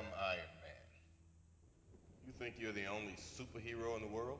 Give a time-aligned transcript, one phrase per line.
[0.00, 0.86] I'm Iron Man.
[2.26, 4.38] You think you're the only superhero in the world?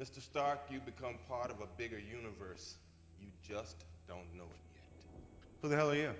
[0.00, 0.20] Mr.
[0.20, 2.74] Stark, you become part of a bigger universe.
[3.20, 5.04] You just don't know it yet.
[5.60, 6.10] Who the hell are you?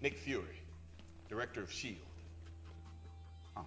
[0.00, 0.62] Nick Fury,
[1.28, 2.00] director of S.H.I.E.L.D.
[3.58, 3.66] Oh.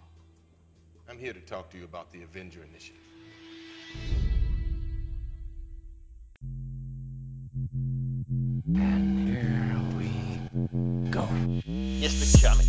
[1.07, 3.01] I'm here to talk to you about the Avenger Initiative.
[8.73, 11.27] And here we go.
[11.67, 12.65] It's the comic,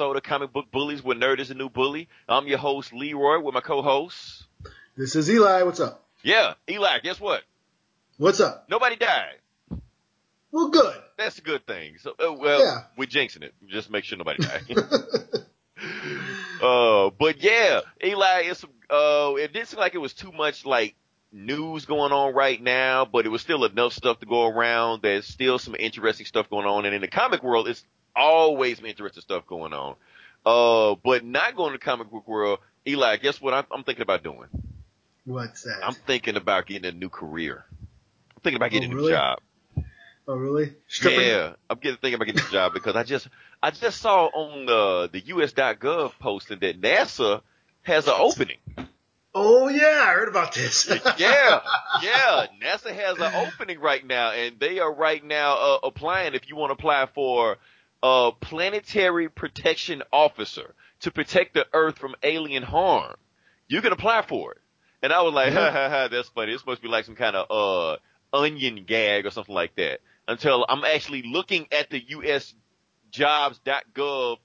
[0.00, 2.08] episode of Comic Book Bullies, where nerd is the new bully.
[2.26, 4.46] I'm your host Leroy with my co-host.
[4.96, 5.62] This is Eli.
[5.62, 6.06] What's up?
[6.22, 7.00] Yeah, Eli.
[7.00, 7.42] Guess what?
[8.16, 8.64] What's up?
[8.70, 9.34] Nobody died.
[10.52, 10.96] Well, good.
[11.18, 11.96] That's a good thing.
[11.98, 12.78] So, uh, well, Yeah.
[12.96, 13.52] we're jinxing it.
[13.66, 14.62] Just make sure nobody died.
[16.62, 20.94] uh, but yeah, Eli, it's uh, it didn't seem like it was too much like
[21.30, 25.02] news going on right now, but it was still enough stuff to go around.
[25.02, 27.84] There's still some interesting stuff going on, and in the comic world, it's
[28.16, 29.96] always interesting stuff going on.
[30.44, 33.16] Uh, but not going to comic book world, Eli.
[33.16, 33.52] Guess what?
[33.54, 34.48] I'm, I'm thinking about doing.
[35.26, 35.80] What's that?
[35.82, 37.64] I'm thinking about getting a new career.
[37.70, 39.38] I'm thinking about getting Oh, a new job.
[40.26, 40.74] oh, really?
[40.88, 41.20] Stripping?
[41.26, 43.28] Yeah, I'm getting thinking about getting a job because I just
[43.62, 47.42] I just saw on the the US.gov posting that NASA
[47.82, 48.56] has an opening.
[49.32, 50.02] Oh, yeah.
[50.08, 50.88] I heard about this.
[51.18, 51.60] Yeah,
[52.02, 56.34] yeah, NASA has an opening right now, and they are right now uh, applying.
[56.34, 57.58] If you want to apply for
[58.02, 63.16] a planetary protection officer to protect the Earth from alien harm,
[63.68, 64.58] you can apply for it.
[65.02, 66.52] And I was like, ha ha ha, that's funny.
[66.52, 67.96] This must be like some kind of uh
[68.32, 70.00] onion gag or something like that.
[70.28, 72.00] Until I'm actually looking at the
[73.12, 74.36] USJobs.gov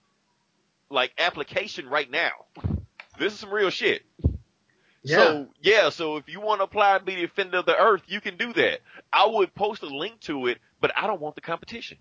[0.90, 2.32] like application right now.
[3.20, 4.04] This is some real shit.
[5.04, 5.18] Yeah.
[5.18, 8.02] So yeah, so if you want to apply to be the defender of the earth,
[8.08, 8.80] you can do that.
[9.14, 11.98] I would post a link to it, but I don't want the competition.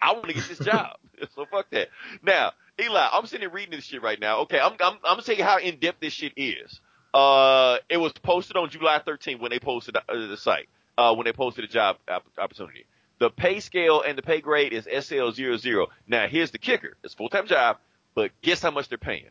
[0.00, 0.96] I want to get this job.
[1.34, 1.88] so fuck that.
[2.22, 4.40] Now, Eli, I'm sitting here reading this shit right now.
[4.40, 6.80] Okay, I'm I'm, I'm gonna tell you how in depth this shit is.
[7.14, 10.68] Uh, it was posted on July 13th when they posted uh, the site.
[10.98, 12.86] Uh, when they posted the job opp- opportunity.
[13.18, 15.86] The pay scale and the pay grade is SL00.
[16.06, 17.78] Now here's the kicker: it's a full time job,
[18.14, 19.30] but guess how much they're paying?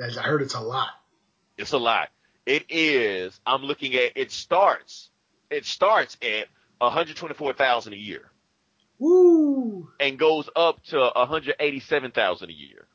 [0.00, 0.90] I heard it's a lot.
[1.56, 2.10] It's a lot.
[2.46, 3.38] It is.
[3.46, 4.12] I'm looking at.
[4.16, 5.10] It starts.
[5.50, 6.46] It starts at
[6.78, 8.30] 124,000 a year
[8.98, 9.90] Woo!
[10.00, 12.86] and goes up to 187,000 a year.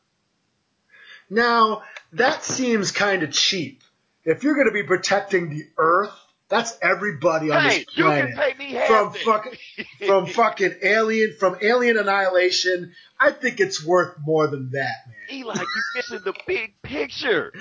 [1.30, 1.84] Now,
[2.14, 3.82] that seems kind of cheap.
[4.26, 6.12] If you're going to be protecting the Earth,
[6.50, 8.36] that's everybody on Hey, this you planet.
[8.36, 9.60] can pay me half from fucking
[10.06, 12.94] from fucking alien from alien annihilation.
[13.20, 15.40] I think it's worth more than that, man.
[15.40, 15.66] Eli, you're
[15.96, 17.52] missing the big picture.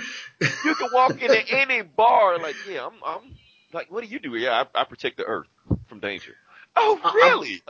[0.40, 3.34] You can walk into any bar like, yeah, I'm, I'm
[3.72, 4.34] like, what do you do?
[4.36, 5.46] Yeah, I, I protect the Earth
[5.86, 6.34] from danger.
[6.76, 7.62] Oh, really?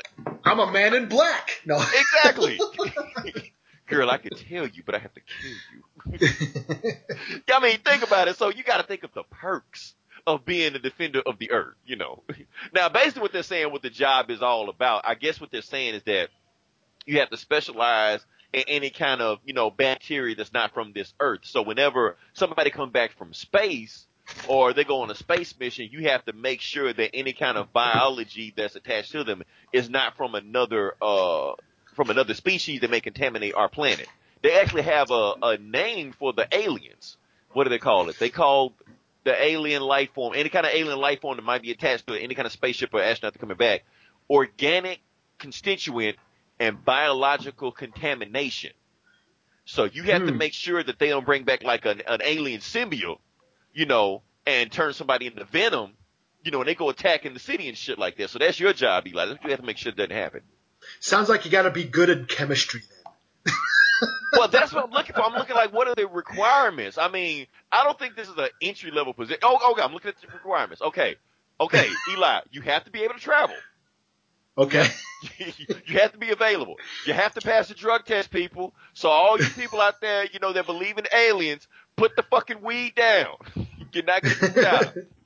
[0.45, 1.61] I'm a man in black.
[1.65, 2.59] No, exactly.
[3.87, 6.95] Girl, I could tell you, but I have to kill you.
[7.53, 8.37] I mean, think about it.
[8.37, 9.95] So you got to think of the perks
[10.27, 12.23] of being a defender of the earth, you know.
[12.75, 15.63] Now, basically what they're saying what the job is all about, I guess what they're
[15.63, 16.29] saying is that
[17.05, 21.13] you have to specialize in any kind of, you know, bacteria that's not from this
[21.21, 21.41] earth.
[21.43, 24.07] So whenever somebody comes back from space
[24.49, 27.57] or they go on a space mission, you have to make sure that any kind
[27.57, 31.53] of biology that's attached to them is not from another, uh,
[31.95, 34.09] from another species that may contaminate our planet.
[34.43, 37.17] They actually have a, a name for the aliens.
[37.53, 38.19] What do they call it?
[38.19, 38.75] They call
[39.25, 42.15] the alien life form, any kind of alien life form that might be attached to
[42.21, 43.85] any kind of spaceship or astronaut coming back,
[44.29, 45.01] organic
[45.39, 46.17] constituent
[46.59, 48.73] and biological contamination.
[49.65, 50.39] So you have to Hmm.
[50.39, 53.21] make sure that they don't bring back like an, an alien symbiote,
[53.73, 55.93] you know, and turn somebody into venom,
[56.45, 58.31] you know, and they go attacking the city and shit like that.
[58.31, 59.27] So that's your job, Eli.
[59.27, 60.43] That's you have to make sure it doesn't happen.
[61.01, 63.55] sounds like you got to be good at chemistry then.
[64.33, 65.23] well, that's what I'm looking for.
[65.23, 66.99] I'm looking like what are the requirements?
[66.99, 69.41] I mean, I don't think this is an entry level position.
[69.43, 69.83] Oh, okay.
[69.83, 70.83] I'm looking at the requirements.
[70.83, 71.17] Okay.
[71.61, 73.55] Okay, Eli, you have to be able to travel.
[74.59, 74.87] Okay.
[75.87, 76.77] you have to be available.
[77.07, 78.75] You have to pass the drug test, people.
[78.93, 81.67] So all you people out there, you know, that believe in aliens,
[81.97, 83.37] put the fucking weed down.
[83.93, 85.07] You're not gonna get the.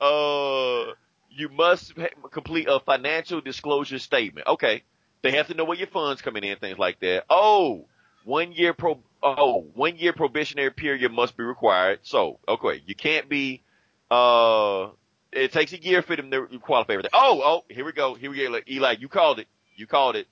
[0.00, 0.92] Uh,
[1.30, 1.94] you must
[2.30, 4.46] complete a financial disclosure statement.
[4.46, 4.84] Okay.
[5.22, 7.24] They have to know where your funds coming in, things like that.
[7.30, 7.86] Oh,
[8.24, 12.00] one year pro, oh, one year probationary period must be required.
[12.02, 13.62] So, okay, you can't be,
[14.10, 14.88] uh,
[15.32, 17.10] it takes a year for them to qualify everything.
[17.14, 18.14] Oh, oh, here we go.
[18.14, 18.58] Here we go.
[18.68, 19.46] Eli, you called it.
[19.76, 20.26] You called it.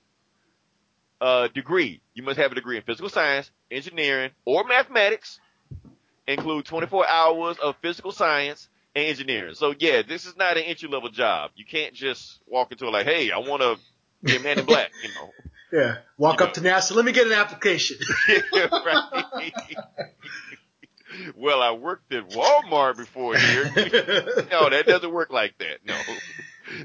[1.20, 2.00] Uh, degree.
[2.14, 5.38] You must have a degree in physical science, engineering, or mathematics.
[6.30, 9.54] Include 24 hours of physical science and engineering.
[9.54, 11.50] So yeah, this is not an entry level job.
[11.56, 13.76] You can't just walk into it like, hey, I want to
[14.22, 15.30] be a man in black, you know.
[15.72, 15.98] Yeah.
[16.18, 16.96] Walk You up to NASA.
[16.96, 17.96] Let me get an application.
[21.36, 23.66] well, I worked at Walmart before here.
[24.50, 25.86] no, that doesn't work like that.
[25.86, 25.96] No.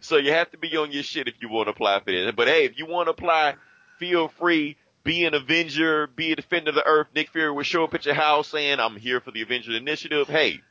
[0.02, 2.32] So you have to be on your shit if you want to apply for this.
[2.36, 3.56] But hey, if you want to apply,
[3.98, 4.78] feel free.
[5.06, 7.08] Be an Avenger, be a defender of the earth.
[7.16, 10.28] Nick Fury will show up at your house saying, I'm here for the Avenger Initiative.
[10.28, 10.62] Hey,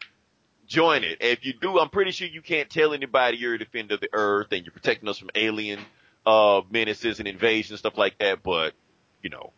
[0.67, 1.19] join it.
[1.21, 4.09] If you do, I'm pretty sure you can't tell anybody you're a defender of the
[4.13, 5.79] earth and you're protecting us from alien,
[6.27, 8.43] uh, menaces and invasion, stuff like that.
[8.43, 8.75] But,
[9.23, 9.53] you know,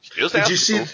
[0.00, 0.84] still Did you see?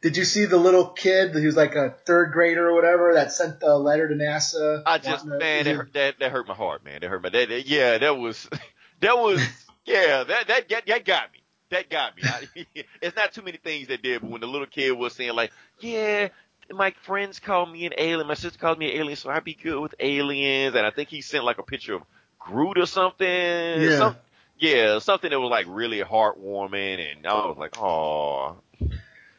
[0.00, 3.62] Did you see the little kid who's like a third grader or whatever that sent
[3.62, 4.82] a letter to NASA?
[4.86, 7.02] I just to- man, that, hurt- that that hurt my heart, man.
[7.02, 8.48] That hurt my that, that- yeah, that was
[9.00, 9.40] that was
[9.84, 11.41] yeah, that that that, that got me.
[11.72, 12.22] That got me.
[12.24, 12.66] I,
[13.00, 15.52] it's not too many things that did, but when the little kid was saying like,
[15.80, 16.28] yeah,
[16.70, 19.54] my friends call me an alien, my sister called me an alien, so I'd be
[19.54, 22.02] good with aliens, and I think he sent like a picture of
[22.38, 23.26] Groot or something.
[23.26, 23.98] Yeah.
[23.98, 24.16] Some,
[24.58, 28.56] yeah, something that was like really heartwarming, and I was like, oh.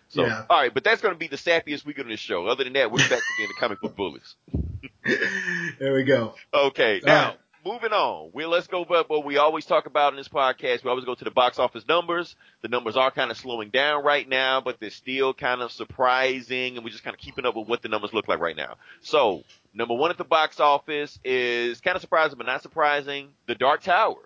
[0.09, 0.45] So, Yeah.
[0.49, 2.47] all right, but that's going to be the sappiest week on the show.
[2.47, 4.35] Other than that, we're back to being the comic book bullies.
[5.79, 6.33] there we go.
[6.53, 7.37] Okay, All now right.
[7.65, 8.31] Moving on.
[8.33, 10.83] We let's go but what we always talk about in this podcast.
[10.83, 12.35] We always go to the box office numbers.
[12.61, 16.75] The numbers are kind of slowing down right now, but they're still kind of surprising,
[16.75, 18.75] and we're just kind of keeping up with what the numbers look like right now.
[19.01, 19.43] So,
[19.73, 23.29] number one at the box office is kind of surprising, but not surprising.
[23.47, 24.17] The Dark Tower.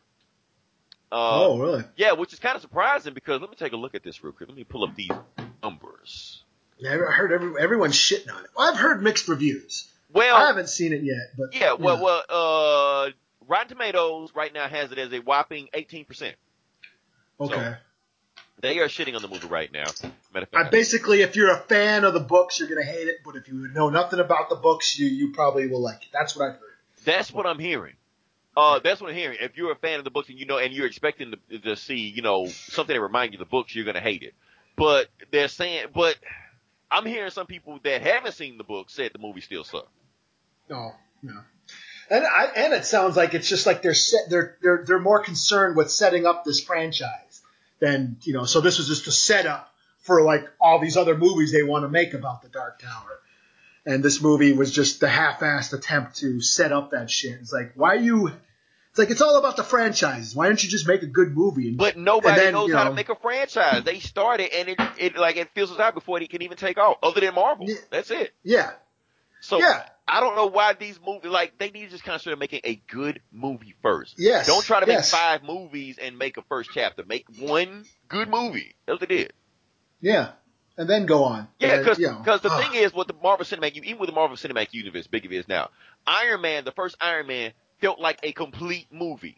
[1.10, 1.84] Uh, oh, really?
[1.96, 4.34] yeah, which is kind of surprising because let me take a look at this real
[4.34, 4.50] quick.
[4.50, 5.10] Let me pull up these
[5.64, 6.44] numbers.
[6.80, 8.50] Yeah, I heard every, everyone's shitting on it.
[8.56, 9.88] Well, I've heard mixed reviews.
[10.12, 12.04] Well, I haven't seen it yet, but Yeah, well, know.
[12.04, 12.24] well,
[13.08, 13.10] uh,
[13.48, 16.34] Rotten Tomatoes right now has it as a whopping 18%.
[17.40, 17.76] okay.
[18.60, 19.86] They are shitting on the movie right now.
[20.54, 23.18] I basically, if you're a fan of the books, you're gonna hate it.
[23.24, 26.10] But if you know nothing about the books, you you probably will like it.
[26.12, 26.78] That's what I've heard.
[27.06, 27.94] that's what I'm hearing.
[28.56, 29.38] Uh, that's what I'm hearing.
[29.40, 31.76] If you're a fan of the books and you know, and you're expecting to, to
[31.76, 34.34] see, you know, something that reminds you of the books, you're gonna hate it.
[34.76, 36.16] But they're saying, but
[36.90, 39.88] I'm hearing some people that haven't seen the book said the movie still sucks.
[40.68, 41.42] No, no.
[42.10, 45.20] And I, and it sounds like it's just like they're set, they're they're they're more
[45.22, 47.42] concerned with setting up this franchise
[47.80, 48.46] than you know.
[48.46, 51.90] So this was just a setup for like all these other movies they want to
[51.90, 53.20] make about the Dark Tower.
[53.86, 57.40] And this movie was just the half-assed attempt to set up that shit.
[57.40, 58.28] It's like, why are you?
[58.90, 60.36] It's like it's all about the franchises.
[60.36, 61.70] Why don't you just make a good movie?
[61.70, 63.84] And, But nobody And then, knows you how to make a franchise.
[63.84, 66.98] They started and it, it like it fizzles out before it can even take off.
[67.04, 67.76] Other than Marvel, Yeah.
[67.92, 68.34] that's it.
[68.44, 68.72] yeah,
[69.42, 69.84] So Yeah.
[70.08, 72.82] I don't know why these movies like they need to just concentrate on making a
[72.88, 74.16] good movie first.
[74.18, 74.48] yes.
[74.48, 75.12] Don't try to yes.
[75.12, 77.04] make five movies and make a first chapter.
[77.06, 78.76] Make one good movie.
[78.86, 79.34] That's what they did.
[80.00, 80.32] Yeah,
[80.78, 81.48] and then go on.
[81.60, 82.60] Yeah, because you know, the ah.
[82.60, 85.38] thing is, what the Marvel Cinematic, even with the Marvel Cinematic Universe, big of it
[85.38, 85.70] is now,
[86.06, 87.52] Iron Man, the first Iron Man,
[87.82, 89.38] felt like a complete movie.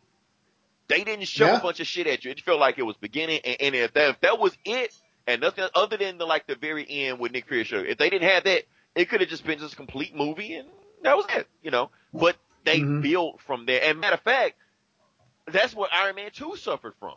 [0.87, 1.59] They didn't show Yeah.
[1.59, 2.31] a bunch of shit at you.
[2.31, 4.93] It felt like it was beginning, and, and if that if that was it,
[5.27, 8.09] and nothing other than the like the very end with Nick Fury show, if they
[8.09, 8.63] didn't have that,
[8.95, 10.67] it could have just been just a complete movie, and
[11.03, 11.89] that was it, you know.
[12.13, 13.01] But they Mhm.
[13.01, 13.81] built from there.
[13.83, 14.55] And matter of fact,
[15.47, 17.15] that's what Iron Man Two suffered from.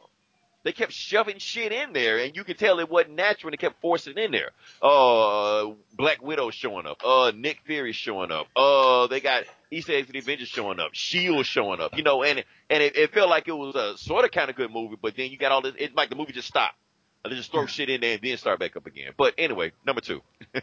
[0.65, 3.57] They kept shoving shit in there, and you could tell it wasn't natural, and they
[3.57, 4.51] kept forcing it in there.
[4.81, 7.05] Uh, Black Widow showing up.
[7.05, 8.47] Uh, Nick Fury showing up.
[8.55, 10.91] Uh, they got eggs of the Avengers showing up.
[10.95, 11.97] Shield showing up.
[11.97, 14.57] You know, and and it, it felt like it was a sort of kind of
[14.57, 15.75] good movie, but then you got all this.
[15.79, 16.77] It's like the movie just stopped.
[17.25, 19.13] They just throw shit in there and then start back up again.
[19.17, 20.23] But anyway, number two.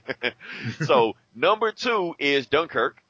[0.85, 3.01] so number two is Dunkirk.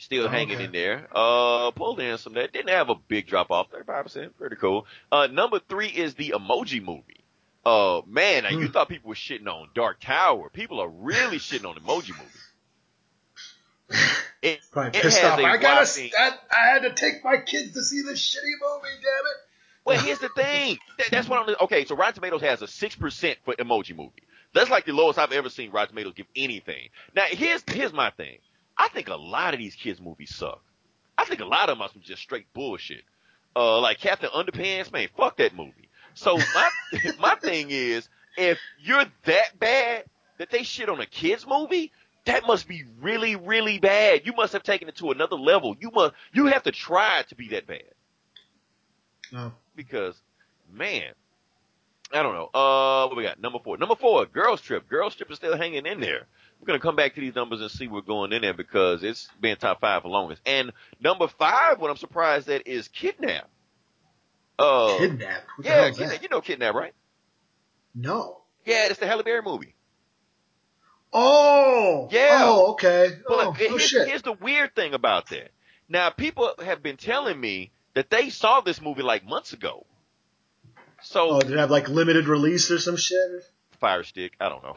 [0.00, 0.64] Still Oh, hanging okay.
[0.64, 1.08] in there.
[1.12, 4.86] Uh, pulled in some that didn't have a big drop off, 35%, pretty cool.
[5.10, 7.24] Uh, number three is the Emoji Movie.
[7.66, 8.72] Uh, man, now you Hmm.
[8.72, 10.50] thought people were shitting on Dark Tower.
[10.50, 12.30] People are really shitting on Emoji Movie.
[14.40, 15.40] It, Probably it pissed has off.
[15.40, 16.10] a I gotta.
[16.16, 18.94] I, I had to take my kids to see this shitty movie.
[19.02, 19.47] Damn it.
[19.88, 20.78] Well, here's the thing.
[20.98, 21.56] That, that's what I'm.
[21.62, 24.22] Okay, so Rotten Tomatoes has a six percent for Emoji Movie.
[24.54, 26.88] That's like the lowest I've ever seen Rotten Tomatoes give anything.
[27.14, 28.38] Now, here's here's my thing.
[28.76, 30.62] I think a lot of these kids' movies suck.
[31.16, 33.02] I think a lot of them are some just straight bullshit.
[33.56, 35.88] Uh, like Captain Underpants, man, fuck that movie.
[36.14, 36.70] So my
[37.18, 40.04] my thing is, if you're that bad
[40.38, 41.92] that they shit on a kids' movie,
[42.26, 44.26] that must be really, really bad.
[44.26, 45.76] You must have taken it to another level.
[45.80, 47.82] You must, you have to try to be that bad.
[49.34, 49.52] Oh.
[49.78, 50.20] Because,
[50.72, 51.12] man,
[52.12, 52.50] I don't know.
[52.52, 53.40] Uh, what we got?
[53.40, 53.78] Number four.
[53.78, 54.88] Number four, Girls Trip.
[54.88, 56.26] Girls Trip is still hanging in there.
[56.60, 59.28] We're gonna come back to these numbers and see what's going in there because it's
[59.40, 60.42] been top five for longest.
[60.44, 63.48] And number five, what I'm surprised at is Kidnap.
[64.58, 65.44] Uh, Kidnap.
[65.56, 66.22] What yeah, hell is Kidnap.
[66.22, 66.94] You know Kidnap, right?
[67.94, 68.40] No.
[68.64, 69.76] Yeah, it's the Halle Berry movie.
[71.12, 72.08] Oh.
[72.10, 72.42] Yeah.
[72.42, 73.12] Oh, okay.
[73.28, 74.08] But oh, oh here's, shit.
[74.08, 75.52] here's the weird thing about that.
[75.88, 79.84] Now, people have been telling me that they saw this movie like months ago.
[81.02, 83.18] So, Oh, did it have like limited release or some shit?
[83.80, 84.76] Fire Stick, I don't know.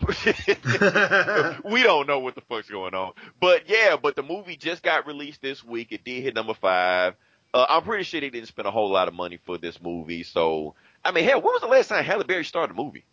[1.72, 3.14] we don't know what the fuck's going on.
[3.40, 5.92] But yeah, but the movie just got released this week.
[5.92, 7.14] It did hit number five.
[7.54, 10.24] Uh, I'm pretty sure they didn't spend a whole lot of money for this movie.
[10.24, 10.74] So,
[11.06, 13.06] I mean, hell, when was the last time Halle Berry started a movie?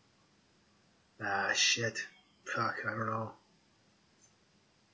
[1.22, 1.98] ah, shit.
[2.46, 3.32] Fuck, I don't know.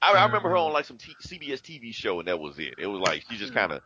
[0.03, 2.75] I, I remember her on like some t- CBS TV show, and that was it.
[2.79, 3.81] It was like she just kind of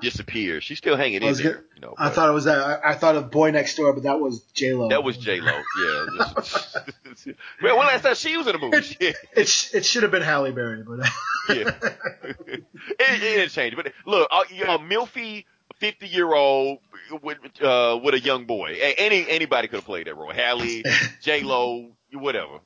[0.00, 0.62] disappeared.
[0.62, 1.94] She's still hanging in there, gonna- you know.
[1.98, 2.58] I thought it was that.
[2.58, 4.88] I, I thought of Boy Next Door, but that was J Lo.
[4.88, 5.52] That was J Lo.
[5.52, 6.06] Yeah.
[7.62, 8.96] well, when last time she was in a movie?
[9.00, 11.00] It it should have been Halle Berry, but
[11.48, 11.70] Yeah.
[12.48, 12.64] it,
[12.98, 13.76] it didn't change.
[13.76, 15.44] But look, uh, you know, Milfy,
[15.78, 16.78] fifty year old
[17.22, 18.76] with uh, with a young boy.
[18.98, 20.32] Any anybody could have played that role.
[20.32, 20.82] Halle,
[21.20, 22.60] J Lo, whatever.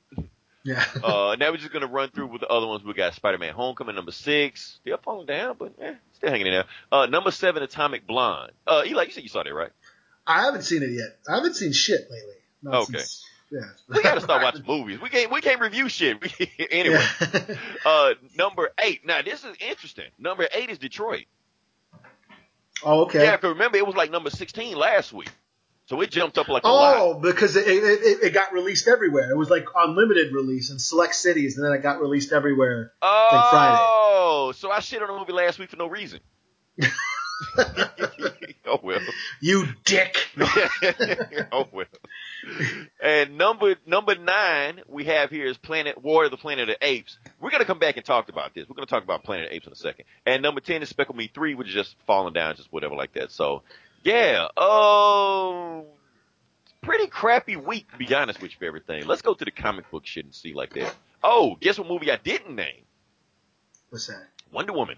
[0.65, 0.85] Yeah.
[1.03, 2.85] Uh, now we're just gonna run through with the other ones.
[2.85, 4.79] We got Spider Man Homecoming, number six.
[4.83, 6.65] Still falling down, but eh, still hanging in there.
[6.93, 8.53] Uh, number seven, Atomic Blonde.
[8.67, 9.71] Uh, Eli, you said you saw that, right?
[10.27, 11.17] I haven't seen it yet.
[11.29, 12.35] I haven't seen shit lately.
[12.63, 12.99] Not Okay.
[12.99, 13.61] since- yeah.
[13.89, 15.01] We gotta start watching movies.
[15.01, 16.19] We can't we can't review shit.
[16.71, 17.03] anyway.
[17.87, 19.07] Uh, number eight.
[19.07, 20.05] Now this is interesting.
[20.19, 21.25] Number eight is Detroit.
[22.85, 23.23] oh, okay.
[23.25, 25.31] Yeah, 'cause remember it was like number sixteen last week,
[25.89, 26.97] so it jumped up like a oh, lot.
[26.99, 29.31] Oh, because it, it, it, it got released everywhere.
[29.31, 32.93] It was like unlimited release in select cities, and then it got released everywhere.
[33.01, 33.79] like oh, Friday.
[33.81, 36.21] Oh, so I shit on a movie last week for no reason.
[38.67, 39.01] oh well.
[39.41, 40.17] You dick.
[41.53, 41.87] oh well.
[43.03, 46.87] And number number nine we have here is Planet War of the Planet of the
[46.87, 47.19] Apes.
[47.41, 48.69] We're gonna come back and talk about this.
[48.69, 50.05] We're gonna talk about Planet of the Apes in a second.
[50.27, 53.15] And number ten is Despicable Me Three, which is just falling down, just whatever like
[53.15, 53.31] that.
[53.31, 53.63] So
[54.09, 55.87] yeah, oh,
[56.83, 59.07] pretty crappy week to be honest with you for everything.
[59.07, 60.95] Let's go to the comic book shit and see like that.
[61.23, 62.85] Oh, guess what movie I didn't name?
[63.91, 64.27] What's that?
[64.53, 64.97] Wonder Woman.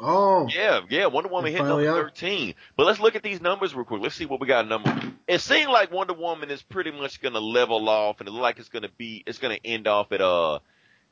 [0.00, 1.96] Oh, Yeah, yeah, Wonder Woman hit number up.
[1.96, 2.54] 13.
[2.76, 4.00] But let's look at these numbers real quick.
[4.02, 4.94] Let's see what we got number.
[5.26, 8.42] It seemed like Wonder Woman is pretty much going to level off and it looks
[8.42, 10.60] like it's going to be, it's going to end off at, uh,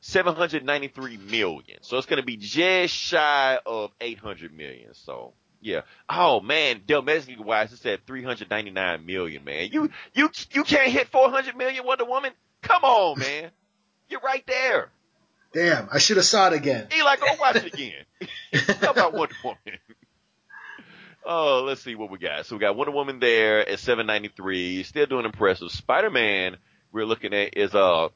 [0.02, 1.78] 793 million.
[1.80, 4.94] So it's going to be just shy of 800 million.
[4.94, 5.80] So, yeah.
[6.08, 9.68] Oh man, domestic wise, it's at 399 million, man.
[9.72, 12.32] You, you, you can't hit 400 million Wonder Woman?
[12.62, 13.50] Come on, man.
[14.08, 14.90] You're right there.
[15.52, 15.88] damn!
[15.92, 16.88] I should have saw it again.
[16.96, 18.04] Eli, go watch it again.
[18.80, 19.78] How about Wonder Woman?
[21.28, 22.46] Oh, let's see what we got.
[22.46, 25.72] So we got Wonder Woman there at 793, still doing impressive.
[25.72, 26.56] Spider-Man,
[26.92, 28.10] we're looking at is, uh,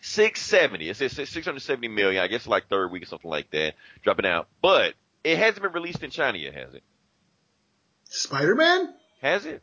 [0.00, 0.90] 670.
[0.90, 2.22] It says 670 million.
[2.22, 4.46] I guess like third week or something like that, dropping out.
[4.60, 4.94] But
[5.28, 6.82] it hasn't been released in China yet, has it?
[8.04, 8.94] Spider Man?
[9.20, 9.62] Has it?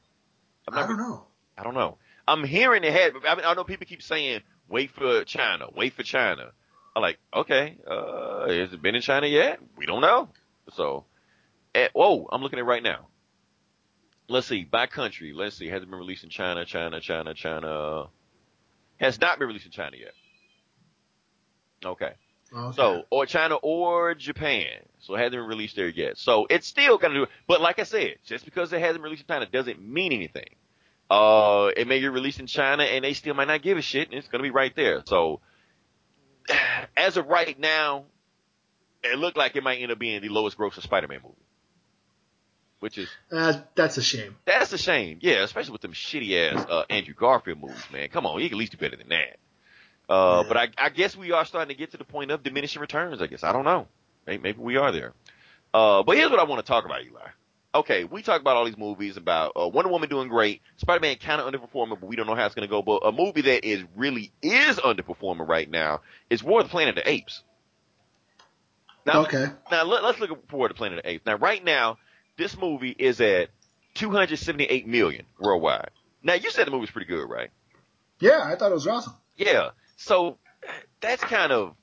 [0.68, 1.26] I'm don't know.
[1.58, 1.98] I don't know.
[2.28, 3.14] I'm hearing it had.
[3.28, 6.52] I mean, I know people keep saying, "Wait for China, wait for China."
[6.96, 9.60] I'm like, okay, uh, has it been in China yet?
[9.76, 10.30] We don't know.
[10.74, 11.06] So,
[11.74, 13.08] eh, whoa, I'm looking at it right now.
[14.28, 15.34] Let's see, by country.
[15.34, 16.64] Let's see, has it been released in China?
[16.66, 18.08] China, China, China.
[18.98, 20.14] Has not been released in China yet.
[21.84, 22.14] Okay.
[22.56, 22.76] Okay.
[22.76, 24.68] So, or China or Japan.
[25.00, 26.18] So it hasn't been released there yet.
[26.18, 27.30] So it's still gonna do it.
[27.48, 30.56] But like I said, just because it hasn't been released in China doesn't mean anything.
[31.10, 34.10] Uh, it may get released in China and they still might not give a shit
[34.10, 35.04] and it's gonna be right there.
[35.06, 35.42] So,
[36.98, 38.06] as of right now,
[39.04, 41.36] it looked like it might end up being the lowest grossing Spider-Man movie.
[42.80, 44.36] Which is, Uh, that's a shame.
[44.46, 45.20] that's a shame.
[45.22, 48.10] Yeah, especially with them shitty ass, uh, Andrew Garfield movies, man.
[48.10, 49.38] Come on, you can at least do better than that.
[50.10, 50.48] Uh, Yeah.
[50.48, 53.22] but I, I guess we are starting to get to the point of diminishing returns,
[53.22, 53.44] I guess.
[53.44, 53.88] I don't know.
[54.28, 55.14] Maybe, maybe we are there.
[55.74, 57.28] Uh, but here's what I want to talk about, Eli.
[57.76, 61.42] Okay, we talk about all these movies about uh, Wonder Woman doing great, Spider-Man kind
[61.42, 62.82] of underperforming, but we don't know how it's going to go.
[62.82, 66.98] But a movie that is really is underperforming right now is War of the Planet
[66.98, 67.44] of the Apes.
[69.06, 69.46] Now, Okay.
[69.70, 71.26] now let, us look at War of the Planet of the Apes.
[71.26, 71.98] Now, right now,
[72.38, 73.50] this movie is at
[73.96, 75.92] 278 million worldwide.
[76.24, 77.50] Now, you said the movie's pretty good, right?
[78.20, 79.14] Yeah, I thought it was awesome.
[79.36, 79.70] Yeah.
[79.96, 80.38] So
[81.02, 81.76] that's kind of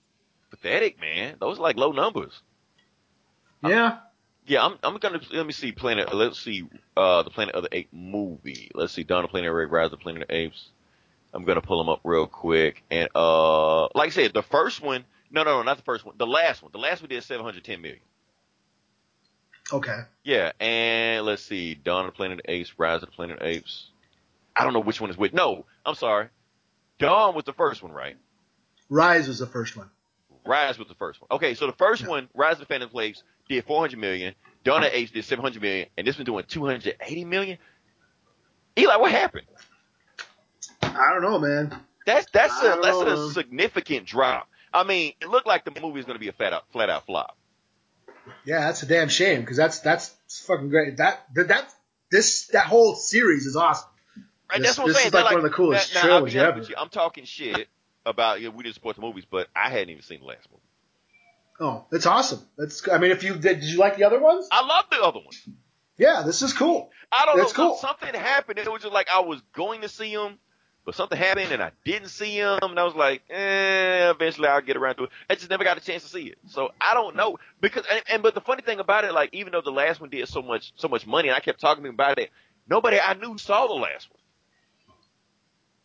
[0.51, 1.37] pathetic, man.
[1.41, 2.43] Those are like low numbers.
[3.63, 3.99] Yeah.
[4.45, 7.75] Yeah, I'm I'm gonna let me see Planet let's see uh the Planet of the
[7.77, 8.71] Apes movie.
[8.75, 10.35] Let's see Dawn of the Planet of the Apes, Rise of the Planet of the
[10.35, 10.69] Apes.
[11.33, 12.83] I'm gonna pull them up real quick.
[12.91, 16.17] And uh, like I said, the first one, no, no, no, not the first one.
[16.19, 16.73] The last one.
[16.73, 18.01] The last one did 710 million.
[19.73, 20.01] Okay.
[20.25, 23.39] Yeah, and let's see, Dawn of the Planet of the Apes, Rise of the Planet
[23.39, 23.91] of the Apes.
[24.55, 25.33] I don't know which one is which.
[25.33, 26.29] No, I'm sorry.
[27.03, 28.17] Dawn was the first one, right?
[28.89, 29.91] Rise was the first one.
[30.45, 31.29] Rise was the first one.
[31.31, 32.09] Okay, so the first Yeah.
[32.09, 34.35] one, Rise of the Phantom Apes, did 400 million.
[34.65, 37.59] Dawn of the did 700 million, and this one doing 280 million.
[38.79, 39.47] Eli, what happened?
[40.83, 41.75] I don't know, man.
[42.07, 43.29] That's that's I a that's know.
[43.29, 44.49] a significant drop.
[44.73, 46.91] I mean, it looked like the movie was going to be a flat out flat
[46.91, 47.37] out flop.
[48.45, 50.15] Yeah, that's a damn shame because that's that's
[50.47, 50.97] fucking great.
[50.97, 51.75] That that that
[52.11, 53.89] this that whole series is awesome.
[54.53, 54.61] Right?
[54.61, 55.07] This- that's what I'm saying.
[55.09, 56.71] is like They're one of the coolest now, now, I'll be trilogy honest ever.
[56.71, 57.69] you, I'm talking shit
[58.07, 60.47] about you know, we didn't support the movies, but I hadn't even seen the last
[60.51, 60.63] movie.
[61.61, 62.41] Oh, it's awesome.
[62.59, 64.49] That's I mean, if you did, did you like the other ones?
[64.51, 65.41] I love the other ones.
[65.99, 66.91] Yeah, this is cool.
[67.13, 67.69] I don't That's know.
[67.71, 67.77] cool.
[67.77, 68.59] Something happened.
[68.59, 70.39] It was just like I was going to see them,
[70.85, 74.63] but something happened and I didn't see them, and I was like, eh, eventually I'll
[74.63, 75.11] get around to it.
[75.29, 76.39] I just never got a chance to see it.
[76.49, 79.53] So I don't know because and, and but the funny thing about it, like even
[79.53, 82.19] though the last one did so much so much money, and I kept talking about
[82.19, 82.31] it,
[82.69, 84.19] nobody I knew saw the last one.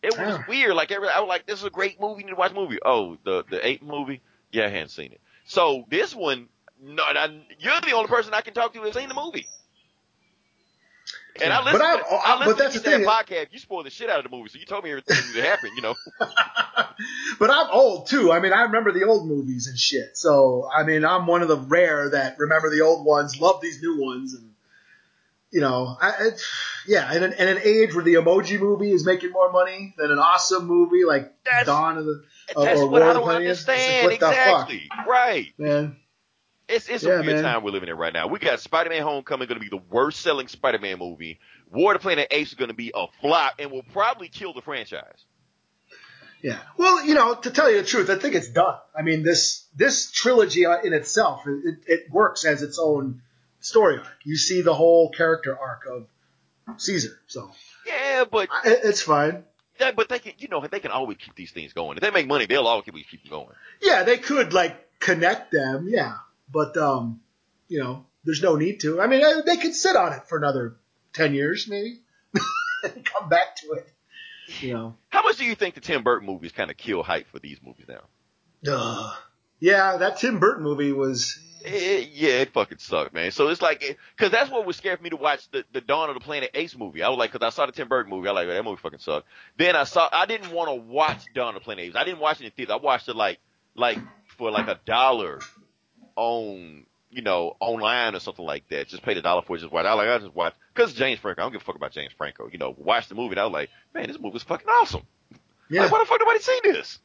[0.02, 0.44] It was Yeah.
[0.48, 0.74] weird.
[0.74, 2.20] Like every, I was like, this is a great movie.
[2.20, 2.78] You need to watch movie.
[2.84, 4.20] Oh, the the ape movie.
[4.52, 5.20] Yeah, I hadn't seen it.
[5.44, 6.48] So this one,
[6.80, 9.46] no, I, you're the only person I can talk to that's seen the movie.
[11.40, 13.04] And I But listened, I'm- to, oh, I but that's to the thing.
[13.06, 13.46] podcast.
[13.52, 15.72] You spoiled the shit out of the movie, so you told me everything that happened.
[15.76, 15.94] You know,
[17.38, 18.32] But I'm old too.
[18.32, 20.16] I mean, I remember the old movies and shit.
[20.16, 23.80] So I mean, I'm one of the rare that remember the old ones, love these
[23.80, 24.50] new ones, and
[25.52, 26.42] you know, I, it,
[26.88, 27.12] yeah.
[27.14, 30.18] In an, in an age where the Emoji Movie is making more money than an
[30.18, 32.24] awesome movie like That's- Dawn of the
[32.56, 33.84] Or- that's or what I War of the don't Planet of the Apes.
[33.84, 35.46] It's like, exactly, right?
[35.58, 35.96] man.
[36.68, 37.44] It's it's Yeah, a weird man.
[37.44, 38.26] time we're living in right now.
[38.26, 41.38] We got Spider-Man: Homecoming going to be the worst selling Spider-Man movie.
[41.70, 44.52] War of the Planet Apes is going to be a flop and will probably kill
[44.52, 45.24] the franchise.
[46.42, 46.58] Yeah.
[46.76, 48.76] Well, you know, to tell you the truth, I think it's done.
[48.96, 53.22] I mean, this this trilogy uh, in itself, it, it works as its own
[53.60, 54.06] story arc.
[54.24, 56.06] You see the whole character arc of
[56.76, 57.50] Caesar, so
[57.86, 59.44] Yeah, but I- it's fine.
[59.78, 61.96] that, but they can you know they can always keep these things going.
[61.96, 63.54] If they make money, they'll always keep keep them going.
[63.80, 66.16] Yeah, they could like connect them, yeah,
[66.52, 67.20] but um,
[67.68, 69.00] you know, there's no need to.
[69.00, 70.76] I mean, uh, they could sit on it for another
[71.12, 72.00] ten years, maybe,
[72.84, 73.88] and come back to it.
[74.60, 74.96] You know.
[75.10, 77.58] How much do you think the Tim Burton movies kind of kill hype for these
[77.62, 78.02] movies now?
[78.72, 79.14] Ugh.
[79.60, 81.38] Yeah, that Tim Burton movie was.
[81.72, 83.30] It, yeah, it fucking sucked, man.
[83.30, 86.08] So it's like, cause that's what was scared for me to watch the, the Dawn
[86.10, 87.02] of the Planet Apes movie.
[87.02, 88.28] I was like, cause I saw the Tim Burton movie.
[88.28, 89.26] I was like, that movie fucking sucked.
[89.56, 91.96] Then I saw, I didn't want to watch Dawn of the Planet Apes.
[91.96, 92.72] I didn't watch it in theater.
[92.72, 93.38] I watched it like,
[93.74, 93.98] like
[94.36, 95.40] for like a dollar
[96.16, 98.88] on, you know, online or something like that.
[98.88, 99.60] Just paid a dollar for it.
[99.60, 99.86] Just watch.
[99.86, 101.42] I was like, I just watch, cause James Franco.
[101.42, 102.48] I don't give a fuck about James Franco.
[102.50, 105.02] You know, watch the movie and I was like, man, this movie's fucking awesome.
[105.70, 106.98] Yeah, Like, why the fuck nobody seen this?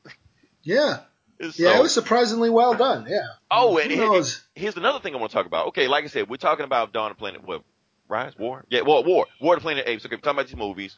[0.64, 1.02] yeah,
[1.44, 1.78] It's yeah.
[1.78, 3.06] It was surprisingly well done.
[3.10, 3.22] Yeah.
[3.52, 4.42] Oh, and Who here- knows?
[4.56, 5.68] here's another thing I want to talk about.
[5.68, 7.64] Okay, like I said, we're talking about Dawn of the Planet, what,
[8.08, 8.66] Rise, War?
[8.70, 10.06] Yeah, well, War, War of the Planet of Apes.
[10.06, 10.98] Okay, we're talking about these movies.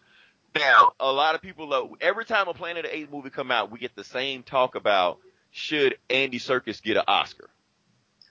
[0.55, 3.51] Now, a lot of people, uh, every time a Planet of the Apes movie come
[3.51, 5.19] out, we get the same talk about
[5.51, 7.49] should Andy Serkis get an Oscar?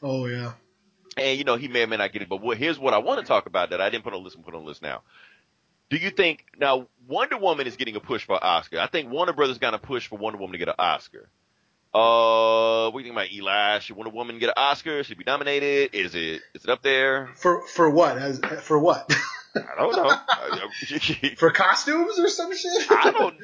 [0.02, 0.52] Oh yeah.
[1.16, 2.98] And you know, he may or may not get it, but what, here's what I
[2.98, 4.66] want to talk about that I didn't put on the list, and put on the
[4.68, 5.02] list now.
[5.90, 8.80] Do you think, now, Wonder Woman is getting a push for Oscar.
[8.80, 11.28] I think Warner Brothers got a push for Wonder Woman to get an Oscar.
[11.94, 13.78] Uh, what do you think about Eli?
[13.78, 15.04] Should Wonder Woman get an Oscar?
[15.04, 15.94] Should it be nominated?
[15.94, 17.30] Is it, is it up there?
[17.36, 18.18] For for what?
[18.18, 19.14] As for what?
[19.56, 20.10] I don't know.
[21.36, 22.90] For costumes or some shit?
[22.90, 23.36] I don't,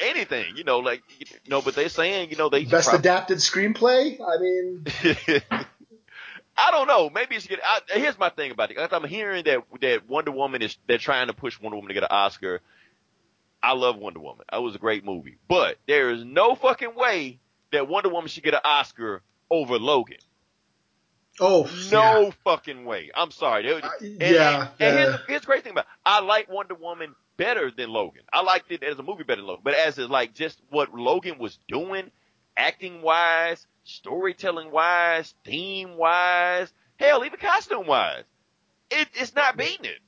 [0.00, 1.02] anything, you know, like,
[1.46, 4.18] no, but they're saying, you know, they Best prob- adapted screenplay.
[4.18, 4.86] I mean,
[6.56, 7.10] I don't know.
[7.10, 7.60] Maybe it's get.
[7.62, 8.78] I, here's my thing about it.
[8.78, 12.02] I'm hearing that that Wonder Woman is they're trying to push Wonder Woman to get
[12.04, 12.60] an Oscar.
[13.62, 14.46] I love Wonder Woman.
[14.50, 17.40] That was a great movie, but there is no fucking way
[17.72, 20.18] that Wonder Woman should get an Oscar over Logan.
[21.40, 22.30] oh No yeah.
[22.44, 23.10] fucking way.
[23.14, 23.70] I'm sorry.
[23.72, 25.90] Uh, and, yeah, And, and here's, here's the great thing about it.
[26.04, 28.22] I like Wonder Woman better than Logan.
[28.32, 29.62] I liked it as a movie better than Logan.
[29.64, 32.10] But as is like just what Logan was doing,
[32.56, 38.24] acting wise, storytelling wise, theme wise, hell, even costume wise,
[38.90, 39.98] it, it's not beating it.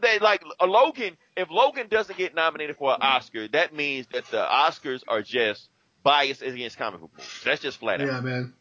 [0.00, 1.16] They like a Logan.
[1.36, 5.68] If Logan doesn't get nominated for an Oscar, that means that the Oscars are just
[6.06, 7.42] biased against comic book movies.
[7.44, 8.06] That's just flat out.
[8.06, 8.54] Yeah, man.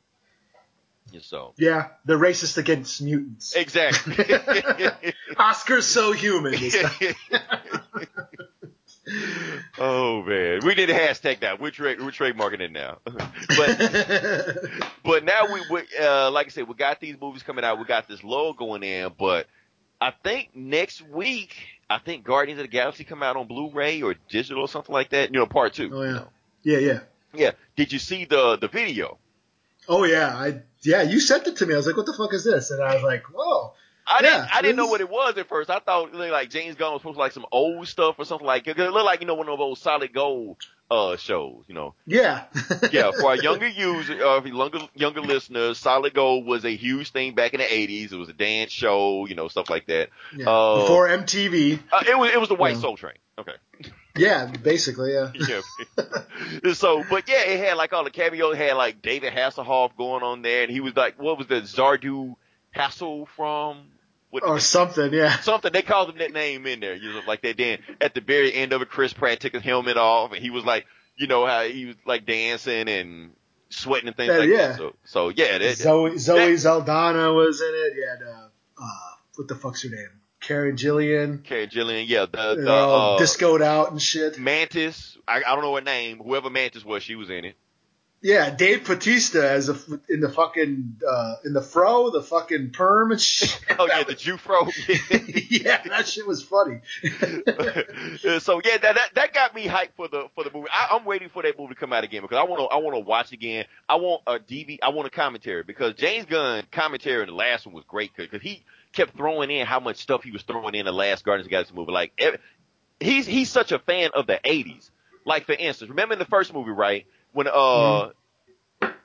[1.22, 3.56] So Yeah, they're racist against mutants.
[3.56, 4.18] exactly.
[5.38, 6.56] Oscar's so human.
[9.78, 11.58] Oh man, we did a hashtag now.
[11.58, 12.98] We're, tra- we're trademarking it now.
[13.04, 17.78] but but now we, we uh, like I said, we got these movies coming out.
[17.78, 19.12] We got this lull going in.
[19.20, 19.46] But
[20.02, 21.56] I think next week,
[21.88, 25.10] I think Guardians of the Galaxy come out on Blu-ray or digital or something like
[25.12, 25.32] that.
[25.32, 25.92] You know, part two.
[25.94, 26.14] Oh you yeah.
[26.14, 26.28] know.
[26.64, 27.00] Yeah, yeah.
[27.38, 27.52] Yeah.
[27.76, 29.18] Did you see the the video?
[29.88, 30.36] Oh yeah.
[30.36, 31.02] I yeah.
[31.04, 31.74] You sent it to me.
[31.74, 32.72] I was like, what the fuck is this?
[32.72, 33.74] And I was like, whoa.
[34.08, 34.56] I Yeah, didn't.
[34.56, 35.70] I didn't know what it was at first.
[35.72, 38.46] I thought it like James Gunn was supposed to like some old stuff or something
[38.46, 38.64] like.
[38.66, 40.58] Cause it looked like you know one of those solid gold
[40.92, 41.64] uh shows.
[41.68, 42.44] You know, Yeah.
[42.92, 43.10] yeah.
[43.20, 47.56] For our younger users, uh, younger younger listeners, solid gold was a huge thing back
[47.56, 48.12] in the '80s.
[48.12, 50.10] It was a dance show, you know, stuff like that.
[50.38, 50.48] yeah.
[50.50, 51.80] Uh, Before MTV.
[51.92, 52.82] Uh, it was it was the White Yeah.
[52.82, 53.18] Soul Train.
[53.40, 53.56] Okay.
[54.18, 55.14] Yeah, basically.
[55.14, 55.32] Yeah.
[56.64, 56.74] yeah.
[56.74, 58.56] so, but yeah, it had like all the cameos.
[58.56, 61.62] It had like David Hasselhoff going on there, and he was like, what was the
[61.62, 62.36] Zardu
[62.72, 63.88] Hassel from?
[64.30, 65.14] What, Or something.
[65.14, 65.40] Yeah.
[65.40, 65.72] something.
[65.72, 67.58] They called him that name in there, you know, like that.
[67.58, 70.50] Then at the very end of it, Chris Pratt took his helmet off, and he
[70.50, 70.86] was like,
[71.18, 73.32] you know, how he was like dancing and
[73.70, 74.68] sweating and things Yeah, like yeah.
[74.68, 74.78] that.
[74.78, 77.94] So, so yeah, that, Zoe Zoe Saldana was in it.
[77.98, 78.28] Yeah.
[78.28, 78.48] uh,
[78.82, 80.22] uh what the fuck's her name?
[80.46, 81.44] Karen Gillan.
[81.44, 84.38] Karen Gillan, yeah, the, the all uh, discoed out and shit.
[84.38, 85.18] Mantis.
[85.28, 86.20] I, I don't know her name.
[86.20, 87.56] Whoever Mantis was, she was in it.
[88.22, 89.78] Yeah, Dave Bautista as a,
[90.10, 93.60] in the fucking uh, in the fro, the fucking perm and shit.
[93.78, 94.72] Oh yeah, the Jufro.
[95.50, 96.80] yeah, that shit was funny.
[98.40, 100.70] so yeah, that, that that got me hyped for the for the movie.
[100.72, 102.78] I, I'm waiting for that movie to come out again because I want to I
[102.78, 103.66] want to watch again.
[103.90, 104.80] I want a DV.
[104.82, 108.42] I want a commentary because James Gunn commentary in the last one was great because
[108.42, 108.64] he
[108.96, 111.56] kept throwing in how much stuff he was throwing in the last Guardians of the
[111.56, 111.92] Galaxy movie.
[111.92, 112.14] Like
[113.00, 114.90] he's he's such a fan of the '80s.
[115.26, 118.10] Like for instance, remember in the first movie, right when uh.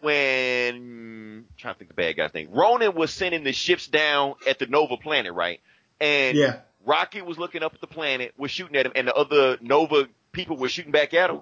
[0.01, 4.35] When I'm trying to think the bad guy's name, Ronan was sending the ships down
[4.47, 5.61] at the Nova planet, right?
[6.01, 9.15] And yeah, Rocky was looking up at the planet, was shooting at him, and the
[9.15, 11.41] other Nova people were shooting back at him.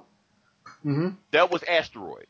[0.82, 2.26] hmm That was Asteroid.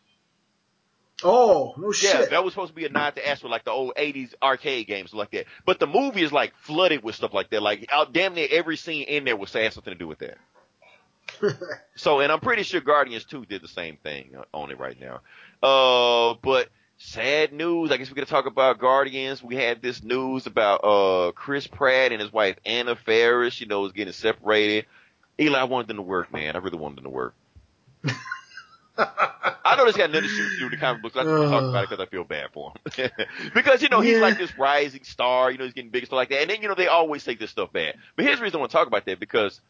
[1.25, 2.31] Oh no Yeah, shit.
[2.31, 5.13] that was supposed to be a nod to Asteroid, like the old '80s arcade games
[5.13, 5.47] like that.
[5.67, 7.63] But the movie is like flooded with stuff like that.
[7.63, 10.39] Like out damn near every scene in there was has something to do with that.
[11.97, 15.21] So, and I'm pretty sure Guardians 2 did the same thing on it right now.
[15.61, 17.91] Uh, but sad news.
[17.91, 19.43] I guess we're to talk about Guardians.
[19.43, 23.85] We had this news about, uh, Chris Pratt and his wife Anna Faris, you know,
[23.85, 24.87] is getting separated.
[25.41, 26.55] Eli, I wanted them to work, man.
[26.55, 27.35] I really wanted them to work.
[28.99, 31.17] I know this got nothing to do with the comic books.
[31.17, 33.11] I just want to talk about it because I feel bad for him.
[33.55, 34.23] because, you know, he's Yeah.
[34.23, 36.41] like this rising star, you know, he's getting big and stuff like that.
[36.43, 37.95] And then, you know, they always take this stuff bad.
[38.17, 39.61] But here's the reason I want to talk about that because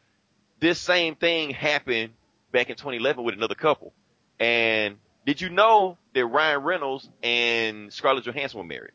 [0.61, 2.13] this same thing happened
[2.53, 3.93] back in 2011 with another couple.
[4.41, 8.93] And did you know that Ryan Reynolds and Scarlett Johansson were married?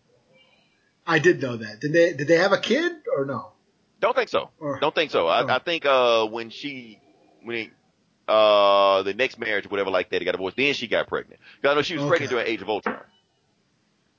[1.05, 1.81] I did know that.
[1.81, 3.51] Did they did they have a kid or no?
[3.99, 4.49] Don't think so.
[4.59, 5.25] Or- Don't think so.
[5.27, 5.29] Oh.
[5.29, 6.99] I, I think uh when she
[7.43, 7.71] when he,
[8.27, 10.57] uh the next marriage whatever like that, he got divorced.
[10.57, 11.39] Then she got pregnant.
[11.63, 12.09] I know she was Okay.
[12.09, 13.01] pregnant during Age of Ultron.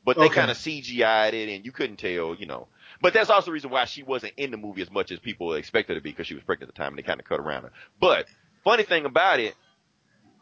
[0.04, 0.34] But they Okay.
[0.40, 2.68] kind of CGI'd it, and you couldn't tell, you know.
[3.00, 5.54] But that's also the reason why she wasn't in the movie as much as people
[5.54, 7.26] expected her to be because she was pregnant at the time, and they kind of
[7.26, 7.72] cut around her.
[8.00, 8.26] But
[8.64, 9.54] funny thing about it,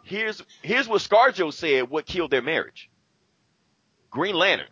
[0.03, 2.91] here's here's what ScarJo said: what killed their marriage?
[4.11, 4.67] Green Lantern.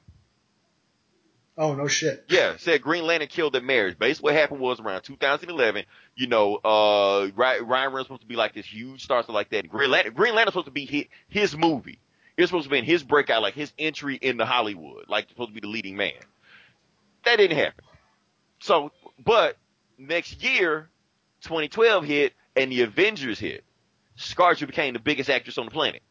[1.58, 2.24] Oh no shit.
[2.28, 3.98] Yeah, said Green Lantern killed their marriage.
[3.98, 5.84] Basically, what happened was around 2011.
[6.16, 9.50] You know, uh, Ryan Reynolds was supposed to be like this huge star, stuff like
[9.50, 9.68] that.
[9.68, 11.98] Green Lantern, Green Lantern supposed to be his, his movie.
[12.36, 15.50] It was supposed to be in his breakout, like his entry into Hollywood, like supposed
[15.50, 16.12] to be the leading man.
[17.24, 17.84] That didn't happen.
[18.60, 19.56] So, but
[19.98, 20.88] next year,
[21.42, 23.64] 2012 hit, and the Avengers hit.
[24.16, 26.02] Scarlett became the biggest actress on the planet.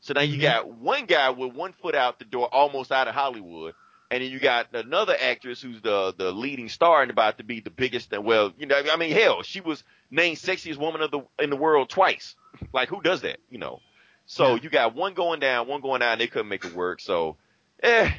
[0.00, 0.42] So now you Mhm.
[0.42, 3.74] got one guy with one foot out the door, almost out of Hollywood,
[4.10, 7.60] and then you got another actress who's the the leading star and about to be
[7.60, 8.12] the biggest.
[8.12, 11.50] And well, you know, I mean, hell, she was named sexiest woman of the in
[11.50, 12.34] the world twice.
[12.72, 13.38] like, who does that?
[13.50, 13.80] You know.
[14.26, 14.60] So Yeah.
[14.62, 16.12] you got one going down, one going down.
[16.12, 17.00] And they couldn't make it work.
[17.00, 17.36] So,
[17.82, 18.10] eh,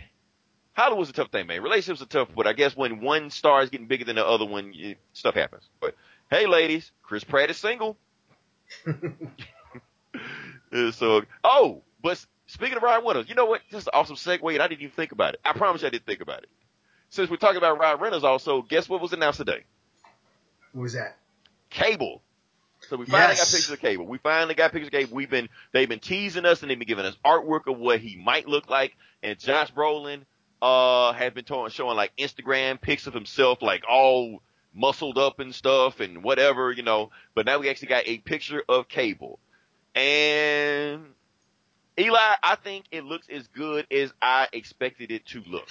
[0.73, 1.61] Hollywood's a tough thing, man.
[1.63, 4.45] Relationships are tough, but I guess when one star is getting bigger than the other
[4.45, 5.63] one, it, stuff happens.
[5.81, 5.95] But
[6.29, 7.97] hey, ladies, Chris Pratt is single.
[10.91, 13.61] So, oh, but speaking of Ryan Reynolds, you know what?
[13.71, 15.41] This is an awesome segue, and I didn't even think about it.
[15.45, 16.49] I promise you I didn't think about it.
[17.09, 19.63] Since we're talking about Ryan Reynolds, also, guess what was announced today?
[20.73, 21.17] What was that?
[21.69, 22.21] Cable.
[22.89, 23.37] So we finally Yes.
[23.37, 24.05] got pictures of Cable.
[24.05, 25.15] We finally got pictures of Cable.
[25.15, 28.15] We've been they've been teasing us and they've been giving us artwork of what he
[28.15, 28.95] might look like.
[29.23, 30.23] And Josh Brolin
[30.61, 34.41] uh has been showing like Instagram pics of himself like all
[34.73, 37.09] muscled up and stuff and whatever, you know.
[37.35, 39.39] But now we actually got a picture of Cable.
[39.95, 41.07] And
[41.99, 45.67] Eli, I think it looks as good as I expected it to look.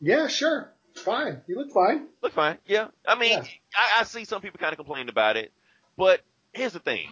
[0.00, 0.72] Yeah, sure.
[0.94, 1.42] Fine.
[1.46, 2.06] You look fine.
[2.22, 2.58] Look fine.
[2.66, 2.88] Yeah.
[3.06, 3.44] I mean, Yeah.
[3.76, 5.52] I, I see some people kind of complaining about it,
[5.96, 6.20] but
[6.52, 7.08] here's the thing.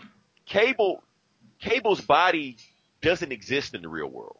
[0.46, 1.02] Cable,
[1.61, 2.57] Cable's body
[3.02, 4.38] doesn't exist in the real world.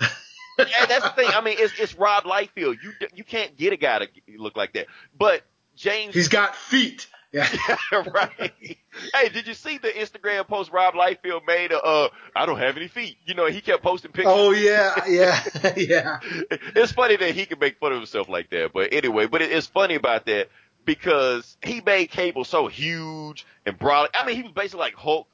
[0.00, 1.28] yeah, that's the thing.
[1.28, 2.76] I mean, it's it's Rob Liefeld.
[2.82, 4.86] You you can't get a guy to look like that.
[5.16, 5.42] But
[5.74, 7.06] James, He's got feet.
[7.36, 7.48] Yeah.
[8.14, 8.78] right?
[9.14, 11.70] Hey, did you see the Instagram post Rob Liefeld made?
[11.72, 13.18] Uh, uh, I don't have any feet.
[13.26, 14.32] You know, he kept posting pictures.
[14.34, 15.42] Oh yeah, yeah,
[15.76, 16.18] yeah.
[16.50, 18.72] it's funny that he can make fun of himself like that.
[18.72, 20.48] But anyway, but it, it's funny about that
[20.86, 24.08] because he made Cable so huge and broad.
[24.14, 25.28] I mean, he was basically like Hulk,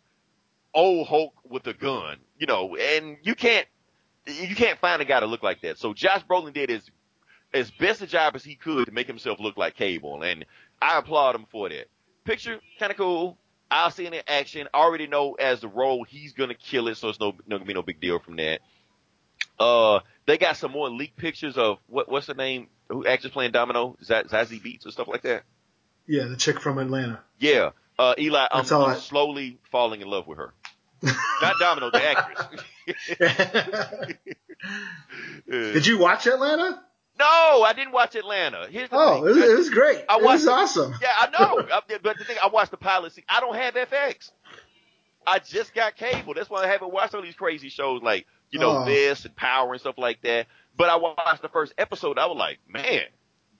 [0.74, 3.66] old Hulk with a gun, you know, and you can't,
[4.26, 5.78] you can't find a guy to look like that.
[5.78, 6.90] So Josh Brolin did his,
[7.54, 10.22] as best a job as he could to make himself look like Cable.
[10.22, 10.46] And
[10.80, 11.86] I applaud him for that.
[12.24, 13.38] Picture, kind of cool.
[13.70, 14.68] I'll see it in action.
[14.72, 17.66] I already know as the role, he's gonna kill it, so it's no, no gonna
[17.66, 18.60] be no big deal from that.
[19.58, 22.68] Uh, they got some more leaked pictures of what what's the name?
[22.88, 23.96] Who actors playing Domino?
[24.00, 25.44] Is that Zazie Beetz or stuff like that?
[26.06, 27.20] Yeah, the chick from Atlanta.
[27.38, 27.70] Yeah.
[27.98, 30.52] Uh, Eli, I'm, I'm I- slowly falling in love with her.
[31.42, 34.16] Not Domino, the actress.
[35.48, 36.82] Did you watch Atlanta?
[37.22, 38.66] No, I didn't watch Atlanta.
[38.70, 39.22] Here's the Oh, thing.
[39.24, 40.04] it was, it was great.
[40.08, 40.94] I it was awesome.
[41.00, 41.66] Yeah, I know.
[41.72, 43.12] I- but the thing, I watched the pilot.
[43.12, 44.30] See, I don't have FX.
[45.26, 46.34] I just got cable.
[46.34, 48.84] That's why I haven't watched all these crazy shows like, you know, Oh.
[48.84, 50.46] this and Power and stuff like that.
[50.76, 52.18] But I watched the first episode.
[52.18, 53.02] I was like, man,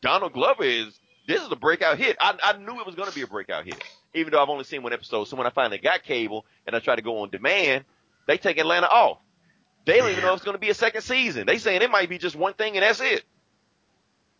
[0.01, 0.98] Donald Glover is,
[1.29, 2.16] this is a breakout hit.
[2.20, 3.83] I, I knew it was going to be a breakout hit,
[4.14, 5.25] even though I've only seen one episode.
[5.29, 7.85] So when I finally got cable and I tried to go on demand,
[8.27, 9.18] they take Atlanta off.
[9.85, 11.46] They don't even know if it's going to be a second season.
[11.46, 13.25] They saying it might be just one thing and that's it.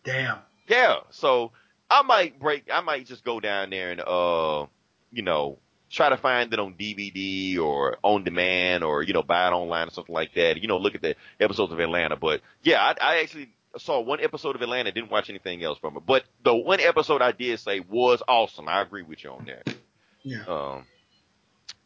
[0.03, 0.39] Damn.
[0.67, 1.51] Yeah, so
[1.89, 2.69] I might break.
[2.71, 4.65] I might just go down there and uh,
[5.11, 9.47] you know, try to find it on DVD or on demand or you know, buy
[9.47, 10.61] it online or something like that.
[10.61, 12.15] You know, look at the episodes of Atlanta.
[12.15, 14.91] But yeah, I, I actually saw one episode of Atlanta.
[14.91, 16.05] Didn't watch anything else from it.
[16.05, 18.67] But the one episode I did say was awesome.
[18.67, 19.75] I agree with you on that.
[20.23, 20.45] Yeah.
[20.47, 20.85] Um,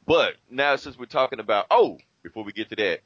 [0.05, 3.01] but now since we're talking about, oh, before we get to that,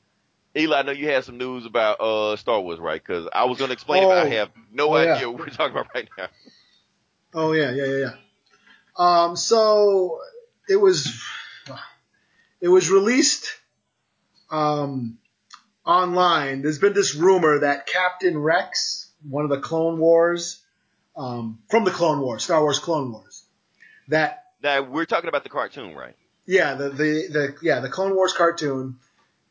[0.56, 3.02] Eli, I know you had some news about uh Star Wars, right?
[3.02, 4.30] Because I was going to explain it, but I Oh.
[4.32, 5.16] have no Oh, yeah.
[5.16, 6.28] idea what we're talking about right now.
[7.34, 8.14] Oh yeah, yeah, yeah, yeah.
[8.98, 10.20] Um, so
[10.68, 11.24] it was
[12.60, 13.48] it was released
[14.50, 15.18] um,
[15.86, 16.62] online.
[16.62, 20.62] There's been this rumor that Captain Rex, one of the Clone Wars,
[21.16, 23.46] um, from the Clone Wars, Star Wars Clone Wars,
[24.10, 26.16] that Now we're talking about the cartoon, right?
[26.46, 28.98] yeah, the, the, the yeah, the Clone Wars cartoon.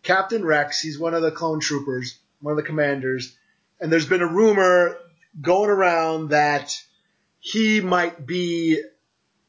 [0.03, 3.37] Captain Rex, he's one of the clone troopers, one of the commanders,
[3.81, 4.97] and there's been a rumor
[5.41, 6.75] going around that
[7.39, 8.81] he might be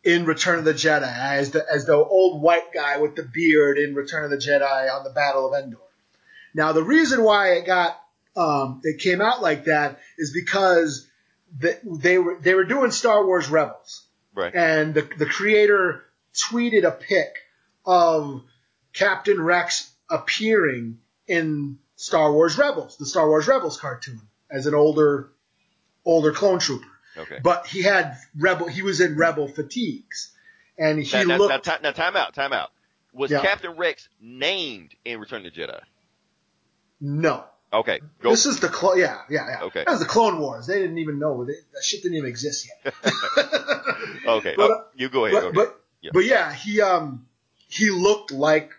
[0.03, 3.77] in Return of the Jedi as the as the old white guy with the beard
[3.77, 5.77] in Return of the Jedi on the Battle of Endor.
[6.53, 7.99] Now the reason why it got
[8.35, 11.07] um, it came out like that is because
[11.57, 14.55] the, they were they were doing Star Wars Rebels Right.
[14.55, 17.35] and the, the creator tweeted a pic
[17.85, 18.41] of
[18.93, 25.31] Captain Rex appearing in Star Wars Rebels, the Star Wars Rebels cartoon, as an older
[26.05, 26.87] older clone trooper.
[27.17, 27.39] Okay.
[27.43, 30.31] But he had rebel he was in rebel fatigues.
[30.77, 32.71] And he now, now, looked now, now, time out, time out.
[33.13, 33.41] Was Yeah.
[33.41, 35.81] Captain Rex named in Return of the Jedi?
[36.99, 37.45] no.
[37.73, 38.31] Okay, go.
[38.31, 38.99] This is the clone.
[38.99, 39.61] Yeah, yeah, yeah.
[39.67, 39.85] Okay.
[39.85, 40.67] That was the Clone Wars.
[40.67, 42.93] They didn't even know they, that shit didn't even exist yet.
[44.27, 45.41] okay, but, oh, you go ahead.
[45.41, 45.55] but, okay.
[45.55, 46.11] but Yeah.
[46.13, 47.27] but yeah, he um
[47.69, 48.73] he looked like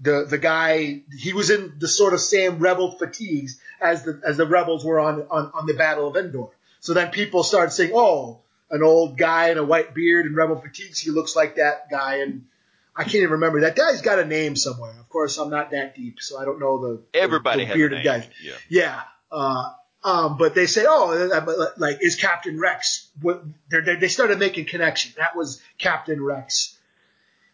[0.00, 1.02] the the guy.
[1.16, 5.00] He was in the sort of same rebel fatigues as the as the rebels were
[5.00, 6.48] on on, on the Battle of Endor.
[6.80, 10.60] So then people started saying, "Oh, an old guy in a white beard and rebel
[10.60, 10.98] fatigues.
[10.98, 12.46] He looks like that guy." And
[12.94, 14.94] I can't even remember that guy's got a name somewhere.
[14.98, 18.04] Of course, I'm not that deep, so I don't know the Everybody the a bearded
[18.04, 18.28] guy.
[18.42, 18.54] Yeah.
[18.68, 19.00] Yeah.
[19.30, 19.70] Uh,
[20.04, 23.08] um, but they say, oh, uh, like, is Captain Rex?
[23.20, 25.12] What, they started making connection.
[25.16, 26.78] That was Captain Rex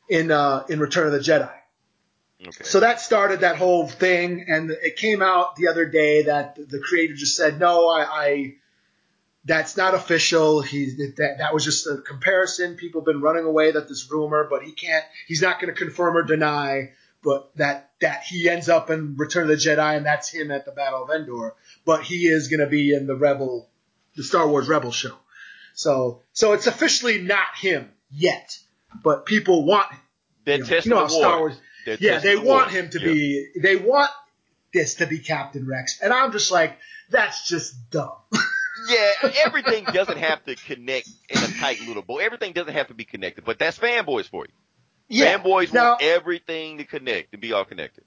[0.08, 1.50] in uh, in Return of the Jedi.
[2.42, 2.64] Okay.
[2.64, 6.80] So that started that whole thing, and it came out the other day that the
[6.80, 8.54] creator just said, no, I, I
[9.44, 10.60] that's not official.
[10.60, 12.76] He that that was just a comparison.
[12.76, 15.04] People have been running away that this rumor, but he can't.
[15.26, 16.92] He's not going to confirm or deny.
[17.24, 20.64] But that that he ends up in Return of the Jedi, and that's him at
[20.64, 21.54] the Battle of Endor.
[21.84, 23.68] But he is going to be in the Rebel,
[24.16, 25.14] the Star Wars Rebel show.
[25.74, 28.58] So so it's officially not him yet,
[29.04, 29.86] but people want.
[30.44, 31.38] They're you know, testing you know the Star.
[31.38, 31.60] Wars.
[31.84, 33.04] They're Yeah, they the want him to Yeah.
[33.06, 33.48] be.
[33.60, 34.10] They want
[34.72, 36.78] this to be Captain Rex, and I'm just like,
[37.10, 38.12] that's just dumb.
[38.88, 42.18] Yeah, everything doesn't have to connect in a tight little bow.
[42.18, 44.52] Everything doesn't have to be connected, but that's fanboys for you.
[45.08, 48.02] yeah, Fanboys now, want everything to connect and be all connected.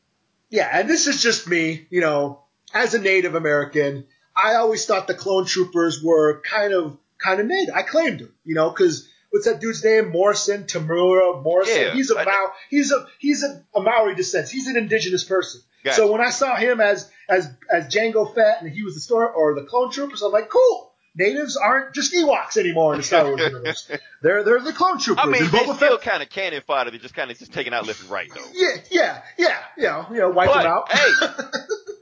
[0.50, 5.08] yeah, and this is just me, you know, as a Native American, I always thought
[5.08, 7.74] the clone troopers were kind of kind of native.
[7.76, 10.10] I claimed them, you know, because what's that dude's name?
[10.12, 11.76] Morrison, Temuera Morrison.
[11.82, 12.48] Yeah, he's a I- Mau.
[12.69, 14.48] He's a he's a, a Maori descent.
[14.50, 15.62] He's an indigenous person.
[15.84, 15.98] Gotcha.
[15.98, 19.30] So when I saw him as as as Jango Fett and he was the store
[19.30, 20.93] or the clone troopers, I'm like, cool.
[21.17, 23.89] Natives aren't just Ewoks anymore in the Star Wars universe.
[24.21, 25.24] They're they're the clone troopers.
[25.26, 26.91] I mean, and they still Fett, kind of cannon fodder.
[26.91, 28.41] They're just kind of just taking out left and right, though.
[28.54, 30.91] yeah, yeah, yeah, you know, you know, wipe But, them out.
[30.91, 31.10] hey,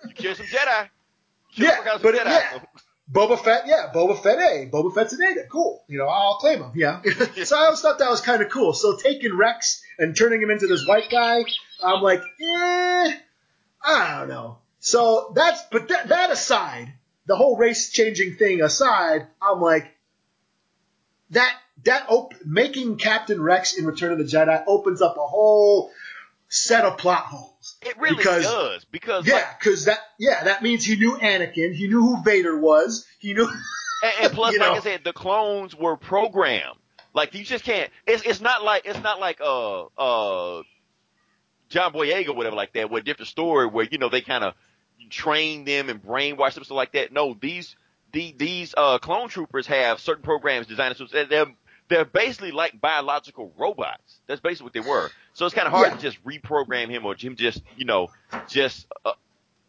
[0.08, 0.90] You kill some Jedi.
[1.56, 2.26] Kill Yeah, but Jedi.
[2.26, 2.60] yeah.
[3.12, 5.84] Boba Fett, yeah, Boba Fett, hey, Boba Fett's a native, cool.
[5.88, 7.02] You know, I'll claim him, yeah.
[7.44, 8.74] so I always thought that was kind of cool.
[8.74, 11.44] So taking Rex and turning him into this white guy,
[11.84, 13.14] I'm like, eh,
[13.84, 14.58] I don't know.
[14.80, 16.94] So that's, but that, that aside,
[17.26, 19.94] the whole race changing thing aside, I'm like,
[21.32, 25.92] that that op- making Captain Rex in Return of the Jedi opens up a whole
[26.48, 27.53] set of plot holes.
[27.86, 31.74] It really Because- does because Yeah, like, because that yeah that means he knew Anakin,
[31.74, 33.48] he knew who Vader was, he knew.
[34.04, 34.76] and, and plus, like know.
[34.76, 36.78] I said, the clones were programmed.
[37.14, 37.90] Like you just can't.
[38.08, 40.64] It's it's not like it's not like uh uh
[41.70, 42.90] John Boyega or whatever like that.
[42.90, 44.54] Where a different story where you know they kind of
[45.10, 47.12] train them and brainwash them stuff like that.
[47.12, 47.76] No, these
[48.12, 51.54] the these uh clone troopers have certain programs designed so they're-
[51.94, 54.20] they're basically like biological robots.
[54.28, 55.12] That's basically what they were.
[55.34, 55.96] So it's kind of hard Yeah.
[55.98, 58.10] to just reprogram him or him just you know
[58.48, 59.12] just uh,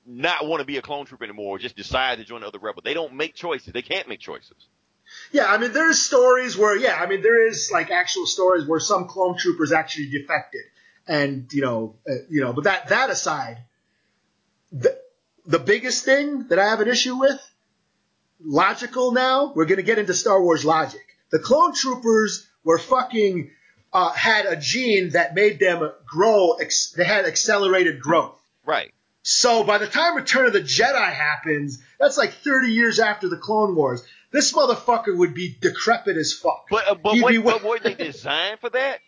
[0.07, 1.57] not want to be a clone trooper anymore.
[1.57, 2.83] Or just decide to join the other rebel.
[2.85, 3.73] They don't make choices.
[3.73, 4.57] They can't make choices.
[5.33, 8.81] Yeah, I mean, there's stories where, yeah, I mean, there is like actual stories where
[8.81, 10.63] some clone troopers actually defected,
[11.07, 12.53] and you know, uh, you know.
[12.55, 13.59] But that that aside,
[14.73, 14.99] the
[15.47, 17.39] the biggest thing that I have an issue with,
[18.43, 21.03] logical now, we're gonna get into Star Wars logic.
[21.35, 23.51] The clone troopers were fucking
[23.93, 26.53] uh, had a gene that made them grow.
[26.53, 28.41] Ex- they had accelerated growth.
[28.65, 28.95] Right.
[29.23, 33.37] So by the time Return of the Jedi happens, that's like 30 years after the
[33.37, 34.05] Clone Wars.
[34.31, 36.67] This motherfucker would be decrepit as fuck.
[36.71, 39.01] But uh, but, what, but were they designed for that?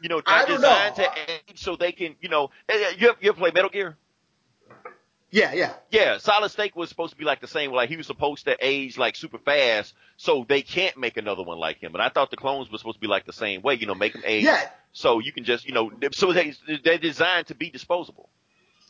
[0.00, 1.04] You know, I they're don't designed know.
[1.06, 3.70] to age so they can, you know, eh, eh, you ever, you ever play Metal
[3.70, 3.96] Gear?
[5.30, 5.72] Yeah, yeah.
[5.90, 7.72] Yeah, Solid Snake was supposed to be like the same.
[7.72, 11.58] Like he was supposed to age like super fast, so they can't make another one
[11.58, 11.94] like him.
[11.94, 13.74] And I thought the clones were supposed to be like the same way.
[13.74, 14.68] You know, make them age Yeah.
[14.92, 18.28] so you can just, you know, so they they're designed to be disposable.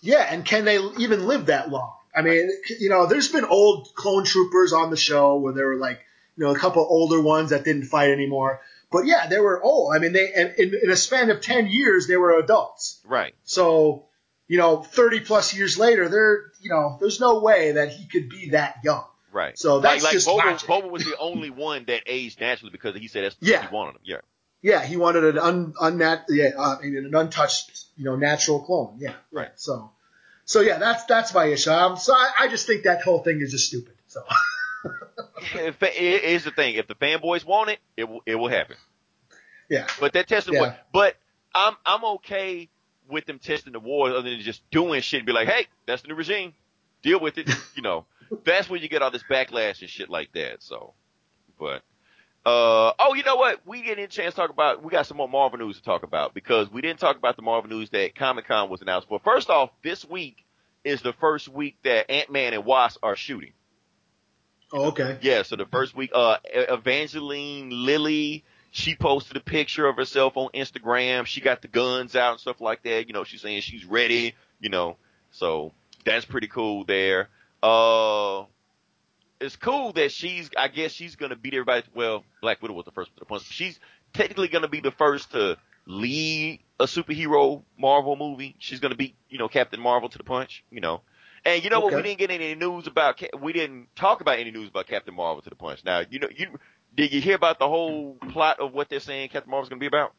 [0.00, 1.92] Yeah, and can they even live that long?
[2.16, 2.50] I mean,
[2.81, 6.00] you know, there's been old clone troopers on the show where there were like,
[6.37, 8.61] you know, a couple older ones that didn't fight anymore.
[8.90, 9.94] But yeah, they were old.
[9.94, 12.98] I mean, they and in, in a span of 10 years, they were adults.
[13.05, 13.35] Right.
[13.44, 14.07] So,
[14.50, 18.28] you know, 30 plus years later, they're, you know, there's no way that he could
[18.28, 19.04] be that young.
[19.30, 19.56] Right.
[19.56, 20.58] So that's like, like just Boba.
[20.66, 23.60] Boba was the only one that aged naturally because he said that's Yeah.
[23.60, 24.00] what he wanted him.
[24.02, 24.16] Yeah.
[24.62, 28.96] Yeah, he wanted an un, unnat, yeah, uh, an untouched, you know, natural clone.
[28.98, 29.50] Yeah, Right.
[29.54, 29.92] So,
[30.44, 31.70] so yeah, that's that's my issue.
[31.70, 33.94] Um, so I, I just think that whole thing is just stupid.
[34.08, 34.20] So,
[35.54, 36.74] If, it is the thing.
[36.74, 38.76] If the fanboys want it, it will, it will happen.
[39.68, 40.60] yeah, But they're testing Yeah.
[40.60, 40.86] what?
[40.92, 41.16] But
[41.54, 42.68] I'm I'm okay
[43.11, 46.03] with them testing the waters other than just doing shit and be like, hey, that's
[46.03, 46.55] the new regime.
[47.03, 47.49] Deal with it.
[47.75, 48.05] you know,
[48.44, 50.62] that's when you get all this backlash and shit like that.
[50.62, 50.94] So,
[51.59, 51.83] but
[52.46, 53.66] uh oh, you know what?
[53.66, 54.83] We didn't get a chance to talk about.
[54.83, 57.42] We got some more Marvel news to talk about because we didn't talk about the
[57.42, 59.20] Marvel news that Comic Con was announced for.
[59.20, 60.44] First off, this week
[60.83, 63.53] is the first week that Ant Man and Wasp are shooting.
[64.73, 69.96] oh, okay, Yeah, so the first week, uh, Evangeline Lilly, she posted a picture of
[69.96, 71.26] herself on Instagram.
[71.26, 73.06] She got the guns out and stuff like that.
[73.09, 74.96] You know, she's saying she's ready, you know,
[75.33, 75.72] so
[76.04, 77.28] that's pretty cool there.
[77.62, 78.44] Uh,
[79.40, 81.85] it's cool that she's, I guess she's gonna beat everybody.
[81.94, 83.44] Well, Black Widow was the first to the punch.
[83.50, 83.78] She's
[84.12, 85.56] technically gonna be the first to
[85.87, 88.54] lead a superhero Marvel movie.
[88.59, 91.00] She's gonna beat, you know, Captain Marvel to the punch, you know.
[91.44, 91.92] And you know what?
[91.94, 93.18] We didn't get any news about.
[93.18, 95.83] Ca- We didn't talk about any news about Captain Marvel to the punch.
[95.85, 96.59] Now, you know, you
[96.96, 99.87] did you hear about the whole plot of what they're saying Captain Marvel's gonna be
[99.87, 100.12] about?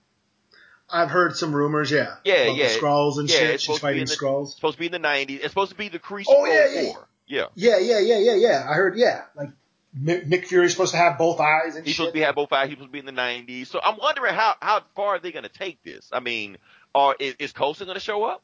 [0.89, 1.89] I've heard some rumors.
[1.91, 2.67] Yeah, Yeah, about yeah.
[2.67, 3.61] the Skrulls and Yeah, shit.
[3.61, 4.47] She's to fighting in the- Skrulls.
[4.47, 5.35] It's supposed to be in the '90s.
[5.39, 6.83] It's supposed to be the Kree Oh, yeah, yeah.
[6.89, 7.07] War.
[7.27, 8.67] Yeah, Yeah, yeah, yeah, yeah, yeah.
[8.69, 8.97] I heard.
[8.97, 9.49] Yeah, like
[9.93, 11.97] Nick, Fury's supposed to have both eyes and he's shit.
[11.97, 12.67] supposed to be have both eyes.
[12.67, 13.67] He's supposed to be in the '90s.
[13.67, 16.09] So I'm wondering how how far are they gonna take this?
[16.11, 16.57] I mean,
[16.95, 18.41] are is, is Coulson gonna show up?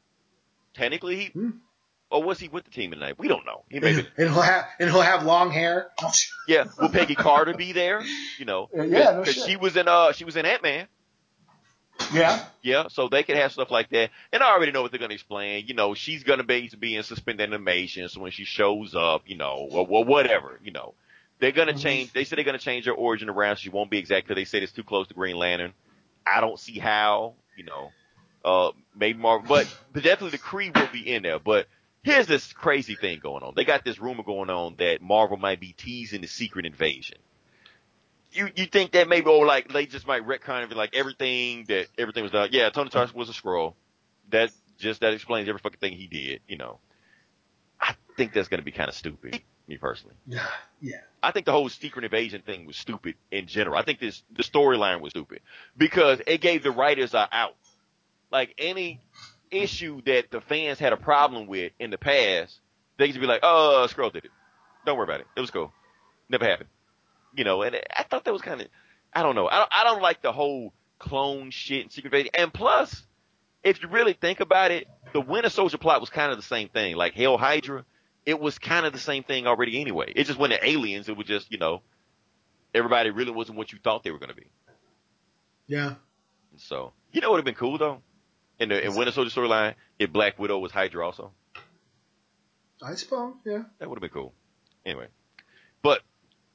[0.74, 1.26] Technically, he.
[1.28, 1.50] Hmm.
[2.10, 3.20] Or was he with the team tonight?
[3.20, 3.64] We don't know.
[3.70, 5.90] He may be, and he'll have and he'll have long hair.
[6.48, 6.66] yeah.
[6.80, 8.02] Will Peggy Carter be there?
[8.40, 9.44] You know, Yeah, yeah, no because shit.
[9.46, 10.88] she was in uh she was in Ant Man.
[12.14, 14.12] yeah, Yeah, so they could have stuff like that.
[14.32, 15.66] And I already know what they're going to explain.
[15.68, 18.08] You know, she's going to be, be in suspended animation.
[18.08, 20.94] So when she shows up, you know, or, or whatever, you know,
[21.40, 21.82] they're going to Mhm.
[21.82, 22.14] change.
[22.14, 23.58] They said they're going to change her origin around.
[23.58, 25.74] She won't be exact 'cause they said it's too close to Green Lantern.
[26.26, 27.92] I don't see how, you know,
[28.46, 31.40] uh, maybe Marvel, but, but definitely the Kree will be in there.
[31.40, 31.68] But
[32.08, 33.54] here's this crazy thing going on.
[33.56, 37.18] They got this rumor going on that Marvel might be teasing the secret invasion
[38.32, 41.66] you you think that maybe or like they just might retcon and be like everything
[41.68, 42.50] that everything was done.
[42.52, 43.74] Yeah, Tony Stark was a Skrull.
[44.30, 46.80] That just that explains every fucking thing he did, you know.
[47.80, 50.16] I think that's gonna be kind of stupid, me personally.
[50.28, 50.46] Yeah,
[50.82, 50.98] yeah.
[51.22, 53.78] I think the whole secret invasion thing was stupid in general.
[53.78, 55.42] I think this the storyline was stupid
[55.78, 57.56] because it gave the writers a out.
[58.30, 59.00] Like any
[59.52, 62.60] issue that the fans had a problem with in the past,
[62.98, 64.32] they could be like, "Oh, Skrull did it.
[64.86, 65.28] Don't worry about it.
[65.36, 65.72] It was cool.
[66.30, 66.70] Never happened."
[67.36, 68.68] You know, and I thought that was kind of,
[69.14, 69.48] I don't know.
[69.48, 72.32] I don't, I don't like the whole clone shit and secret invasion.
[72.34, 73.06] And plus,
[73.64, 76.70] if you really think about it, the Winter Soldier plot was kind of the same
[76.70, 76.96] thing.
[76.96, 77.86] Like Hell Hydra,
[78.26, 80.12] it was kind of the same thing already anyway.
[80.16, 81.10] It just wasn't aliens.
[81.10, 81.82] It was just, you know,
[82.74, 84.48] everybody really wasn't what you thought they were going to be.
[85.68, 85.96] Yeah.
[86.58, 88.02] So, you know what would have been cool though?
[88.60, 91.32] In the in Winter Soldier storyline, if Black Widow was Hydra also.
[92.82, 93.64] I suppose, yeah.
[93.80, 94.34] That would have been cool.
[94.86, 95.08] Anyway.
[95.82, 96.02] But,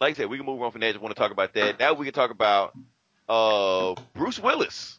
[0.00, 0.92] like I said, we can move on from that.
[0.92, 1.78] Just want to talk about that.
[1.78, 2.76] Now we can talk about,
[3.28, 4.98] uh, Bruce Willis.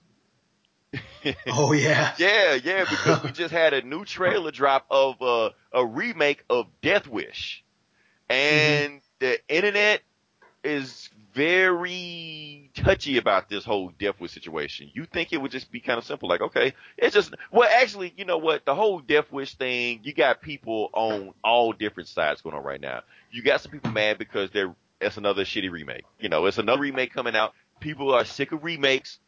[1.47, 2.13] Oh yeah.
[2.17, 6.67] Yeah, yeah, because we just had a new trailer drop of uh, a remake of
[6.81, 7.63] Death Wish,
[8.29, 10.01] and the internet
[10.63, 14.89] is very touchy about this whole Death Wish situation.
[14.93, 18.13] You think it would just be kind of simple, like okay, it's just well, actually,
[18.17, 18.65] you know what?
[18.65, 22.81] The whole Death Wish thing, you got people on all different sides going on right
[22.81, 23.01] now.
[23.31, 26.05] You got some people mad because they're it's another shitty remake.
[26.19, 27.53] You know, it's another remake coming out.
[27.79, 29.19] People are sick of remakes.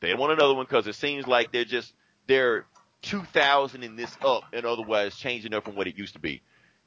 [0.00, 1.92] They want another one because it seems like they're just
[2.26, 2.66] they're
[3.02, 6.42] 2000 in this up and otherwise changing up from what it used to be.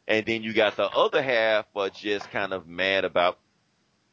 [0.08, 3.38] And then you got the other half are just kind of mad about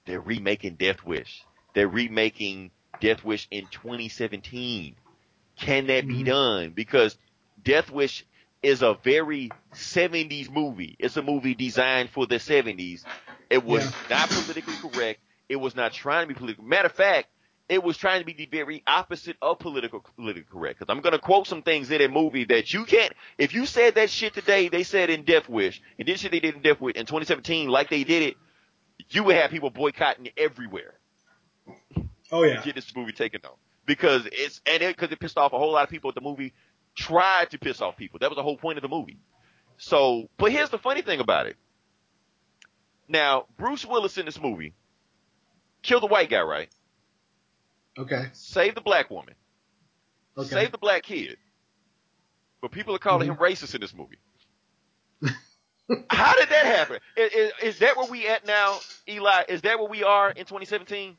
[0.07, 1.47] they're remaking Death Wish.
[1.75, 4.97] They're remaking Death Wish in 2017.
[5.57, 6.27] Can that be Mhm.
[6.27, 6.71] done?
[6.71, 7.17] Because
[7.63, 8.25] Death Wish
[8.63, 10.97] is a very 70s movie.
[10.99, 13.05] It's a movie designed for the 70s.
[13.51, 14.19] It was Yeah.
[14.19, 15.21] not politically correct.
[15.49, 16.65] It was not trying to be political.
[16.65, 17.29] Matter of fact,
[17.69, 20.79] it was trying to be the very opposite of political politically correct.
[20.79, 23.13] Because I'm going to quote some things in that movie that you can't.
[23.39, 26.41] If you said that shit today, they said in Death Wish, and this shit they
[26.41, 28.37] did in Death Wish in 2017, like they did it,
[29.11, 30.95] you would have people boycotting everywhere.
[32.33, 32.63] Oh yeah.
[32.63, 33.53] Get this movie taken down
[33.87, 36.13] because it's and it because it pissed off a whole lot of people.
[36.13, 36.53] The movie
[36.95, 38.19] tried to piss off people.
[38.19, 39.19] That was the whole point of the movie.
[39.77, 41.57] So, but here's the funny thing about it.
[43.09, 44.73] Now, Bruce Willis in this movie
[45.83, 46.69] killed the white guy, right?
[47.99, 48.27] Okay.
[48.33, 49.35] Save the black woman.
[50.37, 50.49] Okay.
[50.49, 51.37] Save the black kid.
[52.61, 53.43] But people are calling mm-hmm.
[53.43, 54.19] him racist in this movie.
[56.11, 56.99] How did that happen?
[57.17, 58.79] Is, is, is that where we at now,
[59.09, 59.45] Eli?
[59.49, 61.17] Is that where we are in 2017?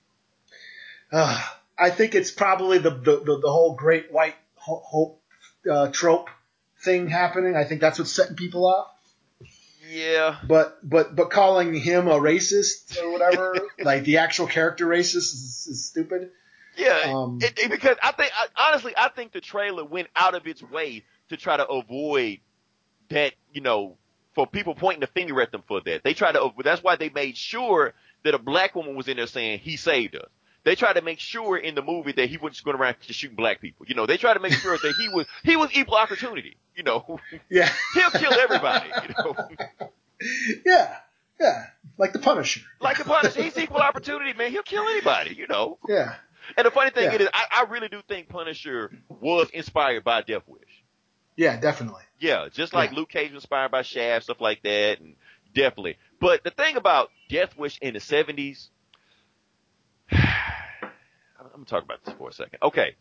[1.12, 1.42] Uh,
[1.78, 5.22] I think it's probably the the, the, the whole great white hope
[5.70, 6.30] uh, trope
[6.84, 7.56] thing happening.
[7.56, 8.88] I think that's what's setting people off.
[9.88, 10.38] Yeah.
[10.48, 15.68] But but but calling him a racist or whatever, like the actual character racist, is,
[15.70, 16.32] is stupid.
[16.78, 20.34] Yeah, Um, it, it- because I think I, honestly, I think the trailer went out
[20.34, 22.40] of its way to try to avoid
[23.10, 23.34] that.
[23.54, 23.98] You know,
[24.36, 26.52] for people pointing the finger at them for that, they try to.
[26.64, 30.16] That's why they made sure that a black woman was in there saying he saved
[30.16, 30.28] us.
[30.64, 33.36] They tried to make sure in the movie that he wasn't going around just shooting
[33.36, 33.86] black people.
[33.88, 36.58] You know, they tried to make sure that he was he was equal opportunity.
[36.76, 37.20] You know,
[37.50, 37.70] Yeah.
[37.94, 38.90] he'll kill everybody.
[39.08, 39.36] You know,
[40.66, 40.96] yeah.
[41.40, 41.66] Yeah.
[41.98, 42.62] Like the Punisher.
[42.80, 44.52] like the Punisher, he's equal opportunity, man.
[44.52, 45.36] He'll kill anybody.
[45.36, 45.78] You know.
[45.88, 46.16] Yeah.
[46.58, 47.18] And the funny thing Yeah.
[47.24, 50.62] is, I, I really do think Punisher was inspired by Death Wish.
[51.36, 51.60] Yeah.
[51.60, 52.04] Definitely.
[52.20, 52.98] Yeah, just like Yeah.
[52.98, 55.16] Luke Cage was inspired by Shaft, stuff like that, and
[55.54, 55.98] definitely.
[56.20, 58.70] But the thing about Death Wish in the seventies,
[60.12, 60.22] I'm
[61.52, 62.60] gonna talk about this for a second.
[62.62, 62.96] Okay,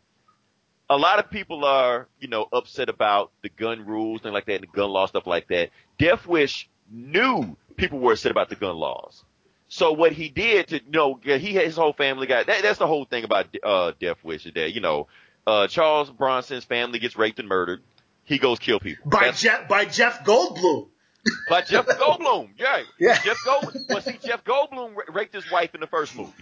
[0.90, 4.56] a lot of people are, you know, upset about the gun rules, things like that,
[4.56, 5.70] and the gun law stuff like that.
[5.98, 9.24] Death Wish knew people were upset about the gun laws.
[9.68, 12.78] So what he did to, you know, he had his whole family got, that, that's
[12.78, 15.08] the whole thing about, uh, Death Wish is that, you know,
[15.46, 17.82] uh, Charles Bronson's family gets raped and murdered.
[18.24, 19.10] He goes kill people.
[19.10, 20.88] By That's- Jeff by Jeff Goldblum.
[21.48, 22.50] by Jeff Goldblum.
[22.58, 22.82] Yeah.
[22.98, 23.18] Yeah.
[23.22, 23.74] Jeff Gold.
[23.88, 26.32] Well, see, Jeff Goldblum raped his wife in the first movie,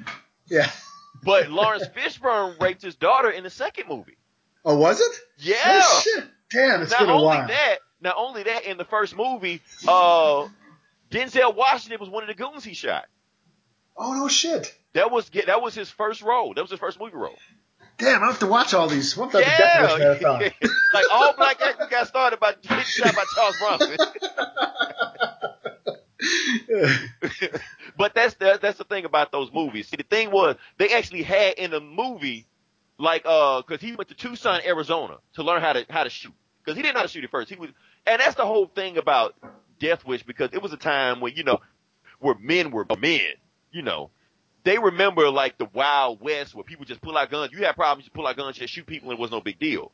[0.49, 0.69] Yeah.
[1.25, 4.17] but Lawrence Fishburne raped his daughter in the second movie.
[4.65, 5.13] Oh, was it?
[5.39, 5.57] Yeah.
[5.65, 6.25] Oh, shit.
[6.51, 7.47] Damn, it's not been a only while.
[7.49, 10.47] that, not only that, in the first movie, uh,
[11.11, 13.05] Denzel Washington was one of the goons he shot.
[13.97, 14.75] Oh no shit.
[14.95, 16.55] That was that was his first role.
[16.55, 17.37] That was his first movie role.
[18.03, 19.17] Damn, I have to watch all these.
[19.17, 20.41] What the Yeah, marathon?
[20.93, 23.97] like all black actors got started by getting shot by Charles Bronson.
[27.97, 29.87] but that's the, that's the thing about those movies.
[29.87, 32.45] See, the thing was they actually had in the movie,
[32.99, 36.35] like, uh, cause he went to Tucson, Arizona to learn how to, how to shoot.
[36.67, 37.51] Cause he didn't know how to shoot at first.
[37.51, 37.71] He was,
[38.05, 39.37] and that's the whole thing about
[39.79, 41.61] Death Wish because it was a time when, you know,
[42.19, 43.21] where men were men,
[43.71, 44.11] you know.
[44.65, 47.53] They remember like the Wild West where people just pull out guns.
[47.53, 49.59] You had problems, you pull out guns, just shoot people and it was no big
[49.59, 49.93] deal.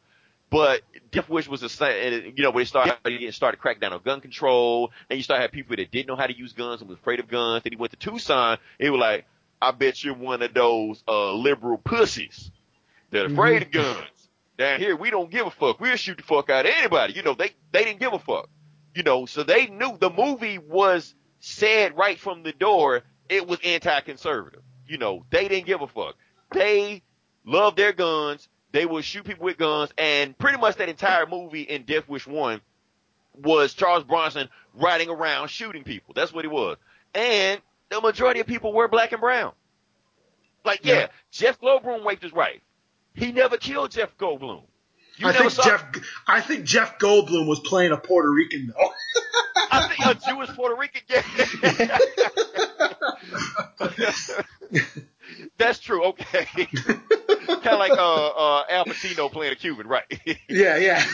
[0.51, 3.93] But Death Wish was a same, you know, when they started getting started crack down
[3.93, 6.81] on gun control, and you started having people that didn't know how to use guns
[6.81, 7.65] and was afraid of guns.
[7.65, 9.27] Then he went to Tucson, and he was like,
[9.61, 12.51] I bet you're one of those uh liberal pussies
[13.11, 14.07] that are afraid of guns.
[14.57, 15.81] Down here, we don't give a fuck.
[15.81, 17.13] We'll shoot the fuck out of anybody.
[17.15, 18.49] You know, they they didn't give a fuck.
[18.95, 23.03] You know, so they knew the movie was said right from the door.
[23.29, 24.63] It was anti-conservative.
[24.87, 26.17] You know, they didn't give a fuck.
[26.53, 27.03] They
[27.45, 28.49] loved their guns.
[28.73, 32.27] They would shoot people with guns, and pretty much that entire movie in Death Wish
[32.27, 32.61] One
[33.35, 36.13] was Charles Bronson riding around shooting people.
[36.15, 36.77] That's what he was.
[37.15, 37.61] And
[37.91, 39.53] the majority of people were black and brown.
[40.65, 41.07] Like, yeah, Yeah.
[41.31, 42.61] Jeff Goldblum raped his wife.
[43.15, 44.63] He never killed Jeff Goldblum.
[45.19, 45.85] You I think saw Jeff.
[46.27, 48.93] I think Jeff Goldblum was playing a Puerto Rican though.
[49.71, 51.03] I think a Jewish Puerto Rican.
[51.09, 51.99] Yeah.
[55.59, 56.05] That's true.
[56.07, 56.47] Okay.
[56.67, 60.05] kind of like uh, uh, Al Pacino playing a Cuban, right?
[60.49, 61.05] yeah, yeah.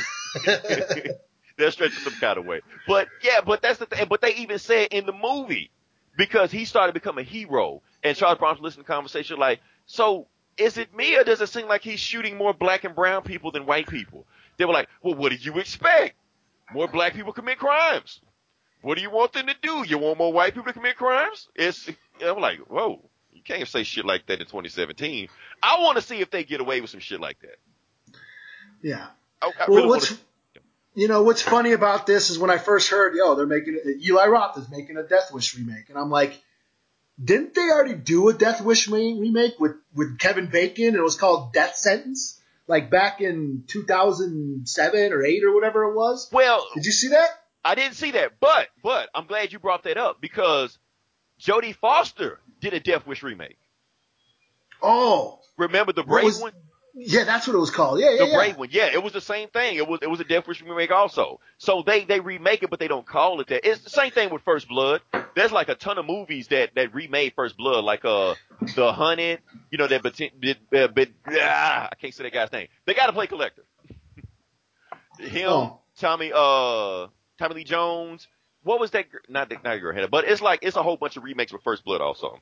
[1.57, 2.61] They're stretching some kind of way.
[2.87, 4.07] But yeah, but that's the thing.
[4.09, 5.71] But they even said in the movie
[6.17, 10.27] because he started becoming a hero, and Charles Bronson listened to the conversation like, so
[10.57, 13.51] is it me or does it seem like he's shooting more black and brown people
[13.51, 14.27] than white people?
[14.57, 16.15] They were like, well, what did you expect?
[16.73, 18.21] More black people commit crimes.
[18.83, 19.85] What do you want them to do?
[19.87, 21.49] You want more white people to commit crimes?
[21.55, 21.89] It's,
[22.25, 23.01] I'm like, whoa,
[23.33, 25.29] you can't say shit like that in 2017.
[25.63, 27.59] I want to see if they get away with some shit like that.
[28.83, 29.07] yeah.
[29.43, 30.21] I, I Well, really what's wanna-
[30.97, 34.27] you know what's funny about this is when I first heard, yo, they're making Eli
[34.27, 36.41] Roth is making a Death Wish remake, and I'm like,
[37.23, 40.89] didn't they already do a Death Wish remake with with Kevin Bacon?
[40.89, 45.95] And it was called Death Sentence, like back in 2007 or eight or whatever it
[45.95, 46.29] was.
[46.33, 47.29] well, Did you see that?
[47.65, 50.77] I didn't see that, but but I'm glad you brought that up because
[51.41, 53.59] Jodie Foster did a Death Wish remake.
[54.83, 56.53] Oh, Remember the Brave was- one?
[56.95, 57.99] Yeah, that's what it was called.
[58.01, 58.37] Yeah, yeah, The yeah.
[58.37, 59.77] Brave one, yeah, it was the same thing.
[59.77, 61.41] It was it was a Death Wish remake also.
[61.59, 63.69] So they they remake it, but they don't call it that.
[63.69, 65.01] It's the same thing with First Blood.
[65.35, 68.35] There's like a ton of movies that that remade First Blood, like uh
[68.77, 69.41] The Hunted.
[69.71, 72.69] You know that but uh, but ah, I can't say that guy's name.
[72.87, 73.63] They got to play Collector.
[75.19, 75.81] Him, Oh.
[75.99, 78.27] Tommy uh Tommy Lee Jones.
[78.63, 79.07] What was that?
[79.29, 81.63] Not the not girl head, but it's like it's a whole bunch of remakes with
[81.63, 82.41] First Blood also.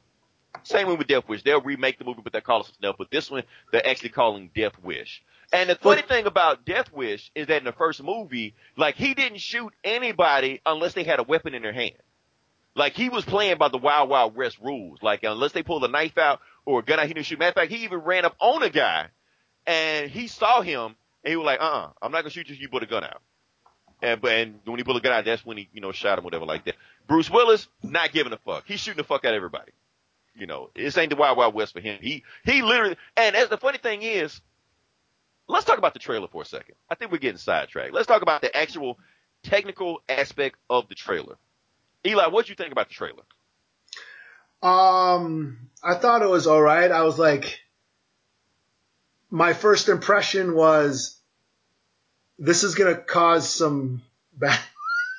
[0.65, 1.43] Same one with Death Wish.
[1.43, 2.97] They'll remake the movie, but they'll call it something else.
[2.99, 3.43] But this one,
[3.73, 5.23] they're actually calling Death Wish.
[5.53, 9.13] And the funny thing about Death Wish is that in the first movie, like he
[9.15, 11.93] didn't shoot anybody unless they had a weapon in their hand.
[12.75, 15.03] Like he was playing by the Wild Wild West rules.
[15.03, 17.39] Like unless they pulled a knife out or a gun out, he didn't shoot.
[17.39, 19.09] Matter of fact, he even ran up on a guy
[19.67, 22.55] and he saw him and he was like, uh, uh-uh, I'm not gonna shoot you.
[22.55, 23.21] if You put a gun out.
[24.01, 26.17] And but and when he pulled a gun out, that's when he you know shot
[26.19, 26.77] him, whatever like that.
[27.09, 28.65] Bruce Willis not giving a fuck.
[28.67, 29.73] He's shooting the fuck out of everybody.
[30.35, 31.99] You know, this ain't the Wild Wild West for him.
[32.01, 32.97] He he literally.
[33.17, 34.41] And as the funny thing is,
[35.47, 36.75] let's talk about the trailer for a second.
[36.89, 37.93] I think we're getting sidetracked.
[37.93, 38.99] Let's talk about the actual
[39.43, 41.37] technical aspect of the trailer.
[42.07, 43.23] Eli, what would you think about the trailer?
[44.63, 46.91] Um, I thought it was all right.
[46.91, 47.61] I was like,
[49.31, 51.19] my first impression was,
[52.39, 54.03] this is gonna cause some
[54.33, 54.59] bad.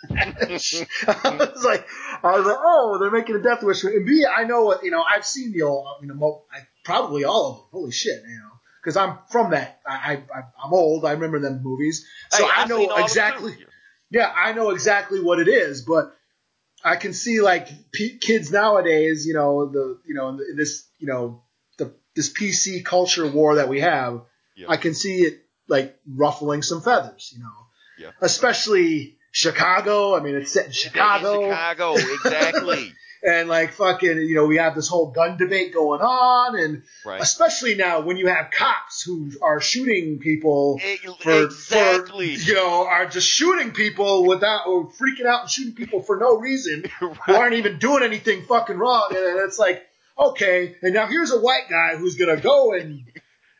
[0.11, 1.87] I was like,
[2.23, 3.83] I was like, oh, they're making a Death Wish.
[3.83, 5.03] And B, I know what you know.
[5.03, 7.65] I've seen the old, you know, mo- I, probably all of them.
[7.71, 8.51] Holy shit, you know,
[8.81, 9.79] because I'm from that.
[9.87, 11.05] I, I I'm old.
[11.05, 13.55] I remember them movies, so Hey, I know all of them exactly.
[14.09, 16.15] Yeah, I know exactly what it is, but
[16.83, 21.07] I can see like p- kids nowadays, you know, the you know in this you
[21.07, 21.43] know
[21.77, 24.21] the this PC culture war that we have.
[24.55, 24.67] Yeah.
[24.69, 27.49] I can see it like ruffling some feathers, you know,
[27.97, 28.11] Yeah.
[28.21, 30.15] especially Chicago.
[30.15, 32.93] I mean, it's set in Chicago, Chicago, exactly.
[33.23, 37.19] and like fucking, you know, we have this whole gun debate going on, and right.
[37.19, 40.79] especially now when you have cops who are shooting people
[41.19, 42.35] for, exactly.
[42.35, 46.17] for you know are just shooting people without or freaking out and shooting people for
[46.17, 49.83] no reason who aren't even doing anything fucking wrong and it's like
[50.19, 53.03] okay and now here's a white guy who's gonna go and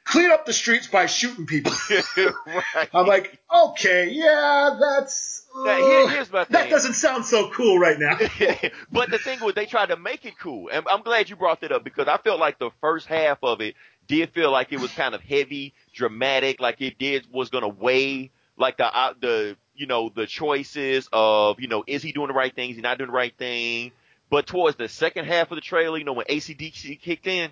[0.06, 1.72] clean up the streets by shooting people
[2.18, 2.90] right.
[2.94, 7.80] i'm like okay yeah that's Now, here- uh, here's my that doesn't sound so cool
[7.80, 8.18] right now
[8.92, 11.62] but the thing was, they tried to make it cool, and I'm glad you brought
[11.62, 13.76] that up because I felt like the first half of it
[14.08, 18.32] did feel like it was kind of heavy, dramatic, like it did was gonna weigh
[18.58, 22.34] like the uh, the you know the choices of you know is he doing the
[22.34, 23.92] right thing, is he not doing the right thing.
[24.30, 27.52] But towards the second half of the trailer, you know when ACDC kicked in,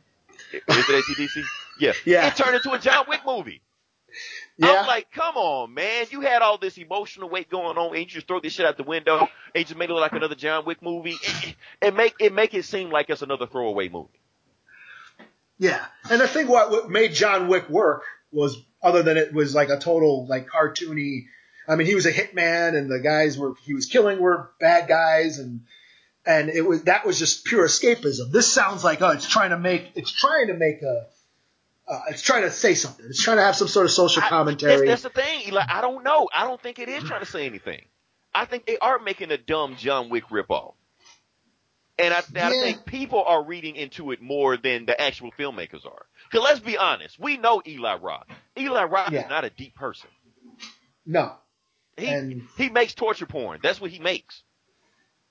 [0.52, 1.43] is it ACDC?
[1.80, 2.28] Yeah, Yeah.
[2.28, 3.62] it turned into a John Wick movie.
[4.58, 6.06] yeah I'm like, come on, man.
[6.10, 8.78] You had all this emotional weight going on, and you just throw this shit out
[8.78, 11.18] the window, and you just make it look like another John Wick movie.
[11.22, 14.10] It, it make it make it seem like it's another throwaway movie.
[15.58, 19.54] yeah and i think what, what made john wick work was other than it was
[19.54, 21.26] like a total like cartoony.
[21.68, 24.88] I mean, he was a hitman, and the guys were he was killing were bad
[24.88, 25.62] guys, and
[26.26, 28.32] and it was that was just pure escapism.
[28.32, 31.06] This sounds like oh, it's trying to make it's trying to make a
[31.92, 33.06] uh, it's trying to say something.
[33.08, 34.88] It's trying to have some sort of social I- commentary.
[34.88, 35.42] That's, that's the thing.
[35.50, 36.30] Eli, I don't know.
[36.34, 37.86] I don't think it is trying to say anything.
[38.34, 40.74] I think they are making a dumb John Wick ripoff.
[42.00, 46.06] And I, I think people are reading into it more than the actual filmmakers are.
[46.32, 48.26] Because let's be honest, we know Eli Roth.
[48.58, 49.26] Eli Roth Yeah.
[49.26, 50.10] is not a deep person.
[51.06, 51.34] no,
[51.98, 53.60] He And- he makes torture porn.
[53.62, 54.42] That's what he makes.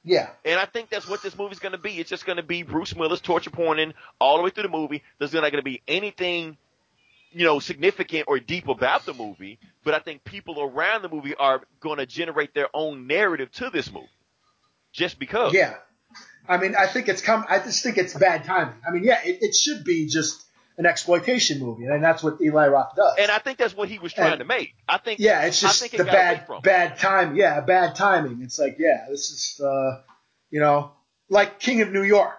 [0.05, 1.99] Yeah, And I think that's what this movie's going to be.
[1.99, 5.03] It's just going to be Bruce Willis torture porning all the way through the movie.
[5.19, 6.57] There's not going to be anything,
[7.33, 9.59] you know, significant or deep about the movie.
[9.85, 13.69] But I think people around the movie are going to generate their own narrative to
[13.69, 14.09] this movie,
[14.93, 15.53] just because.
[15.53, 15.75] yeah.
[16.49, 17.45] I mean, I think it's come.
[17.49, 18.75] I just think it's bad timing.
[18.87, 20.43] I mean, yeah, it, it should be just
[20.81, 23.15] an exploitation movie, and that's what Eli Roth does.
[23.19, 24.75] And I think that's what he was trying And- to make.
[24.89, 25.21] I think.
[25.21, 27.37] Yeah, it's I just think it the bad bad time.
[27.37, 28.41] Yeah, bad timing.
[28.43, 30.01] It's like, yeah, this is uh,
[30.51, 30.93] you know,
[31.29, 32.39] like King of New York.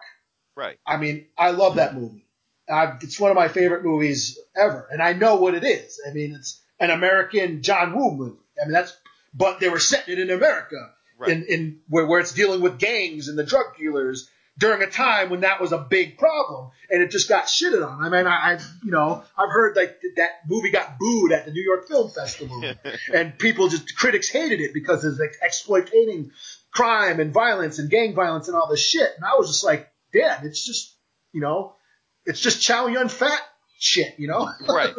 [0.55, 0.77] Right.
[0.85, 2.25] I mean, I love that movie.
[2.69, 6.01] I, it's one of my favorite movies ever, and I know what it is.
[6.07, 8.39] I mean, it's an American John Woo movie.
[8.61, 8.95] I mean, that's
[9.33, 11.31] but they were setting it in America, Right.
[11.31, 14.29] in in where where it's dealing with gangs and the drug dealers
[14.61, 18.01] during a time when that was a big problem, and it just got shitted on.
[18.01, 21.45] I mean, I, I you know I've heard like th- that movie got booed at
[21.45, 22.63] the New York Film Festival,
[23.13, 26.31] and people just critics hated it because it's like exploiting
[26.71, 29.09] crime and violence and gang violence and all this shit.
[29.17, 30.95] And I was just like, damn, it's just
[31.33, 31.75] you know,
[32.25, 33.41] it's just Chow Yun Fat
[33.79, 34.93] shit, you know, Right.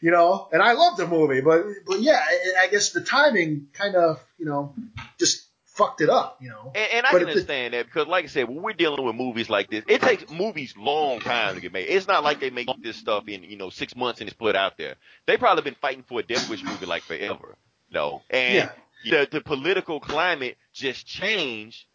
[0.00, 0.48] you know.
[0.52, 4.22] And I love the movie, but but yeah, I, I guess the timing kind of
[4.38, 4.74] you know
[5.18, 6.72] just fucked it up, you know.
[6.74, 9.14] And, and I But can understand that because, like I said, when we're dealing with
[9.14, 11.86] movies like this, it takes movies long time to get made.
[11.88, 14.56] It's not like they make this stuff in you know six months and it's put
[14.56, 14.96] out there.
[15.26, 17.56] They probably been fighting for a Death Wish movie like forever.
[17.92, 18.70] No, and
[19.04, 21.86] the the political climate just changed.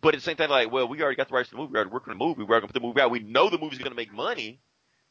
[0.00, 1.72] But at the same time, like, well, we already got the rights to the movie.
[1.72, 2.42] We already working on the movie.
[2.42, 3.10] We're going to put the movie out.
[3.10, 4.60] We know the movie's going to make money.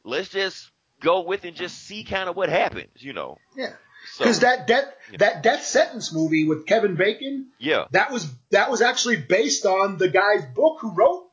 [0.02, 3.36] Let's just go with and just see kind of what happens, you know.
[3.54, 3.72] Yeah.
[4.14, 5.18] So, Because that death Yeah.
[5.18, 9.96] that death sentence movie with Kevin Bacon, yeah, that was that was actually based on
[9.96, 11.28] the guy's book who wrote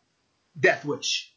[0.60, 1.32] Death Wish.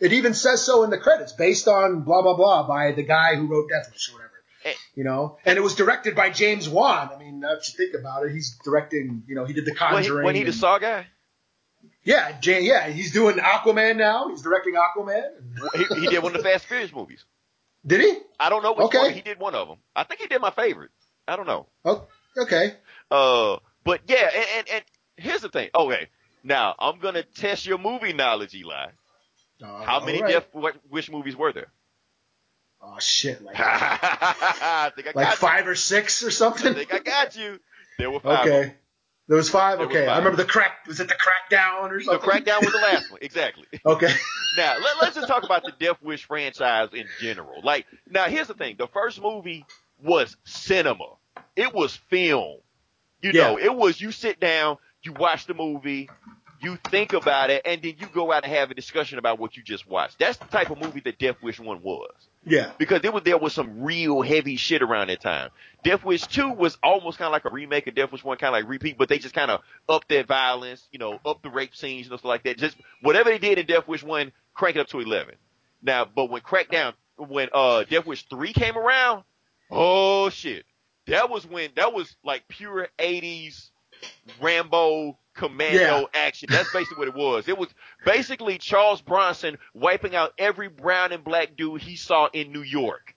[0.00, 3.36] It even says so in the credits, based on blah blah blah by the guy
[3.36, 4.32] who wrote Death Wish or whatever.
[4.64, 4.72] Eh.
[4.94, 7.10] You know, and it was directed by James Wan.
[7.14, 9.22] I mean, if you think about it, he's directing.
[9.28, 10.24] You know, he did The when he, Conjuring.
[10.24, 11.06] when he the Saw guy,
[12.02, 14.28] yeah, Jay, yeah, he's doing Aquaman now.
[14.28, 15.22] He's directing Aquaman.
[15.76, 17.24] He, he did one of the Fast Furious movies.
[17.86, 18.18] Did he?
[18.40, 18.98] I don't know which Okay.
[18.98, 19.12] one.
[19.12, 19.78] He did one of them.
[19.94, 20.90] I think he did my favorite.
[21.28, 21.66] I don't know.
[21.84, 22.06] Oh,
[22.38, 22.74] okay.
[23.10, 24.84] Uh, but yeah, and, and, and
[25.16, 25.70] here's the thing.
[25.74, 26.08] Okay,
[26.44, 28.86] now I'm gonna test your movie knowledge, Eli.
[29.64, 30.32] Uh, How many right.
[30.32, 31.72] Death Wi- Wish movies were there?
[32.82, 33.42] Oh shit!
[33.42, 36.28] Like I I like five or six or you.
[36.28, 36.74] I something.
[36.74, 37.58] think I got you.
[37.98, 38.46] There were five.
[38.46, 38.74] Okay.
[39.28, 39.78] There was five.
[39.78, 40.86] There was okay, I remember the crack.
[40.86, 42.20] Was it the crackdown or something?
[42.28, 42.32] The?
[42.32, 43.66] Crackdown was the last one, exactly.
[43.84, 44.12] Okay.
[44.56, 47.60] Now let, let's just talk about the Death Wish franchise in general.
[47.62, 49.66] Like, now here's the thing: the first movie
[50.02, 51.04] was cinema.
[51.56, 52.60] It was film.
[53.20, 53.42] You Yeah.
[53.48, 56.08] know, it was you sit down, you watch the movie,
[56.62, 59.58] you think about it, and then you go out and have a discussion about what
[59.58, 60.18] you just watched.
[60.18, 62.14] That's the type of movie that Death Wish One was.
[62.46, 62.70] Yeah.
[62.78, 65.50] Because there was there was some real heavy shit around that time.
[65.82, 68.54] Death Wish Two was almost kind of like a remake of Death Wish One, kind
[68.54, 71.50] of like repeat, but they just kind of upped their violence, you know, up the
[71.50, 72.56] rape scenes and stuff like that.
[72.56, 75.34] Just whatever they did in Death Wish One, crank it up to eleven.
[75.82, 79.24] Now, but when Crackdown, when uh Death Wish Three came around,
[79.68, 80.64] oh shit,
[81.08, 83.70] that was when that was like pure '80s
[84.40, 86.02] Rambo commando Yeah.
[86.14, 86.48] action.
[86.50, 87.48] That's basically what it was.
[87.48, 87.68] It was
[88.04, 93.14] basically Charles Bronson wiping out every brown and black dude he saw in New York.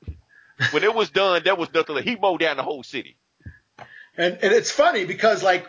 [0.71, 2.03] When it was done, that was nothing.
[2.03, 3.17] He mowed down the whole city.
[4.17, 5.65] And and it's funny because like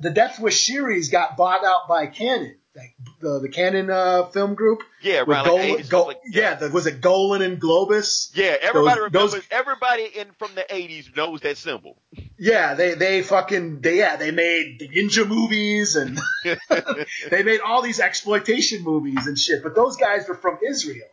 [0.00, 4.54] the, Death Wish series got bought out by Cannon, like the the Cannon uh, film
[4.54, 4.82] group.
[5.00, 8.30] Yeah, With Golan, like 80s, Go- like- yeah, the, was it Golan and Globus?
[8.34, 9.32] Yeah, everybody Those- remembers.
[9.32, 11.96] those- everybody in from the '80s knows that symbol.
[12.38, 16.18] Yeah, they they fucking they yeah they made the ninja movies and
[17.30, 19.62] they made all these exploitation movies and shit.
[19.62, 21.06] But those guys were from Israel,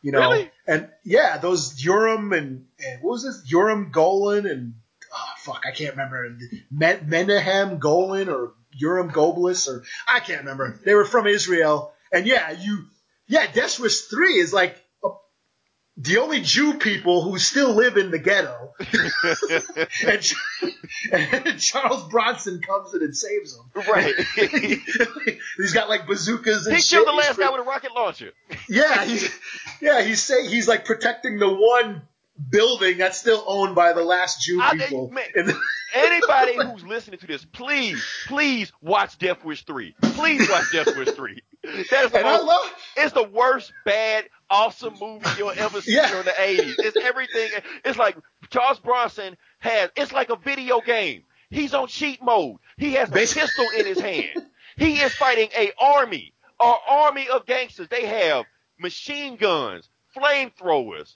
[0.00, 0.20] you know.
[0.20, 0.50] Really?
[0.66, 4.74] And yeah, those Urim and, and what was this Urim Golan and
[5.12, 6.38] oh fuck I can't remember
[6.70, 10.80] Men- Menahem Golan or Urim Goblus or I can't remember.
[10.84, 12.84] They were from Israel, and yeah, you
[13.26, 14.81] yeah Death Wish three is like.
[15.98, 18.72] The only Jew people who still live in the ghetto,
[20.06, 20.32] and,
[21.44, 23.84] and Charles Bronson comes in and saves them.
[23.92, 24.14] right.
[25.58, 26.90] he's got like bazookas and he shit.
[26.96, 28.30] killed the last pre- guy with a rocket launcher.
[28.68, 29.30] yeah, he's
[29.82, 32.02] yeah, he's say he's like protecting the one
[32.50, 35.10] building that's still owned by the last Jew I- people.
[35.10, 35.60] man, the-
[35.94, 39.94] Anybody who's listening to this, please, please watch Death Wish 3.
[40.00, 41.38] Please watch Death Wish 3.
[41.64, 46.08] That is the most, love it's the worst, bad, awesome movie you'll ever see Yeah.
[46.08, 46.74] during the 80s.
[46.78, 47.50] It's everything.
[47.84, 48.16] It's like
[48.50, 51.24] Charles Bronson has, it's like a video game.
[51.50, 52.56] He's on cheat mode.
[52.78, 54.46] He has a pistol in his hand.
[54.76, 57.88] He is fighting a army, an army of gangsters.
[57.88, 58.46] They have
[58.78, 61.14] machine guns, flamethrowers.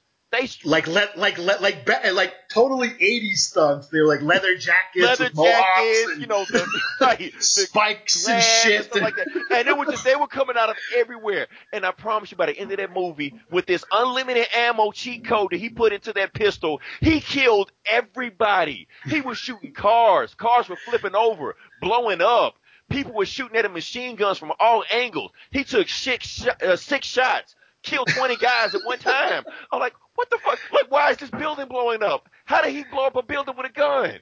[0.64, 3.88] Like let like let like be- like totally 80s stunts.
[3.88, 6.66] They were like leather jackets leather jackets, and you know, the,
[7.00, 8.92] right, the spikes and shit.
[8.92, 9.26] and like that.
[9.50, 11.46] And it was just they were coming out of everywhere.
[11.72, 15.24] And I promise you, by the end of that movie, with this unlimited ammo cheat
[15.24, 18.88] code that he put into that pistol, he killed everybody.
[19.06, 20.34] He was shooting cars.
[20.34, 22.56] Cars were flipping over, blowing up.
[22.88, 25.32] People were shooting at him machine guns from all angles.
[25.50, 27.54] He took six sh- uh, six shots.
[27.82, 29.44] Killed 20 guys at one time.
[29.70, 30.58] I'm like, what the fuck?
[30.72, 32.28] Like, why is this building blowing up?
[32.44, 34.18] How did he blow up a building with a gun?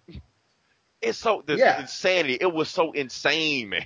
[1.00, 1.80] It's so the Yeah.
[1.80, 2.36] insanity.
[2.40, 3.84] It was so insane, man.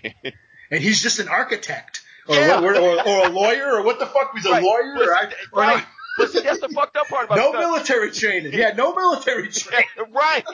[0.71, 2.61] and he's just an architect or, Yeah.
[2.61, 4.63] what- or, or a lawyer or what the fuck was a Right.
[4.63, 5.85] lawyer or, I, or right.
[6.19, 7.61] But see, that's the fucked up part about no stuff.
[7.61, 10.45] military training yeah no military training right.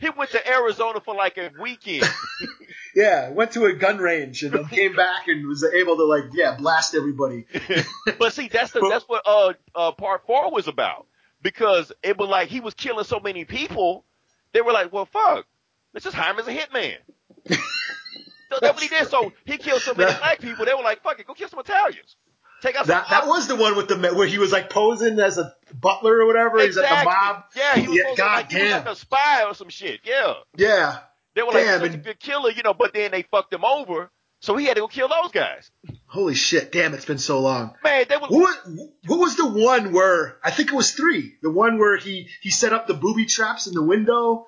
[0.00, 2.04] he went to Arizona for like a weekend.
[2.94, 6.24] yeah went to a gun range and then came back and was able to like
[6.34, 7.46] yeah blast everybody
[8.18, 11.06] But see, that's the that's what uh uh part four was about
[11.42, 14.04] because it was like he was killing so many people.
[14.52, 15.46] They were like, well, fuck,
[15.92, 16.96] let's just hire him as a hitman.
[17.48, 19.08] so that's what he did.
[19.08, 20.64] So he killed so many black people.
[20.64, 22.16] They were like, fuck it, go kill some Italians.
[22.62, 25.38] Take out that that was the one with the where he was like posing as
[25.38, 28.62] a butler or whatever he's at the mob Yeah, he was Yeah, to, like, he
[28.62, 30.00] was like a spy or some shit.
[30.04, 30.34] Yeah.
[30.56, 30.98] yeah
[31.34, 33.64] They were like, Damn, such a good killer, you know, but then they fucked him
[33.64, 34.10] over.
[34.40, 35.70] So he had to go kill those guys.
[36.06, 38.56] holy shit damn it's been so long Man, they were Who was,
[39.06, 41.34] who was the one where I think it was three?
[41.42, 44.46] The one where he he set up the booby traps in the window,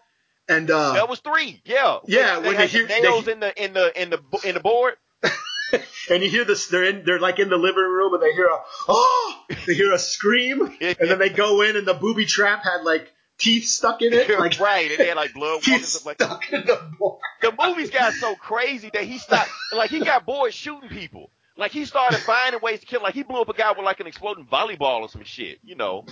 [0.49, 1.61] and uh, that was three.
[1.65, 1.99] Yeah.
[2.07, 4.61] Yeah, They, when they they hear- nails in the in the in the in the
[4.61, 4.95] board.
[6.11, 6.69] and you hear this.
[6.69, 7.05] They're in.
[7.05, 8.59] They're like in the living room, and they hear a
[8.89, 12.83] oh, they hear a scream, and then they go in, and the booby trap had
[12.83, 16.16] like teeth stuck in it, like right, and they had like blood teeth stuff like
[16.16, 17.21] stuck in the board.
[17.41, 21.31] the movies got so crazy that he stopped like he got bored shooting people.
[21.57, 23.99] Like he started finding ways to kill like he blew up a guy with like
[24.01, 26.05] an exploding volleyball or some shit, you know.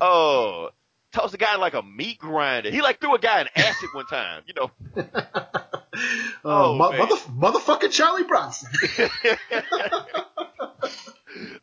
[0.00, 0.70] Uh
[1.12, 2.70] tossed a guy in like a meat grinder.
[2.70, 4.70] He like threw a guy in acid one time, you know.
[6.44, 7.16] Oh, Oh, mo- mother,
[7.58, 8.68] motherfucking Charlie Bronson.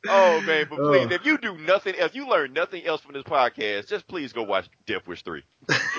[0.09, 1.11] Oh man, but please, Ugh.
[1.13, 4.43] if you do nothing else, you learn nothing else from this podcast, just please go
[4.43, 5.43] watch Death Wish 3.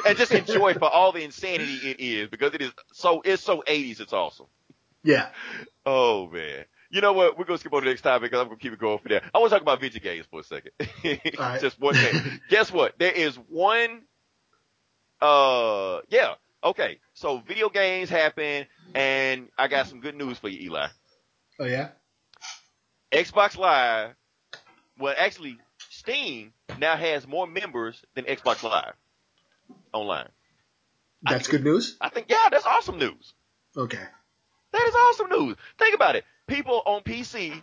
[0.07, 3.63] and just enjoy for all the insanity it is, because it is so it's so
[3.67, 4.47] eighties, it's awesome.
[5.05, 5.29] yeah.
[5.87, 6.65] Oh man.
[6.91, 7.39] You know what?
[7.39, 9.09] We're gonna skip on to the next topic because I'm gonna keep it going for
[9.09, 9.23] there.
[9.33, 10.73] I want to talk about video games for a second.
[11.39, 11.61] right.
[11.61, 12.41] Just one thing.
[12.51, 12.99] Guess what?
[12.99, 14.03] There is one.
[15.23, 16.35] Uh, yeah.
[16.65, 16.99] Okay.
[17.15, 20.89] So video games happen, and I got some good news for you, Eli.
[21.59, 21.89] Oh yeah.
[23.13, 24.15] Xbox Live.
[24.99, 25.59] Well, actually,
[25.91, 28.95] Steam now has more members than Xbox Live
[29.93, 30.29] online.
[31.23, 31.97] That's good news.
[32.01, 33.35] I think, yeah, that's awesome news.
[33.77, 34.03] Okay.
[34.73, 35.57] That is awesome news.
[35.79, 36.25] Think about it.
[36.47, 37.63] People on PC,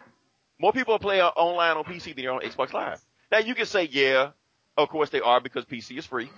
[0.60, 3.02] more people are playing online on PC than they're on Xbox Live.
[3.32, 4.32] Now you can say, yeah,
[4.78, 6.30] of course they are because PC is free.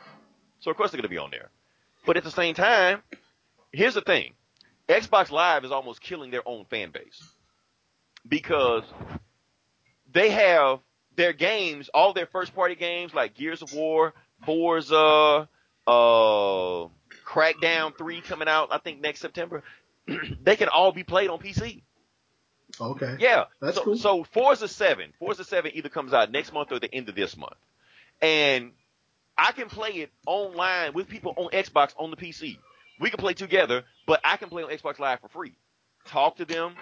[0.59, 1.49] So of course they're going to be on there.
[2.05, 3.01] But at the same time,
[3.71, 4.33] here's the thing.
[4.89, 7.21] Xbox Live is almost killing their own fan base.
[8.27, 8.83] Because
[10.11, 10.79] they have
[11.15, 14.13] their games, all their first party games like Gears of War,
[14.45, 15.47] Forza,
[15.87, 16.87] uh,
[17.25, 19.63] Crackdown 3 coming out, I think next September.
[20.43, 21.81] they can all be played on PC.
[22.79, 23.17] Okay.
[23.19, 23.45] Yeah.
[23.59, 23.97] That's so, cool.
[23.97, 27.35] So Forza 7, Forza 7 either comes out next month or the end of this
[27.35, 27.57] month.
[28.21, 28.71] And
[29.37, 32.57] I can play it online with people on Xbox on the PC.
[32.99, 35.55] We can play together, but I can play on Xbox Live for free.
[36.05, 36.75] Talk to them,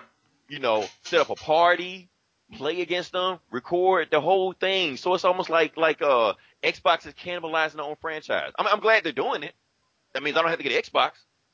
[0.50, 2.10] you know, set up a party,
[2.54, 4.97] play against them, record the whole thing.
[4.97, 6.34] So it's almost like like uh
[6.64, 8.52] Xbox is cannibalizing their own franchise.
[8.58, 9.54] I'm, I'm glad they're doing it.
[10.14, 11.12] That means I don't have to get an Xbox,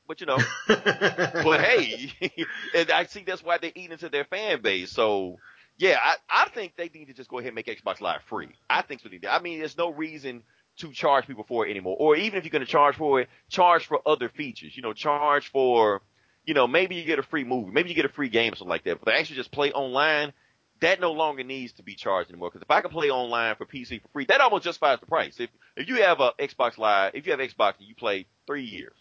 [0.08, 0.38] but you know,
[0.68, 2.12] but hey,
[2.74, 4.90] and I see that's why they're eating into their fan base.
[4.90, 5.36] So
[5.78, 8.48] yeah, I, I think they need to just go ahead and make Xbox Live free.
[8.70, 9.10] I think so.
[9.28, 10.42] I mean, there's no reason
[10.78, 11.96] to charge people for it anymore.
[11.98, 14.76] Or even if you're going to charge for it, charge for other features.
[14.76, 16.02] You know, charge for,
[16.44, 18.56] you know, maybe you get a free movie, maybe you get a free game or
[18.56, 18.98] something like that.
[19.02, 20.32] But to actually just play online,
[20.80, 22.50] that no longer needs to be charged anymore.
[22.50, 25.40] Because if I can play online for PC for free, that almost justifies the price.
[25.40, 28.64] If if you have a Xbox Live, if you have Xbox and you play three
[28.64, 28.92] years,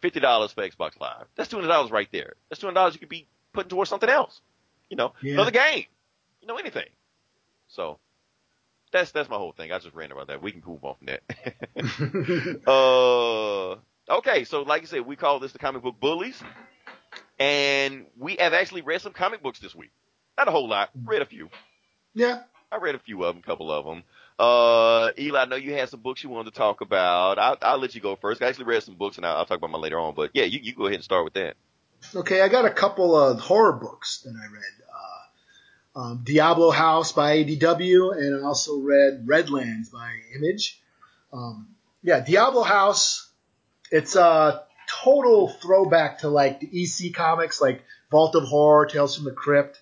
[0.00, 2.34] fifty dollars for Xbox Live, that's two hundred dollars right there.
[2.48, 4.40] That's two hundred dollars you could be putting towards something else.
[4.88, 5.34] You know, Yeah.
[5.34, 5.86] another game.
[6.40, 6.86] You know, anything.
[7.68, 7.98] So
[8.92, 9.72] that's that's my whole thing.
[9.72, 10.42] I just ran about that.
[10.42, 12.60] We can move on from that.
[12.66, 16.40] uh, okay, so like I said, we call this the comic book bullies,
[17.38, 19.90] and we have actually read some comic books this week.
[20.38, 21.50] Not a whole lot, read a few.
[22.14, 22.42] yeah.
[22.72, 24.04] I read a few of them, a couple of them.
[24.38, 27.38] Uh, Eli, I know you had some books you wanted to talk about.
[27.38, 28.40] I'll, I'll let you go first.
[28.40, 30.14] I actually read some books, and I'll, I'll talk about mine later on.
[30.14, 31.56] But yeah, you, you go ahead and start with that.
[32.14, 34.62] Okay, I got a couple of horror books that I read.
[35.94, 40.80] Um, Diablo House by IDW, and I also read Redlands by Image.
[41.32, 41.68] Um,
[42.02, 43.28] yeah, Diablo House.
[43.90, 44.62] It's a
[45.02, 49.80] total throwback to like the EC comics, like Vault of Horror, Tales from the Crypt.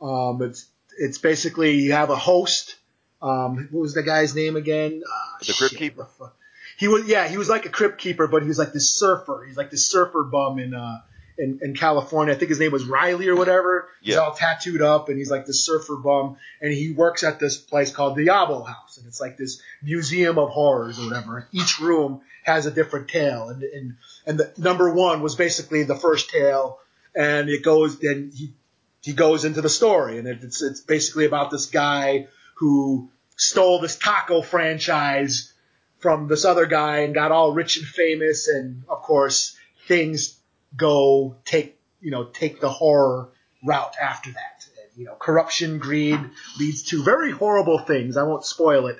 [0.00, 2.76] Um, it's it's basically you have a host.
[3.20, 5.02] Um, what was the guy's name again?
[5.04, 6.06] Uh, The Crypt shit, Keeper?
[6.20, 6.30] the?
[6.78, 9.44] He was yeah, he was like a crypt keeper, but he was like this surfer.
[9.48, 10.98] He's like this surfer bum in uh
[11.38, 12.34] in, in California.
[12.34, 13.88] I think his name was Riley or whatever.
[14.02, 16.36] He's all tattooed up and he's like this surfer bum.
[16.60, 18.98] And he works at this place called Diablo House.
[18.98, 21.48] And it's like this museum of horrors or whatever.
[21.52, 23.48] Each room has a different tale.
[23.48, 26.80] And and and the number one was basically the first tale.
[27.14, 28.54] And it goes and he
[29.02, 30.18] he goes into the story.
[30.18, 32.26] And it's it's basically about this guy
[32.56, 35.52] who stole this taco franchise
[36.00, 38.48] from this other guy and got all rich and famous.
[38.48, 40.37] And of course things
[40.78, 43.28] go take you know take the horror
[43.66, 44.66] route after that.
[44.78, 46.18] And, you know corruption greed
[46.58, 48.16] leads to very horrible things.
[48.16, 48.98] I won't spoil it.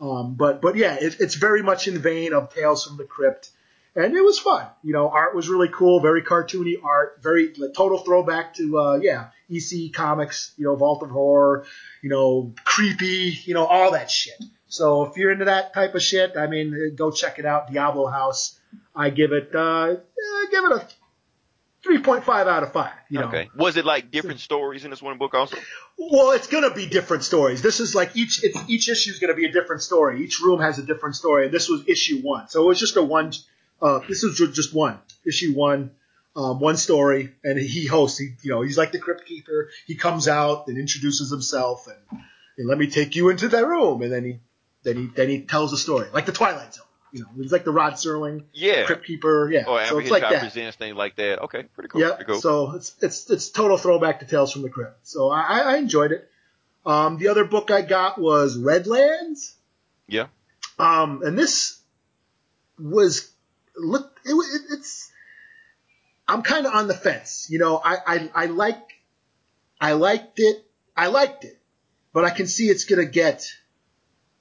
[0.00, 3.50] Um, but but yeah it, it's very much in vein of tales from the crypt.
[3.96, 4.66] And it was fun.
[4.82, 8.96] You know art was really cool very cartoony art very like, total throwback to uh,
[8.96, 11.66] yeah ec comics you know vault of horror
[12.02, 14.42] you know creepy you know all that shit.
[14.68, 18.06] So if you're into that type of shit i mean go check it out diablo
[18.06, 18.58] house.
[18.94, 20.99] I give it uh, I give it a
[21.86, 23.48] 3.5 out of 5 you know Okay.
[23.56, 25.56] Was it like different stories in this one book also?
[25.98, 27.62] well, it's going to be different stories.
[27.62, 30.22] This is like each it's, each issue is going to be a different story.
[30.22, 31.46] Each room has a different story.
[31.46, 33.32] And this was issue one, so it was just a one.
[33.80, 35.92] Uh, this was just one issue one,
[36.36, 38.18] um, one story, and he hosts.
[38.18, 39.70] He, you know, he's like the crypt keeper.
[39.86, 42.20] He comes out and introduces himself, and,
[42.58, 44.40] and let me take you into that room, and then he
[44.82, 46.84] then he then he tells the story like the Twilight Zone.
[47.12, 48.84] You know, he's like the Rod Serling Yeah.
[48.86, 49.50] crypt keeper.
[49.52, 50.40] Yeah, Or so it's like that.
[50.40, 51.40] presents things like that.
[51.44, 52.00] Okay, pretty cool.
[52.00, 52.40] Yeah, Pretty cool.
[52.40, 55.06] so it's it's it's total throwback to Tales from the Crypt.
[55.08, 56.28] So I, I enjoyed it.
[56.86, 59.54] Um, the other book I got was Redlands.
[60.08, 60.26] Yeah.
[60.78, 61.78] Um, and this
[62.78, 63.30] was
[63.76, 65.10] look it, it it's
[66.28, 67.48] I'm kind of on the fence.
[67.50, 68.82] You know, I, I I like
[69.80, 70.64] I liked it.
[70.96, 71.58] I liked it,
[72.12, 73.46] but I can see it's gonna get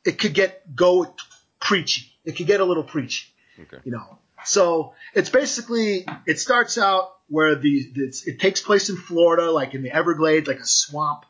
[0.06, 1.14] it could get go
[1.60, 2.04] preachy.
[2.30, 3.26] It could get a little preachy
[3.62, 3.78] Okay.
[3.84, 4.18] you know.
[4.46, 9.74] So it's basically it starts out where the it's, it takes place in Florida, like
[9.74, 11.26] in the Everglades, like a swamp,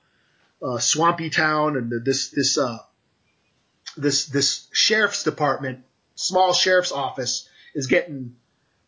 [0.62, 2.78] uh, swampy town, and the, this this uh,
[3.98, 5.80] this this sheriff's department,
[6.16, 8.36] small sheriff's office, is getting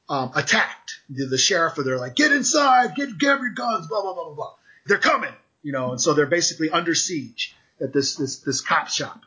[0.07, 0.99] um, attacked.
[1.09, 4.25] The, the sheriff are there like, get inside, get grab your guns, blah blah blah
[4.25, 4.53] blah blah.
[4.85, 5.33] They're coming,
[5.63, 9.21] you know, and so they're basically under siege at this this this cop shop,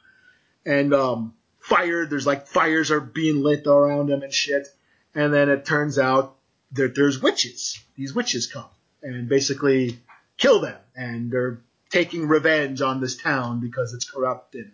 [0.65, 1.35] and um,
[1.65, 2.11] fired.
[2.11, 4.69] There's like fires are being lit around them and shit.
[5.15, 6.37] And then it turns out
[6.73, 7.81] that there's witches.
[7.97, 8.69] These witches come
[9.03, 9.99] and basically
[10.37, 11.61] kill them, and they're
[11.91, 14.73] taking revenge on this town because it's corrupt and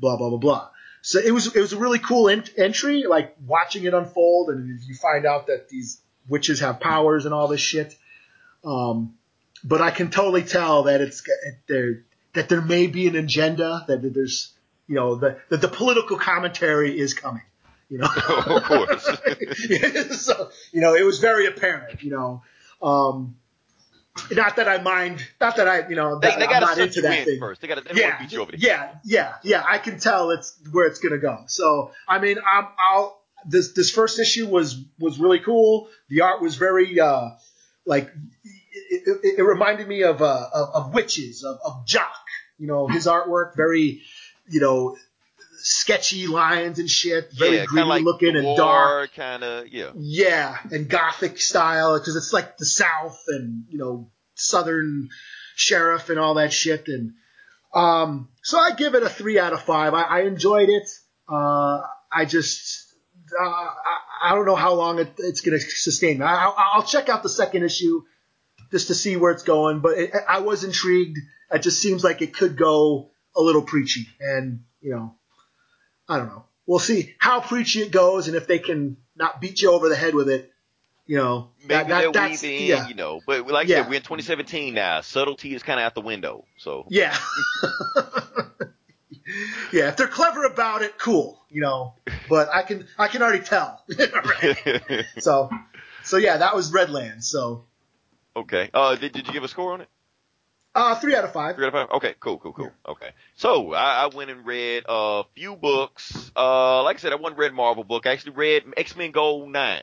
[0.00, 0.68] blah blah blah blah.
[1.02, 4.80] So it was it was a really cool ent- entry, like watching it unfold, and
[4.82, 7.96] you find out that these witches have powers and all this shit.
[8.64, 9.14] Um,
[9.62, 13.84] but I can totally tell that it's that there that there may be an agenda
[13.86, 14.52] that there's
[14.88, 17.42] you know the that the political commentary is coming.
[17.88, 19.04] You know, of course.
[20.22, 22.02] so you know it was very apparent.
[22.02, 22.42] You know,
[22.82, 23.36] um,
[24.30, 26.66] not that I mind, not that I you know they that, they I'm got to
[26.66, 27.38] not into that thing.
[27.38, 27.60] first.
[27.60, 29.62] They got to they Yeah, beat you over the yeah, yeah, yeah.
[29.66, 31.44] I can tell it's where it's gonna go.
[31.46, 35.88] So I mean, I'm, I'll this this first issue was was really cool.
[36.08, 37.30] The art was very uh
[37.84, 38.10] like
[38.44, 42.10] it, it, it reminded me of uh of, of Wytches of, of Jock.
[42.58, 44.02] You know, his artwork very
[44.48, 44.96] you know
[45.62, 49.14] sketchy lines and shit, very yeah, gritty like looking and dark.
[49.14, 49.90] Kind of yeah.
[49.96, 55.08] Yeah, and gothic style because it's like the South and you know Southern
[55.54, 56.88] sheriff and all that shit.
[56.88, 57.12] And
[57.74, 59.94] um, so I give it a three out of five.
[59.94, 60.88] I, I enjoyed it.
[61.28, 61.80] Uh,
[62.12, 62.92] I just
[63.40, 66.22] uh, I, I don't know how long it, it's going to sustain.
[66.22, 68.02] I, I'll, I'll check out the second issue
[68.70, 69.80] just to see where it's going.
[69.80, 71.18] But it, I was intrigued.
[71.50, 75.14] It just seems like it could go a little preachy, and you know,
[76.08, 76.44] I don't know.
[76.66, 79.96] We'll see how preachy it goes, and if they can not beat you over the
[79.96, 80.52] head with it,
[81.06, 83.20] you know, Maybe that, that, they'll that's weave in, yeah, you know.
[83.26, 85.00] But like I said, we're in 2017 now.
[85.00, 86.44] Subtlety is kind of out the window.
[86.58, 87.16] So yeah.
[89.72, 91.94] yeah, if they're clever about it, cool, you know.
[92.28, 93.84] But I can I can already tell.
[95.18, 95.50] So
[96.04, 97.28] so yeah, that was Redlands.
[97.28, 97.64] So
[98.36, 98.70] okay.
[98.72, 99.88] Uh, did, did you give a score on it?
[100.74, 101.56] Uh, three out of five.
[101.56, 101.96] Three out of five?
[101.96, 102.72] Okay, cool, cool, cool.
[102.86, 103.10] Okay.
[103.36, 106.30] So I, I went and read a few books.
[106.36, 108.06] Uh, like I said, I one read Marvel book.
[108.06, 109.82] I actually read X-Men Gold 9.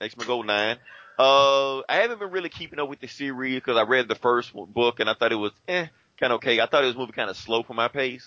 [0.00, 0.76] X-Men Gold 9.
[1.18, 4.54] Uh, I haven't been really keeping up with the series because I read the first
[4.54, 5.86] one- book and I thought it was, eh,
[6.18, 6.60] kind of okay.
[6.60, 8.26] I thought it was moving kind of slow for my pace.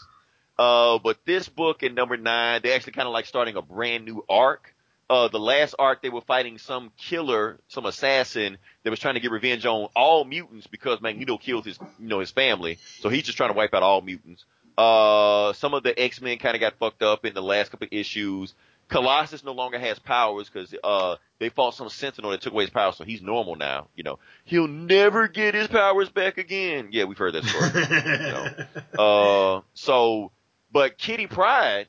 [0.59, 4.05] Uh, but this book in number nine, they're actually kind of like starting a brand
[4.05, 4.75] new arc.
[5.11, 9.19] Uh, the last arc they were fighting some killer, some assassin that was trying to
[9.19, 12.77] get revenge on all mutants because Magneto killed his, you know, his family.
[13.01, 14.45] So he's just trying to wipe out all mutants.
[14.77, 17.93] Uh, some of the X-Men kind of got fucked up in the last couple of
[17.93, 18.53] issues.
[18.87, 22.69] Colossus no longer has powers because, uh, they fought some Sentinel that took away his
[22.69, 23.89] powers, so he's normal now.
[23.97, 26.87] You know, he'll never get his powers back again.
[26.91, 28.67] Yeah, we've heard that story.
[28.97, 30.31] Uh, so,
[30.71, 31.87] but Kitty Pryde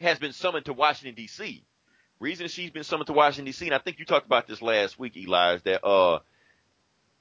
[0.00, 1.64] has been summoned to Washington D.C.
[2.20, 3.64] Reason she's been summoned to Washington D.C.
[3.66, 6.20] and I think you talked about this last week, Eli, is that uh,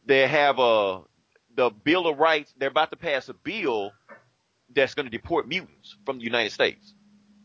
[0.06, 1.02] they have a
[1.56, 2.54] the Bill of Rights.
[2.58, 3.92] They're about to pass a bill
[4.76, 6.94] that's going to deport mutants from the United States.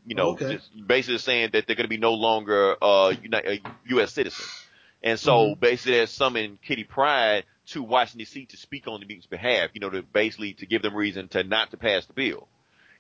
[0.06, 0.54] You know, Okay.
[0.54, 4.12] just basically saying that they're going to be no longer uh, Uni- uh U.S.
[4.12, 4.66] citizens.
[5.02, 8.46] And so basically they summoned Kitty Pryde to Washington D.C.
[8.46, 11.44] to speak on the mutants' behalf, you know, to basically to give them reason to
[11.44, 12.48] not to pass the bill.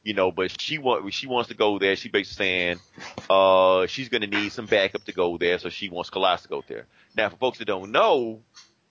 [0.04, 1.96] You know, but she want she wants to go there.
[1.96, 2.80] She basically saying,
[3.28, 6.62] uh, she's gonna need some backup to go there, so she wants Colossus to go
[6.68, 6.86] there.
[7.16, 8.42] Now, for folks that don't know,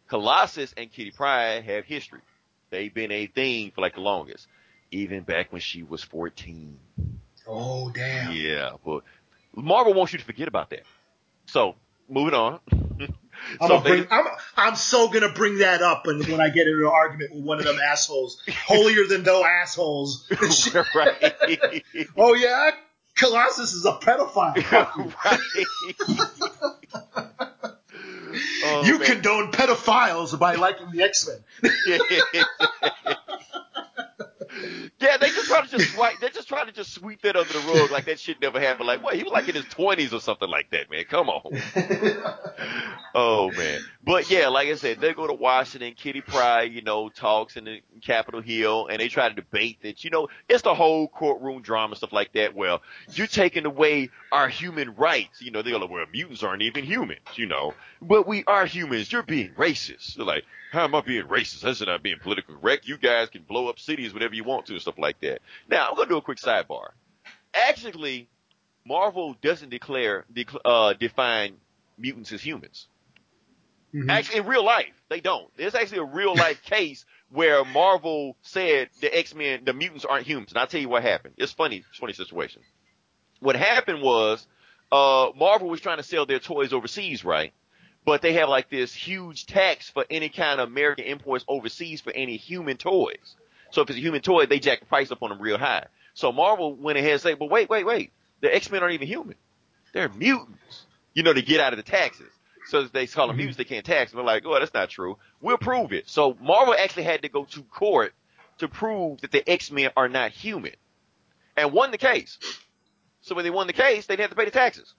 [0.07, 2.21] Colossus and Kitty Pryde have history.
[2.71, 4.47] They've been a thing for like the longest,
[4.89, 6.79] even back when she was 14.
[7.47, 8.31] Oh damn.
[8.33, 9.03] Yeah, but
[9.55, 10.83] Marvel wants you to forget about that.
[11.45, 11.75] So,
[12.09, 12.59] moving on.
[13.59, 14.25] I'm, so gonna bring, I'm,
[14.55, 17.59] I'm so gonna bring that up when, when I get into an argument with one
[17.59, 20.31] of them assholes, holier than thou assholes.
[20.95, 21.35] right.
[22.15, 22.71] oh yeah,
[23.15, 25.13] Colossus is a pedophile.
[25.25, 25.39] Right.
[28.65, 29.07] Oh, you man.
[29.07, 31.43] condone pedophiles by liking the X Men.
[34.99, 36.19] Yeah, they just try to just swipe.
[36.19, 38.87] They just try to just sweep that under the rug like that shit never happened.
[38.87, 39.15] Like, what?
[39.15, 41.05] He was like in his twenties or something like that, man.
[41.05, 41.51] Come on.
[43.15, 43.81] Oh man.
[44.03, 47.65] But yeah, like I said, they go to Washington, Kitty Pryde, you know, talks in
[47.65, 51.61] the Capitol Hill and they try to debate that, you know, it's the whole courtroom
[51.61, 52.55] drama, stuff like that.
[52.55, 52.81] Well,
[53.13, 55.41] you're taking away our human rights.
[55.41, 58.65] You know, they go like, well, mutants aren't even humans, you know, but we are
[58.65, 59.11] humans.
[59.11, 60.15] You're being racist.
[60.15, 61.61] They're like, how am I being racist?
[61.61, 62.87] That's not being politically correct.
[62.87, 65.41] You guys can blow up cities whenever you want to and stuff like that.
[65.69, 66.87] Now, I'm going to do a quick sidebar.
[67.53, 68.27] Actually,
[68.85, 71.57] Marvel doesn't declare, dec- uh, define
[71.97, 72.87] mutants as humans.
[73.93, 74.09] Mhm.
[74.09, 75.55] Actually, in real life, they don't.
[75.55, 80.49] There's actually a real life case where Marvel said the X-Men, the mutants aren't humans.
[80.51, 81.35] And I'll tell you what happened.
[81.37, 82.63] It's funny, it's a funny situation.
[83.39, 84.47] What happened was,
[84.91, 87.53] uh, Marvel was trying to sell their toys overseas, right?
[88.05, 92.11] But they have like this huge tax for any kind of American imports overseas for
[92.11, 93.35] any human toys.
[93.71, 95.87] So if it's a human toy, they jack the price up on them real high.
[96.13, 98.11] So Marvel went ahead and said, but wait, wait, wait.
[98.41, 99.35] The X-Men aren't even human.
[99.93, 100.85] They're mutants.
[101.13, 102.29] You know, to get out of the taxes.
[102.67, 103.37] So they call them mm-hmm.
[103.39, 104.17] mutants, they can't tax them.
[104.17, 105.17] They're like, oh, that's not true.
[105.41, 106.09] We'll prove it.
[106.09, 108.13] So Marvel actually had to go to court
[108.59, 110.73] to prove that the X-Men are not human.
[111.55, 112.39] And won the case.
[113.21, 114.93] So when they won the case, they didn't have to pay the taxes.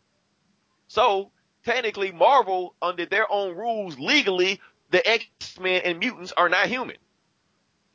[0.88, 1.30] So
[1.65, 4.61] technically Marvel, under their own rules, legally,
[4.91, 6.97] the X-Men and mutants are not human.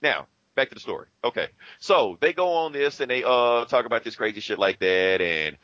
[0.02, 1.08] Now, back to the story.
[1.24, 1.48] Okay.
[1.80, 5.22] So they go on this and they uh talk about this crazy shit like that
[5.22, 5.58] and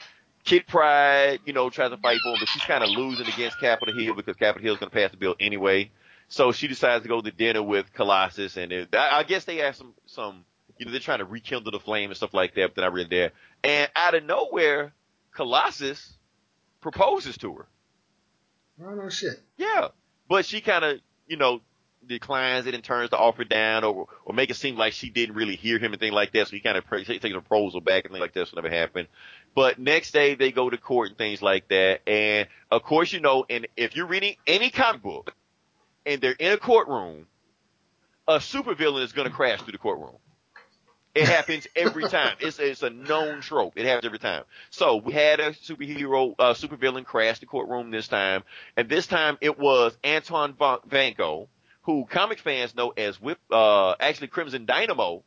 [0.45, 3.59] Kid Pride, you know, tries to fight for him, but she's kind of losing against
[3.59, 5.89] Capitol Hill because Capitol Hill's going to pass the bill anyway.
[6.27, 9.57] So she decides to go to dinner with Colossus, and it, I, I guess they
[9.57, 10.45] have some, some,
[10.77, 12.69] you know, they're trying to rekindle the flame and stuff like that.
[12.69, 13.31] But then I read there,
[13.63, 14.93] and out of nowhere,
[15.33, 16.13] Colossus
[16.79, 17.67] proposes to her.
[18.77, 19.41] No shit.
[19.57, 19.89] Yeah,
[20.29, 21.61] but she kind of, you know,
[22.05, 25.35] declines it and turns the offer down, or or make it seem like she didn't
[25.35, 26.47] really hear him and things like that.
[26.47, 28.47] So he kind of takes the proposal back and things like that.
[28.47, 29.07] So never happened.
[29.55, 32.07] But next day they go to court and things like that.
[32.07, 35.33] And of course, you know, and if you're reading any comic book
[36.05, 37.27] and they're in a courtroom,
[38.27, 40.17] a supervillain is going to crash through the courtroom.
[41.15, 42.37] It happens every time.
[42.39, 43.73] It's it's a known trope.
[43.77, 44.43] It happens every time.
[44.69, 48.43] So we had a superhero, uh, supervillain crash the courtroom this time,
[48.77, 51.47] and this time it was Anton Va- Vanko,
[51.83, 55.23] who comic fans know as Whip, uh, actually Crimson Dynamo,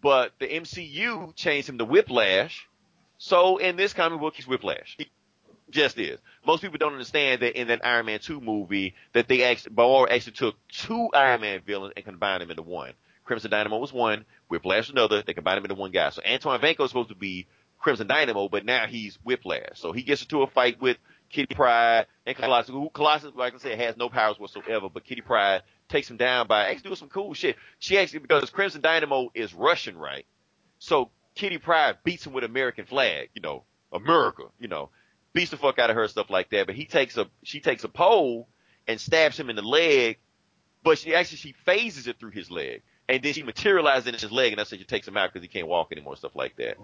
[0.00, 2.68] but the MCU changed him to Whiplash.
[3.18, 4.96] So in this comic book, he's Whiplash.
[4.98, 5.10] He
[5.70, 6.20] just is.
[6.46, 10.10] Most people don't understand that in that Iron Man 2 movie that they actually, Bauer
[10.10, 12.92] actually took two Iron Man villains and combined them into one.
[13.28, 15.22] Crimson Dynamo was one, Whiplash another.
[15.22, 16.08] They combined them into one guy.
[16.08, 17.46] So Antoine Vanko is supposed to be
[17.78, 19.74] Crimson Dynamo, but now he's Whiplash.
[19.74, 20.96] So he gets into a fight with
[21.28, 25.20] Kitty Pryde and Colossus, who Colossus, like I said, has no powers whatsoever, but Kitty
[25.20, 27.56] Pryde takes him down by actually doing some cool shit.
[27.78, 30.24] She actually, because Crimson Dynamo is Russian, right?
[30.78, 34.88] So Kitty Pryde beats him with American flag, you know, America, you know,
[35.34, 36.66] beats the fuck out of her, stuff like that.
[36.66, 38.48] But he takes a, she takes a pole
[38.86, 40.16] and stabs him in the leg,
[40.82, 42.82] but she actually, she phases it through his leg.
[43.08, 45.42] And then she materializes in his leg and that's how she takes him out because
[45.42, 46.76] he can't walk anymore, stuff like that.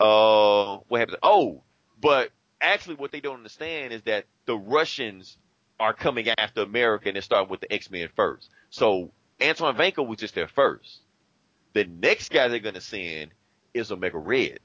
[0.00, 1.18] Uh, what happens?
[1.22, 1.62] Oh,
[2.00, 5.36] but actually what they don't understand is that the Russians
[5.78, 8.48] are coming after America and they're starting with the X-Men first.
[8.70, 10.98] So Antoine Vanko was just there first.
[11.74, 13.30] The next guy they're going to send
[13.72, 14.58] is Omega Red.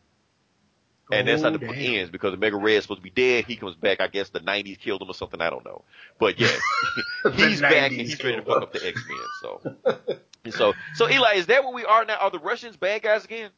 [1.11, 3.45] And that's how the Oh, book ends because Omega Red is supposed to be dead.
[3.45, 4.01] He comes back.
[4.01, 5.41] I guess the 90s killed him or something.
[5.41, 5.83] I don't know.
[6.17, 6.47] But yeah,
[7.33, 9.17] he's back and he's ready to fuck up the X-Men.
[9.41, 9.75] So,
[10.43, 12.17] and so, so Eli, is that where we are now?
[12.17, 13.51] Are the Russians bad guys again?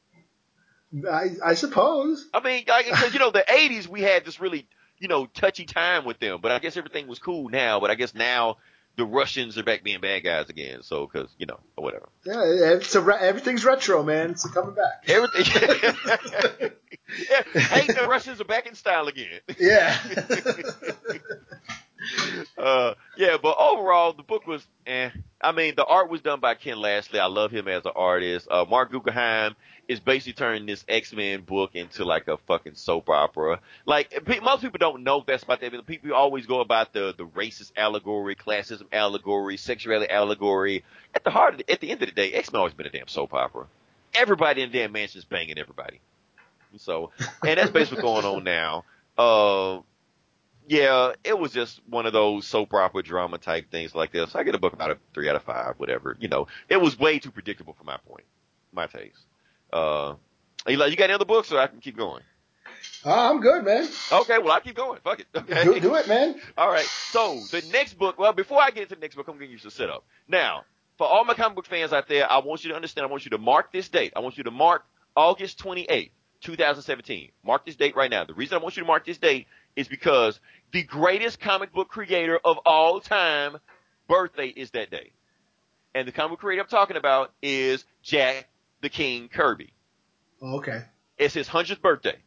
[1.11, 2.27] I, I suppose.
[2.33, 4.67] I mean, because you know, the '80s we had this really,
[4.99, 7.79] you know, touchy time with them, but I guess everything was cool now.
[7.79, 8.57] But I guess now
[8.97, 10.83] the Russians are back being bad guys again.
[10.83, 12.09] So, because you know, whatever.
[12.25, 12.43] Yeah,
[12.75, 14.31] it's a re- everything's retro, man.
[14.31, 15.05] It's coming back.
[15.07, 15.43] Everything.
[17.29, 19.39] yeah, hey, the Russians are back in style again.
[19.59, 19.97] Yeah.
[22.57, 25.09] Uh, yeah, but overall, the book was, eh.
[25.41, 27.19] I mean, the art was done by Ken Lashley.
[27.19, 28.47] I love him as an artist.
[28.49, 29.55] Uh, Marc Guggenheim
[29.87, 33.59] is basically turning this X-Men book into like a fucking soap opera.
[33.85, 37.13] Like, pe- most people don't know that's about that, but people always go about the,
[37.17, 40.83] the racist allegory, classism allegory, sexuality allegory.
[41.13, 42.91] At the heart of the, at the end of the day, X-Men always been a
[42.91, 43.67] damn soap opera.
[44.13, 45.99] Everybody in the damn mansion is banging everybody.
[46.77, 47.11] So,
[47.45, 48.85] and that's basically going on now.
[49.17, 49.81] Uh,
[50.67, 54.35] yeah, it was just one of those soap opera drama type things like this.
[54.35, 56.17] I get a book about a three out of five, whatever.
[56.19, 58.25] You know, it was way too predictable for my point,
[58.73, 59.19] my taste.
[59.71, 60.15] Uh,
[60.67, 62.23] you got any other books, or I can keep going?
[63.03, 63.87] Oh, I'm good, man.
[64.11, 64.99] Okay, well I'll keep going.
[65.03, 65.27] Fuck it.
[65.35, 65.63] Okay.
[65.63, 66.35] Do, do it, man.
[66.57, 66.85] All right.
[66.85, 68.17] So the next book.
[68.17, 70.05] Well, before I get into the next book, I'm gonna give you some setup.
[70.27, 70.65] Now,
[70.97, 73.05] for all my comic book fans out there, I want you to understand.
[73.05, 74.13] I want you to mark this date.
[74.15, 74.85] I want you to mark
[75.15, 76.11] August 28th,
[76.41, 77.31] 2017.
[77.43, 78.23] Mark this date right now.
[78.23, 80.39] The reason I want you to mark this date is because
[80.71, 83.57] the greatest comic book creator of all time
[84.07, 85.11] birthday is that day.
[85.93, 88.47] And the comic book creator I'm talking about is Jack
[88.81, 89.73] the King Kirby.
[90.41, 90.83] Oh, okay.
[91.17, 92.17] It's his 100th birthday.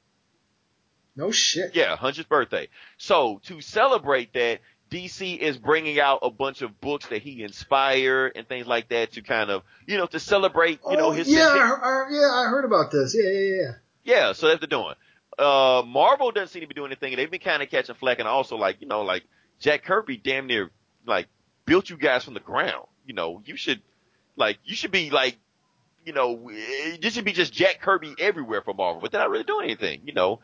[1.15, 1.75] No shit.
[1.75, 2.69] Yeah, 100th birthday.
[2.97, 8.33] So to celebrate that, DC is bringing out a bunch of books that he inspired
[8.37, 11.29] and things like that to kind of, you know, to celebrate, you know, Oh, his
[11.29, 11.87] yeah, I.
[11.87, 13.15] I, yeah, I heard about this.
[13.15, 13.73] Yeah, yeah, yeah.
[14.05, 14.95] Yeah, so that's what they're doing.
[15.39, 17.13] Uh, Marvel doesn't seem to be doing anything.
[17.13, 19.25] and They've been kind of catching flack, and also like, you know, like
[19.61, 20.71] Jack Kirby damn near
[21.07, 21.29] like
[21.65, 22.87] built you guys from the ground.
[23.07, 23.81] You know, you should
[24.37, 25.37] like you should be like,
[26.05, 29.31] you know, eh, this should be just Jack Kirby everywhere for Marvel, but they're not
[29.31, 30.03] really doing anything.
[30.05, 30.41] You know,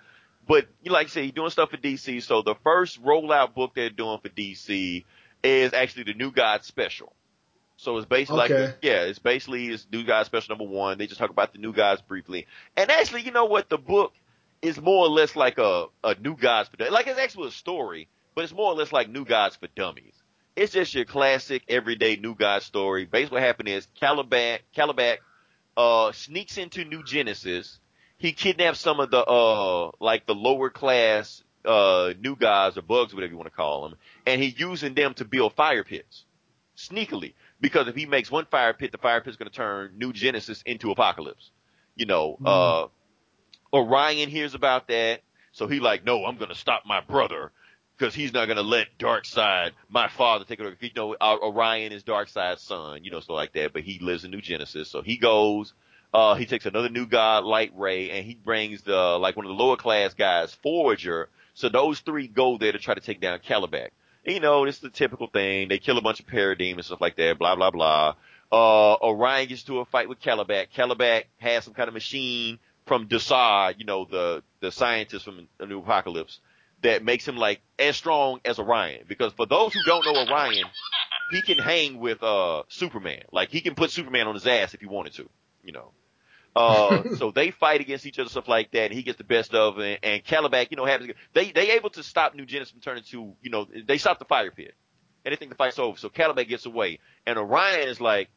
[0.47, 2.23] but you like I say, doing stuff for DC.
[2.23, 5.05] So the first rollout book they're doing for DC
[5.43, 7.13] is actually the New God Special.
[7.77, 8.51] So it's basically like,
[8.83, 10.97] yeah, it's basically it's New God Special number one.
[10.99, 14.13] They just talk about the New Gods briefly, and actually, you know what, the book
[14.65, 18.09] is more or less like a a New Gods for like it's actually a story,
[18.35, 20.15] but it's more or less like New Gods for dummies.
[20.57, 23.05] It's just your classic everyday New God story.
[23.05, 25.19] Basically, what happened is Kalibak, Kalibak,
[25.77, 27.79] uh, sneaks into New Genesis.
[28.17, 33.13] He kidnaps some of the, uh, like the lower class, uh, New Gods or bugs,
[33.13, 36.25] whatever you want to call them, and he's using them to build fire pits.
[36.77, 37.35] Sneakily.
[37.61, 40.95] Because if he makes one fire pit, the fire pit's gonna turn New Genesis into
[40.95, 41.51] Apokolips.
[41.97, 42.87] You know, uh,
[43.75, 45.21] Orion hears about that.
[45.53, 47.51] So he like, no, I'm gonna stop my brother
[47.99, 50.77] because he's not gonna let Darkseid, my father, take it over.
[50.81, 53.73] You know, uh, Orion is Darkseid's son, you know, stuff like that.
[53.73, 55.75] But he lives in New Genesis, so he goes.
[56.13, 59.63] Uh, he takes another new god, Lightray, and he brings the like one of the
[59.63, 61.29] lower class guys, Forager.
[61.55, 63.89] So those three go there to try to take down Kalibak.
[64.25, 65.69] You know, it's the typical thing.
[65.69, 67.39] They kill a bunch of parademons and stuff like that.
[67.39, 68.15] Blah blah blah.
[68.53, 70.69] Uh, Orion gets to a fight with Kalibak.
[70.77, 75.67] Kalibak has some kind of machine from Desaad, you know, the the scientist from the
[75.67, 76.39] New Apokolips,
[76.83, 79.05] that makes him like as strong as Orion.
[79.09, 80.67] Because for those who don't know Orion,
[81.31, 83.25] he can hang with uh Superman.
[83.33, 85.29] Like he can put Superman on his ass if he wanted to,
[85.63, 85.93] you know.
[86.57, 88.85] Uh, so they fight against each other, stuff like that.
[88.85, 91.13] And he gets the best of it, and Kalibak, you know, happens.
[91.33, 94.25] They they able to stop New Genesis from turning to, you know, they stop the
[94.25, 94.75] fire pit,
[95.25, 95.99] and they think the fight's over.
[95.99, 98.29] So Kalibak gets away, and Orion is like,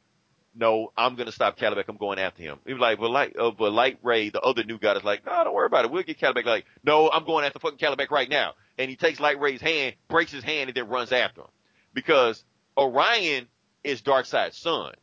[0.57, 1.85] no, I'm gonna stop Kalibak.
[1.87, 2.57] I'm going after him.
[2.65, 5.43] He was like, but like, uh, but Lightray, the other new guy, is like, no,
[5.43, 5.91] don't worry about it.
[5.91, 6.45] We'll get Kalibak.
[6.45, 8.53] Like, no, I'm going after fucking Kalibak right now.
[8.77, 11.47] And he takes Lightray's hand, breaks his hand, and then runs after him
[11.93, 12.43] because
[12.77, 13.47] Orion
[13.83, 14.93] is Darkseid's son.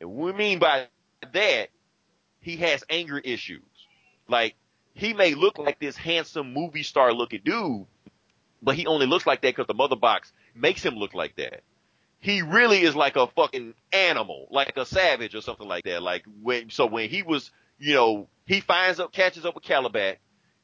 [0.00, 0.86] And what we mean by
[1.32, 1.68] that,
[2.40, 3.62] he has anger issues.
[4.28, 4.54] Like,
[4.94, 7.86] he may look like this handsome movie star looking dude,
[8.62, 11.62] but he only looks like that because the mother box makes him look like that.
[12.20, 16.02] He really is like a fucking animal, like a savage or something like that.
[16.02, 20.16] Like when, so when he was, you know, he finds up, catches up with Kalibak.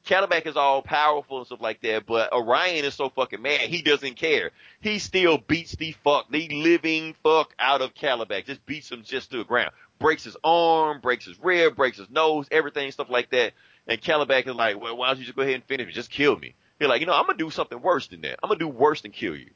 [0.07, 3.83] Kalibak is all powerful and stuff like that, but Orion is so fucking mad, he
[3.83, 4.53] doesn't care.
[4.81, 8.47] He still beats the fuck, the living fuck out of Kalibak.
[8.47, 9.73] Just beats him just to the ground.
[9.99, 13.55] Breaks his arm, breaks his rib, breaks his nose, everything, stuff like that.
[13.89, 15.93] And Kalibak is like, well, why don't you just go ahead and finish me?
[15.93, 16.55] Just kill me.
[16.79, 18.39] He's like, you know, I'm gonna do something worse than that.
[18.43, 19.51] I'm gonna do worse than kill you.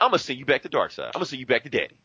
[0.00, 1.06] I'm gonna send you back to Darkseid.
[1.06, 1.98] I'm gonna send you back to daddy.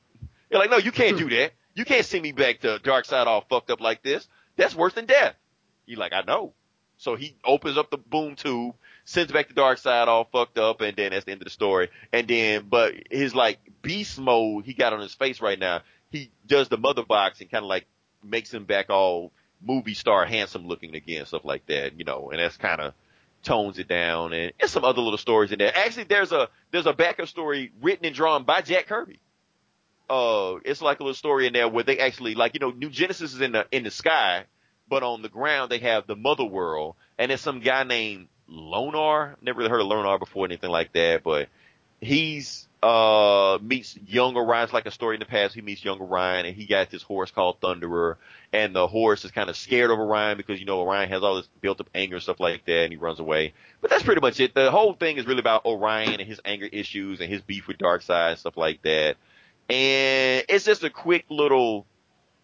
[0.50, 1.54] You're like, no, you can't do that.
[1.74, 4.28] You can't send me back to Darkseid all fucked up like this.
[4.58, 5.36] That's worse than death.
[5.86, 6.54] You're like, I know.
[6.98, 10.96] So he opens up the boom tube, sends back to Darkseid all fucked up, and
[10.96, 11.90] then that's the end of the story.
[12.14, 15.82] And then, but his like beast mode he got on his face right now,
[16.12, 17.86] he does the mother box and kind of like
[18.24, 19.32] makes him back all
[19.62, 22.94] movie star handsome looking again, stuff like that, you know, and that's kind of
[23.46, 25.72] tones it down and, and some other little stories in there.
[25.74, 29.20] Actually, there's a, there's a backup story written and drawn by Jack Kirby.
[30.10, 32.90] Uh, it's like a little story in there where they actually, like, you know, New
[32.90, 34.44] Genesis is in the, in the sky,
[34.90, 39.36] but on the ground they have the mother world and it's some guy named Lonar.
[39.42, 41.48] Never really heard of Lonar before, anything like that, but
[42.02, 44.66] he's, uh, meets young Orion.
[44.66, 45.56] It's like a story in the past.
[45.56, 48.18] He meets young Orion and he got this horse called Thunderer
[48.56, 51.36] and the horse is kind of scared of Orion because, you know, Orion has all
[51.36, 53.54] this built up anger and stuff like that and he runs away.
[53.82, 54.56] But that's pretty much it.
[54.56, 57.78] The whole thing is really about Orion and his anger issues and his beef with
[57.78, 59.18] Darkseid and stuff like that.
[59.70, 61.86] And it's just a quick little,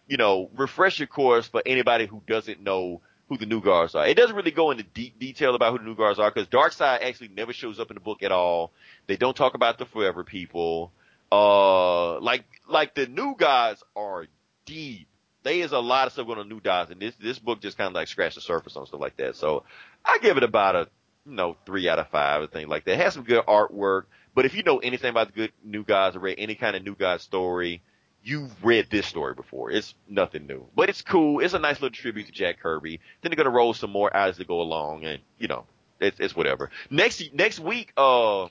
[0.06, 4.06] you know, refresher course for anybody who doesn't know who the New Gods are.
[4.06, 7.02] It doesn't really go into deep detail about who the New Gods are because Darkseid
[7.02, 8.70] actually never shows up in the book at all.
[9.06, 10.92] They don't talk about the Forever People.
[11.30, 14.26] Uh, like, like the New Gods are
[14.66, 15.08] deep.
[15.42, 17.76] There is a lot of stuff going on New Gods and this, this book just
[17.76, 19.36] kind of like scratched the surface on stuff like that.
[19.36, 19.64] So
[20.04, 20.88] I give it about a,
[21.26, 22.92] you know, three out of five or thing like that.
[22.92, 24.04] It has some good artwork,
[24.34, 26.84] but if you know anything about the good New Gods or read any kind of
[26.84, 27.82] New God story,
[28.22, 29.70] you've read this story before.
[29.70, 31.40] It's nothing new, but it's cool.
[31.40, 33.00] It's a nice little tribute to Jack Kirby.
[33.20, 35.64] Then they're gonna roll some more as they go along, and you know,
[36.00, 36.70] it's, it's whatever.
[36.90, 38.48] Next next week, uh,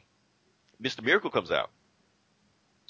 [0.82, 1.04] Mr.
[1.04, 1.70] Miracle comes out.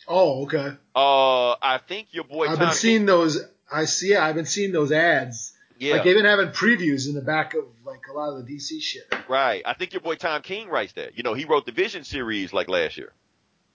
[0.07, 0.75] Oh, okay.
[0.95, 2.47] Uh, I think your boy.
[2.47, 3.39] I've been seeing those.
[3.71, 4.11] I see.
[4.11, 5.53] Yeah, I've been seeing those ads.
[5.79, 8.53] Yeah, Like they've been having previews in the back of like a lot of the
[8.55, 9.03] DC shit.
[9.27, 9.63] right.
[9.65, 11.17] I think your boy Tom King writes that.
[11.17, 13.13] You know, he wrote the Vision series like last year.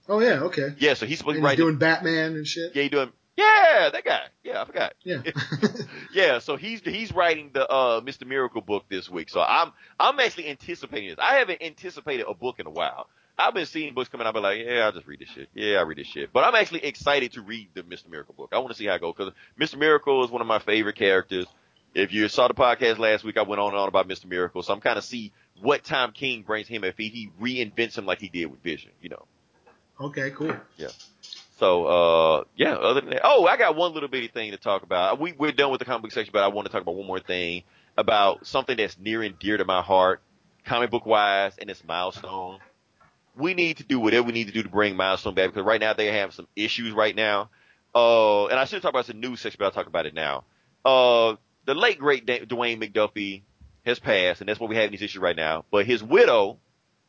[0.09, 0.69] Oh yeah, okay.
[0.79, 2.77] Yeah, so he's supposed to he's doing Batman and shit.
[2.77, 3.11] yeah, he doing.
[3.37, 4.23] Yeah, that guy.
[4.45, 4.95] Yeah, I forgot.
[5.03, 5.23] Yeah.
[6.13, 8.27] Yeah, so he's he's writing the uh Mr.
[8.27, 9.29] Miracle book this week.
[9.29, 11.19] So I'm I'm actually anticipating this.
[11.21, 13.09] I haven't anticipated a book in a while.
[13.39, 15.49] I've been seeing books coming out, but like, yeah, I'll just read this shit.
[15.55, 16.33] Yeah, I read this shit.
[16.33, 18.09] But I'm actually excited to read the Mr.
[18.09, 18.51] Miracle book.
[18.53, 19.79] I want to see how it goes because Mr.
[19.79, 21.47] Miracle is one of my favorite characters.
[21.95, 24.27] If you saw the podcast last week, I went on and on about Mr.
[24.27, 24.63] Miracle.
[24.63, 28.07] So I'm kind of see what Tom King brings him if he, he reinvents him
[28.07, 29.25] like he did with Vision, you know.
[30.01, 30.55] okay, cool.
[30.77, 30.89] Yeah.
[31.59, 34.83] So, uh, yeah, other than that, oh, I got one little bitty thing to talk
[34.83, 35.19] about.
[35.19, 37.07] We, we're done with the comic book section, but I want to talk about one
[37.07, 37.63] more thing
[37.97, 40.21] about something that's near and dear to my heart,
[40.67, 42.59] comic book wise, and it's Milestone.
[43.37, 45.81] We need to do whatever we need to do to bring Milestone back because right
[45.81, 47.51] now they have some issues right now.
[47.95, 50.45] Uh, and I should talk about the news section, but I'll talk about it now.
[50.85, 53.43] Uh, the late great Dwayne McDuffie
[53.85, 55.65] has passed, and that's what we have in these issues right now.
[55.71, 56.59] But his widow,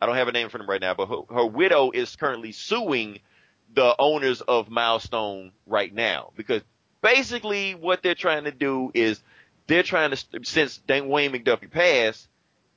[0.02, 2.52] I don't have a name for him right now, but her, her widow is currently
[2.52, 3.20] suing
[3.74, 6.62] the owners of Milestone right now because
[7.02, 9.22] basically what they're trying to do is
[9.68, 12.28] they're trying to since Dwayne McDuffie passed,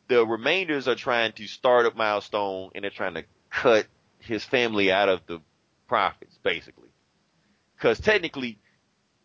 [0.09, 3.87] the remainders are trying to start up Milestone and they're trying to cut
[4.19, 5.41] his family out of the
[5.89, 6.89] profits basically.
[7.77, 8.59] Because technically,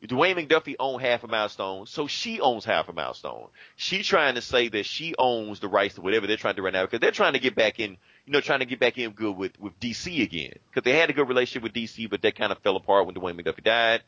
[0.03, 3.47] Dwayne McDuffie owned half of Milestone, so she owns half of Milestone.
[3.75, 6.65] She's trying to say that she owns the rights to whatever they're trying to do
[6.65, 7.91] right now because they're trying to get back in,
[8.25, 10.53] you know, trying to get back in good with, with DC again.
[10.69, 13.15] Because they had a good relationship with DC, but that kind of fell apart when
[13.15, 14.03] Dwayne McDuffie died.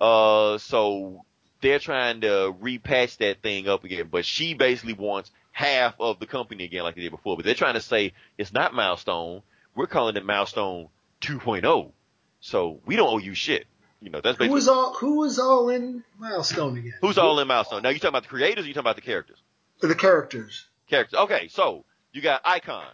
[0.00, 1.24] Uh, so
[1.60, 6.26] they're trying to repatch that thing up again, but she basically wants half of the
[6.26, 7.36] company again like they did before.
[7.36, 9.42] But they're trying to say it's not Milestone.
[9.74, 10.88] We're calling it Milestone
[11.22, 11.92] 2.0.
[12.40, 13.66] So we don't owe you shit.
[14.00, 16.94] You know, that's Who basically was all Who was all in Milestone again?
[17.00, 17.82] who's all in Milestone.
[17.82, 19.38] Now you talking about the creators or you talking about the characters?
[19.80, 20.66] the characters?
[20.88, 21.18] Characters.
[21.20, 22.86] Okay, so you got Icon.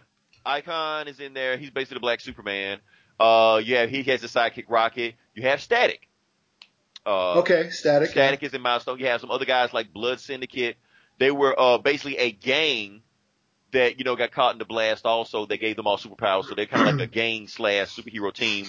[0.45, 1.57] Icon is in there.
[1.57, 2.79] He's basically the Black Superman.
[3.19, 5.15] Uh, yeah, he has the sidekick Rocket.
[5.35, 6.07] You have Static.
[7.05, 8.09] Uh, Okay, Static.
[8.11, 8.99] Static is in Milestone.
[8.99, 10.77] You have some other guys like Blood Syndicate.
[11.17, 13.01] They were uh, basically a gang
[13.71, 15.05] that you know got caught in the blast.
[15.05, 18.33] Also, they gave them all superpowers, so they're kind of like a gang slash superhero
[18.33, 18.67] team.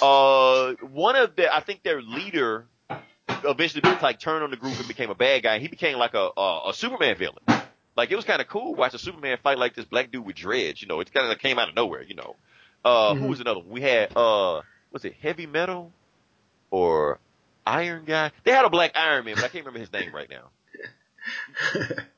[0.00, 2.66] Uh, one of the, I think their leader
[3.44, 5.58] eventually like turned on the group and became a bad guy.
[5.58, 7.42] He became like a a, a Superman villain.
[7.96, 10.82] Like it was kind of cool watching Superman fight like this black dude with dreads.
[10.82, 12.02] You know, it kind of came out of nowhere.
[12.02, 12.36] You know,
[12.84, 13.28] uh, who Mhm.
[13.28, 13.60] was another?
[13.60, 13.68] one?
[13.70, 14.62] We had uh,
[14.92, 15.92] was it Heavy Metal
[16.70, 17.18] or
[17.66, 18.32] Iron Guy?
[18.44, 20.50] They had a black Iron Man, but I can't remember his name right now.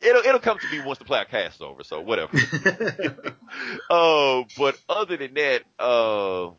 [0.00, 1.84] It'll it'll come to me once the podcast over.
[1.84, 2.36] So whatever.
[3.88, 6.50] Uh, but other than that, uh,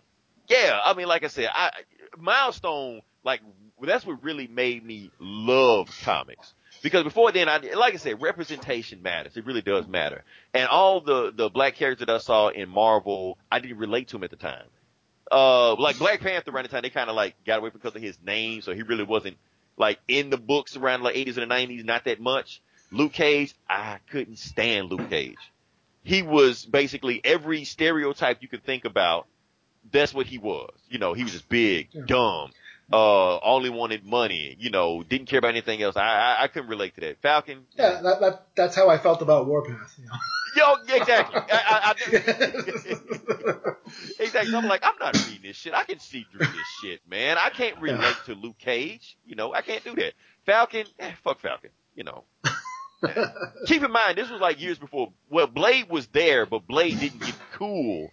[0.48, 1.72] yeah, I mean, like I said, I
[2.18, 3.42] milestone, like
[3.82, 6.54] that's what really made me love comics.
[6.82, 9.36] Because before then, I like I said, representation matters.
[9.36, 10.24] It really does matter.
[10.54, 14.14] And all the the black characters that I saw in Marvel, I didn't relate to
[14.14, 14.66] them at the time.
[15.32, 18.02] Uh, like Black Panther around the time, they kind of like got away because of
[18.02, 19.38] his name, so he really wasn't
[19.78, 22.62] like in the books around the 80s and the 90s, not that much.
[22.92, 25.38] Luke Cage, I couldn't stand Luke Cage.
[26.04, 29.28] He was basically every stereotype you could think about.
[29.92, 30.74] That's what he was.
[30.90, 32.04] You know, he was just big, Yeah.
[32.08, 32.52] dumb,
[32.92, 35.96] uh, only wanted money, you know, didn't care about anything else.
[35.98, 37.22] I, I, I couldn't relate to that.
[37.22, 39.96] Falcon, yeah, that, that, that's how I felt about Warpath.
[39.98, 40.12] You know?
[40.58, 41.40] yo, exactly.
[41.40, 41.94] I, I, I,
[44.20, 44.56] exactly.
[44.56, 45.74] I'm like, I'm not reading this shit.
[45.74, 47.38] I can see through this shit, man.
[47.38, 49.18] I can't relate to Luke Cage.
[49.26, 50.14] You know, I can't do that.
[50.46, 51.70] Falcon, eh, fuck Falcon.
[51.96, 52.24] You know.
[53.68, 55.14] Keep in mind, this was like years before.
[55.30, 58.10] Well, Blade was there, but Blade didn't get cool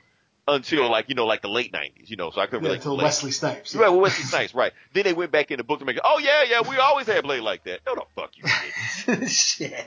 [0.47, 2.11] until like you know, like the late '90s.
[2.11, 3.05] You know, so I couldn't yeah, relate to until.
[3.05, 3.75] Wesley Snipes.
[3.75, 4.73] Right, well, Wesley Snipes, right.
[4.93, 7.07] Then they went back in the book to make it, oh yeah, yeah, we always
[7.07, 7.81] had Blade like that.
[7.87, 9.27] No, the fuck you.
[9.29, 9.87] Shit.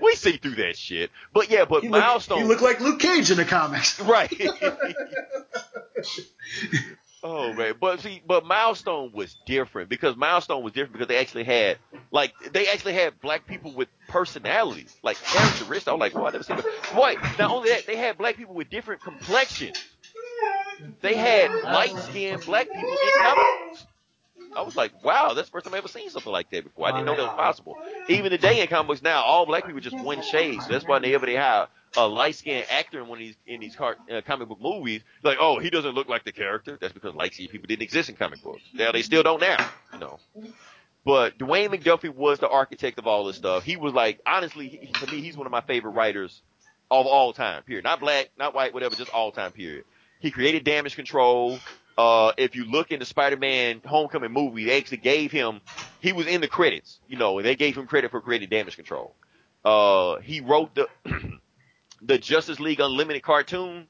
[0.00, 1.10] We see through that shit.
[1.32, 2.38] But yeah, but He looked, Milestone.
[2.40, 4.00] You look like Luke Cage in the comics.
[4.04, 4.32] Right.
[7.22, 11.44] oh man, but see, but Milestone was different because Milestone was different because they actually
[11.44, 11.78] had
[12.10, 15.88] like they actually had black people with personalities, like characteristics.
[15.88, 16.56] I was like, oh, I never seen.
[16.56, 16.66] That.
[16.94, 19.82] Boy, not only that, they had black people with different complexions.
[21.00, 23.86] They had light skinned black people in comics.
[24.56, 26.86] I was like, wow, that's the first time I ever seen something like that before.
[26.86, 27.76] I didn't know that was possible.
[28.08, 30.60] Even today in comic books now, all black people just one shade.
[30.62, 33.60] So that's why whenever they have a light skinned actor in one of these in
[33.60, 36.78] these car, uh, comic book movies, like, oh, he doesn't look like the character.
[36.80, 38.62] That's because light skinned people didn't exist in comic books.
[38.72, 40.18] Now they still don't now, you know.
[41.04, 43.62] But Dwayne McDuffie was the architect of all this stuff.
[43.62, 46.42] He was like, honestly, he, to me, he's one of my favorite writers
[46.90, 47.62] of all time.
[47.64, 47.84] Period.
[47.84, 49.52] Not black, not white, whatever, just all time.
[49.52, 49.84] Period.
[50.20, 51.58] He created Damage Control.
[51.96, 55.60] Uh, if you look in the Spider-Man Homecoming movie, they actually gave him,
[56.00, 58.76] he was in the credits, you know, and they gave him credit for creating Damage
[58.76, 59.14] Control.
[59.64, 60.88] Uh, he wrote the,
[62.02, 63.86] the Justice League Unlimited cartoon.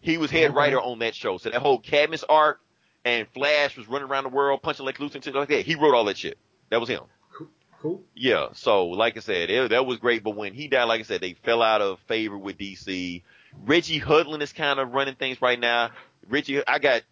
[0.00, 1.38] He was head writer on that show.
[1.38, 2.60] So that whole Cadmus arc
[3.04, 5.64] and Flash was running around the world punching like Luthor and shit like that.
[5.64, 6.38] He wrote all that shit.
[6.70, 7.02] That was him.
[7.80, 8.02] Cool.
[8.14, 8.48] Yeah.
[8.54, 10.24] So, like I said, it, that was great.
[10.24, 13.22] But when he died, like I said, they fell out of favor with DC.
[13.64, 15.90] Reggie Hudlin is kind of running things right now.
[16.28, 17.02] Richie, I got,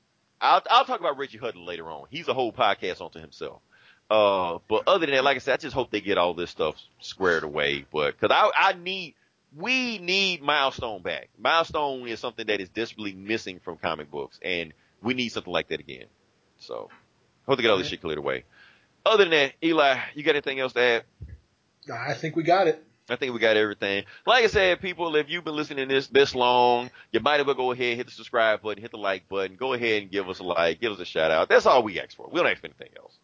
[0.41, 2.07] I'll, I'll talk about Reggie Hudlin later on.
[2.11, 3.61] He's a whole podcast onto himself.
[4.09, 6.51] Uh, but other than that, like I said, I just hope they get all this
[6.51, 7.87] stuff squared away.
[7.93, 9.15] But, cause I, I need,
[9.57, 11.29] we need Milestone back.
[11.39, 14.73] Milestone is something that is desperately missing from comic books, and
[15.03, 16.07] we need something like that again.
[16.59, 16.89] So,
[17.47, 18.45] hope they get all this shit cleared away.
[19.05, 21.05] Other than that, Eli, you got anything else to add?
[21.93, 22.85] I think we got it.
[23.09, 24.05] I think we got everything.
[24.27, 27.47] Like I said, people, if you've been listening to this this long, you might as
[27.47, 30.29] well go ahead, hit the subscribe button, hit the like button, go ahead and give
[30.29, 31.49] us a like, give us a shout out.
[31.49, 32.29] That's all we ask for.
[32.31, 33.17] We don't ask for anything else.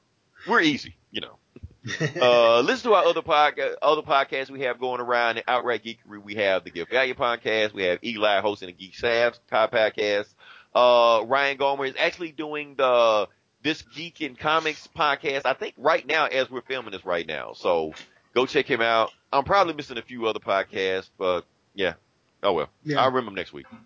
[0.46, 1.36] We're easy, you know.
[2.20, 6.22] uh, listen to our other podcast, other podcasts we have going around in Outright Geekery.
[6.22, 7.72] We have the Give Value podcast.
[7.72, 10.28] We have Eli hosting the Geek Savs podcast.
[10.74, 13.28] Uh, Ryan Gomer is actually doing the
[13.62, 15.42] this Geek in Comics podcast.
[15.44, 17.52] I think right now as we're filming this right now.
[17.54, 17.94] So
[18.34, 19.12] go check him out.
[19.32, 21.44] I'm probably missing a few other podcasts, but
[21.74, 21.94] yeah.
[22.42, 22.68] Oh well.
[22.84, 23.00] Yeah.
[23.00, 23.66] I'll remember them next week.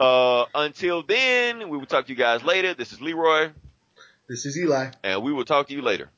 [0.00, 2.72] Uh, until then, we will talk to you guys later.
[2.72, 3.50] This is Leroy,
[4.28, 4.90] This is Eli.
[5.04, 6.08] and we will talk to you later.